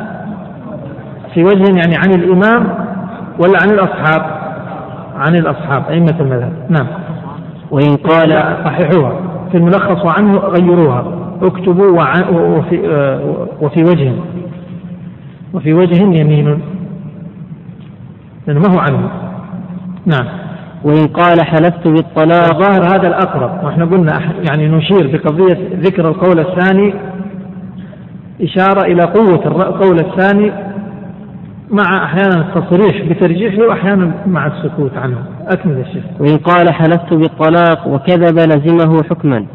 في 1.33 1.43
وجه 1.43 1.77
يعني 1.77 1.95
عن 1.97 2.11
الإمام 2.11 2.67
ولا 3.39 3.59
عن 3.61 3.69
الأصحاب؟ 3.69 4.39
عن 5.15 5.35
الأصحاب 5.35 5.83
أئمة 5.89 6.15
المذهب. 6.19 6.53
نعم. 6.69 6.87
وإن 7.71 7.95
قال 7.95 8.29
صححوها. 8.65 9.13
في 9.51 9.57
الملخص 9.57 10.05
وعنه 10.05 10.37
غيروها. 10.37 11.05
اكتبوا 11.41 12.03
وفي, 12.31 12.79
وفي 13.61 13.83
وجه. 13.83 14.13
وفي 15.53 15.73
وجه 15.73 16.01
يمين. 16.01 16.59
لأنه 18.47 18.59
ما 18.59 18.73
هو 18.76 18.80
عنه. 18.80 19.09
نعم. 20.05 20.27
وإن 20.84 21.07
قال 21.07 21.45
حلفت 21.45 21.88
بالطلاق 21.88 22.53
الظاهر 22.53 22.84
هذا 22.84 23.07
الأقرب. 23.07 23.63
وإحنا 23.63 23.85
قلنا 23.85 24.19
يعني 24.49 24.67
نشير 24.67 25.07
بقضية 25.07 25.69
ذكر 25.76 26.07
القول 26.07 26.39
الثاني 26.39 26.93
إشارة 28.41 28.85
إلى 28.85 29.03
قوة 29.03 29.45
القول 29.45 29.99
الثاني 29.99 30.51
مع 31.71 32.05
أحيانا 32.05 32.35
التصريح 32.35 33.09
بترجيحه 33.09 33.67
وأحيانا 33.67 34.11
مع 34.27 34.47
السكوت 34.47 34.97
عنه. 34.97 35.17
أكمل 35.47 35.77
يا 35.77 35.84
شيخ. 35.84 36.03
وإن 36.19 36.38
قال 36.38 36.73
حلفت 36.73 37.13
بالطلاق 37.13 37.88
وكذب 37.88 38.39
لزمه 38.39 39.03
حكما. 39.03 39.45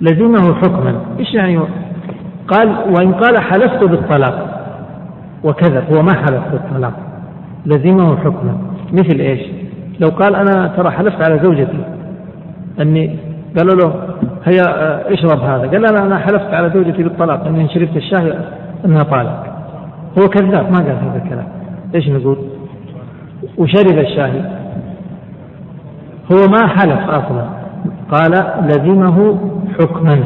لزمه 0.00 0.54
حكما. 0.54 1.00
إيش 1.18 1.34
يعني 1.34 1.60
قال 2.48 2.68
وإن 2.68 3.12
قال 3.12 3.38
حلفت 3.38 3.84
بالطلاق. 3.84 4.59
وكذب 5.44 5.84
هو 5.92 6.02
ما 6.02 6.14
حلف 6.14 6.42
بالطلاق. 6.52 6.92
لزمه 7.66 8.16
حكما 8.16 8.56
مثل 8.92 9.20
إيش؟ 9.20 9.40
لو 10.00 10.08
قال 10.08 10.34
أنا 10.34 10.66
ترى 10.76 10.90
حلفت 10.90 11.22
على 11.22 11.40
زوجتي 11.42 11.84
أني 12.80 13.16
قالوا 13.58 13.74
له 13.74 13.94
هيا 14.44 14.62
آه، 14.68 15.12
اشرب 15.12 15.40
هذا. 15.40 15.70
قال 15.70 15.82
لا 15.82 16.06
أنا 16.06 16.18
حلفت 16.18 16.54
على 16.54 16.70
زوجتي 16.74 17.02
بالطلاق 17.02 17.46
أني 17.46 17.60
إن 17.60 17.68
شربت 17.68 17.96
الشاي 17.96 18.34
أنها 18.84 19.02
طالق. 19.02 19.44
هو 20.18 20.28
كذاب 20.28 20.72
ما 20.72 20.78
قال 20.78 20.96
هذا 21.02 21.22
الكلام. 21.24 21.48
إيش 21.94 22.08
نقول؟ 22.08 22.36
وشرب 23.58 23.98
الشاي. 23.98 24.42
هو 26.32 26.46
ما 26.50 26.66
حلف 26.66 27.10
أصلا. 27.10 27.44
قال 28.12 28.44
لزمه 28.66 29.38
حكما. 29.80 30.24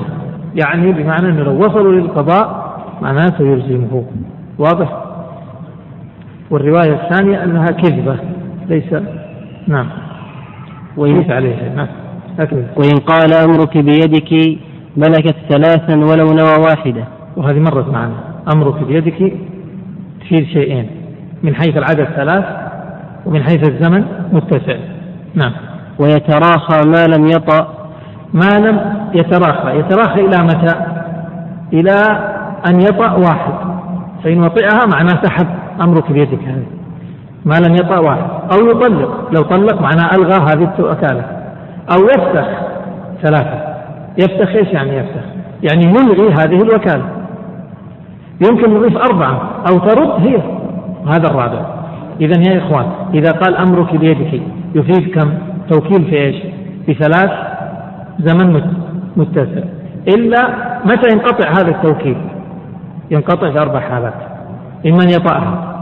يعني 0.55 0.93
بمعنى 0.93 1.29
إنه 1.29 1.43
لو 1.43 1.59
وصلوا 1.59 1.93
للقضاء 1.93 2.75
معناته 3.03 3.45
يلزمه. 3.45 4.05
واضح؟ 4.59 5.05
والرواية 6.51 6.93
الثانية 6.93 7.45
أنها 7.45 7.67
كذبة 7.67 8.17
ليس 8.69 8.95
نعم. 9.69 9.87
ويميت 10.97 11.31
عليه 11.31 11.73
نعم. 11.77 11.89
أكمل 12.39 12.67
وإن 12.77 12.99
قال 13.07 13.35
أمرك 13.35 13.79
بيدك 13.79 14.59
ملكت 14.97 15.37
ثلاثا 15.49 15.97
ولو 15.97 16.27
نوى 16.27 16.57
واحدة. 16.69 17.05
وهذه 17.37 17.59
مرت 17.59 17.89
معنا. 17.89 18.15
أمرك 18.55 18.85
بيدك 18.87 19.33
تفيد 20.21 20.47
شيئين 20.47 20.91
من 21.43 21.55
حيث 21.55 21.77
العدد 21.77 22.05
ثلاث 22.05 22.45
ومن 23.27 23.43
حيث 23.43 23.69
الزمن 23.69 24.05
متسع. 24.33 24.77
نعم. 25.35 25.53
ويتراخى 25.99 26.89
ما 26.89 27.17
لم 27.17 27.27
يطأ. 27.27 27.89
ما 28.33 28.59
لم 28.59 28.81
يتراخى. 29.15 29.79
يتراخى 29.79 30.21
إلى 30.21 30.45
متى؟ 30.45 30.75
إلى 31.73 31.95
أن 32.71 32.81
يطأ 32.81 33.13
واحد. 33.13 33.74
فإن 34.25 34.41
وطئها 34.41 34.81
معناه 34.95 35.23
سحب 35.23 35.47
أمرك 35.81 36.13
بيدك 36.13 36.43
هذه. 36.47 36.67
ما 37.45 37.55
لم 37.55 37.75
يطأ 37.75 37.99
واحد. 37.99 38.25
أو 38.53 38.67
يطلق. 38.67 39.31
لو 39.33 39.43
طلق 39.43 39.81
معناه 39.81 40.11
ألغى 40.15 40.41
هذه 40.43 40.75
الوكالة 40.79 41.25
أو 41.93 42.05
يفسخ 42.05 42.49
ثلاثة. 43.23 43.75
يفسخ 44.19 44.57
إيش 44.57 44.69
يعني 44.69 44.97
يفسخ؟ 44.97 45.25
يعني 45.63 45.87
يلغي 45.87 46.33
هذه 46.33 46.63
الوكالة. 46.63 47.05
يمكن 48.51 48.75
نضيف 48.75 48.97
أربعة. 48.97 49.65
أو 49.71 49.79
ترد 49.79 50.27
هي. 50.27 50.43
هذا 51.07 51.31
الرابع. 51.31 51.67
إذا 52.21 52.53
يا 52.53 52.59
إخوان 52.59 52.87
إذا 53.15 53.33
قال 53.33 53.57
أمرك 53.57 53.97
بيدك 53.97 54.43
يفيد 54.75 55.15
كم؟ 55.15 55.33
توكيل 55.71 56.05
في 56.05 56.17
إيش؟ 56.17 56.37
بثلاث 56.89 57.31
زمن 58.19 58.63
متسع. 59.17 59.63
إلا 60.09 60.49
متى 60.85 61.13
ينقطع 61.13 61.51
هذا 61.51 61.69
التوكيل؟ 61.69 62.17
ينقطع 63.11 63.51
في 63.51 63.59
أربع 63.59 63.81
حالات. 63.81 64.15
إما 64.87 65.03
أن 65.03 65.11
يطأها 65.11 65.75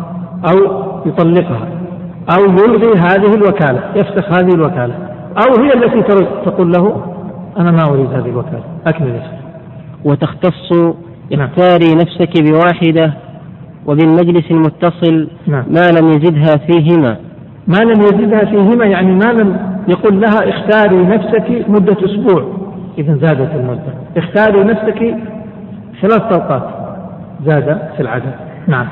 أو 0.44 0.82
يطلقها 1.06 1.68
أو 2.30 2.44
يلغي 2.44 2.98
هذه 2.98 3.34
الوكالة 3.34 3.80
يفسخ 3.94 4.28
هذه 4.28 4.54
الوكالة 4.54 4.94
أو 5.46 5.62
هي 5.62 5.74
التي 5.74 6.02
تقول 6.44 6.72
له 6.72 7.02
أنا 7.58 7.70
ما 7.70 7.84
أريد 7.84 8.12
هذه 8.12 8.28
الوكالة 8.28 8.64
أكمل 8.86 9.20
وتختص 10.04 10.72
اختاري 11.32 11.94
نفسك 11.94 12.42
بواحدة 12.42 13.12
وبالمجلس 13.86 14.50
المتصل 14.50 15.28
نعم. 15.46 15.64
ما 15.70 15.90
لم 15.90 16.08
يزدها 16.08 16.56
فيهما. 16.66 17.16
ما 17.66 17.78
لم 17.78 18.00
يزدها 18.00 18.44
فيهما 18.44 18.84
يعني 18.84 19.12
ما 19.12 19.32
لم 19.32 19.56
يقل 19.88 20.20
لها 20.20 20.48
اختاري 20.48 20.96
نفسك 20.96 21.68
مدة 21.68 21.96
أسبوع. 22.04 22.44
إذا 22.98 23.14
زادت 23.14 23.54
المدة. 23.54 23.94
اختاري 24.16 24.64
نفسك 24.64 25.16
ثلاث 26.02 26.22
طلقات 26.22 26.81
زاد 27.46 27.78
في 27.96 28.02
العدد. 28.02 28.34
نعم. 28.66 28.86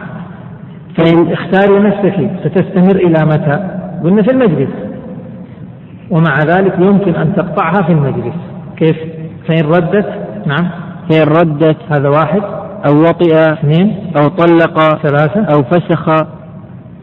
فإن 0.99 1.33
اختاري 1.33 1.79
نفسك 1.79 2.31
ستستمر 2.45 2.97
إلى 2.97 3.25
متى؟ 3.25 3.81
قلنا 4.05 4.23
في 4.23 4.31
المجلس. 4.31 4.71
ومع 6.11 6.35
ذلك 6.39 6.79
يمكن 6.79 7.15
أن 7.15 7.35
تقطعها 7.35 7.83
في 7.83 7.93
المجلس. 7.93 8.35
كيف؟ 8.77 8.97
فإن 9.49 9.67
ردت 9.67 10.09
نعم. 10.47 10.71
فإن 11.11 11.23
ردت 11.23 11.77
هذا 11.91 12.09
واحد. 12.09 12.43
أو 12.89 13.01
وطئ 13.01 13.35
اثنين. 13.53 14.13
أو 14.17 14.29
طلق 14.29 14.81
ثلاثة. 15.03 15.45
أو 15.55 15.63
فسخ 15.63 16.09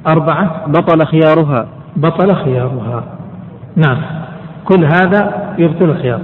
أربعة. 0.07 0.68
بطل 0.68 1.06
خيارها. 1.06 1.68
بطل 1.95 2.36
خيارها. 2.36 3.03
نعم. 3.76 3.98
كل 4.65 4.86
هذا 4.86 5.53
يبطل 5.57 5.90
الخيار 5.90 6.22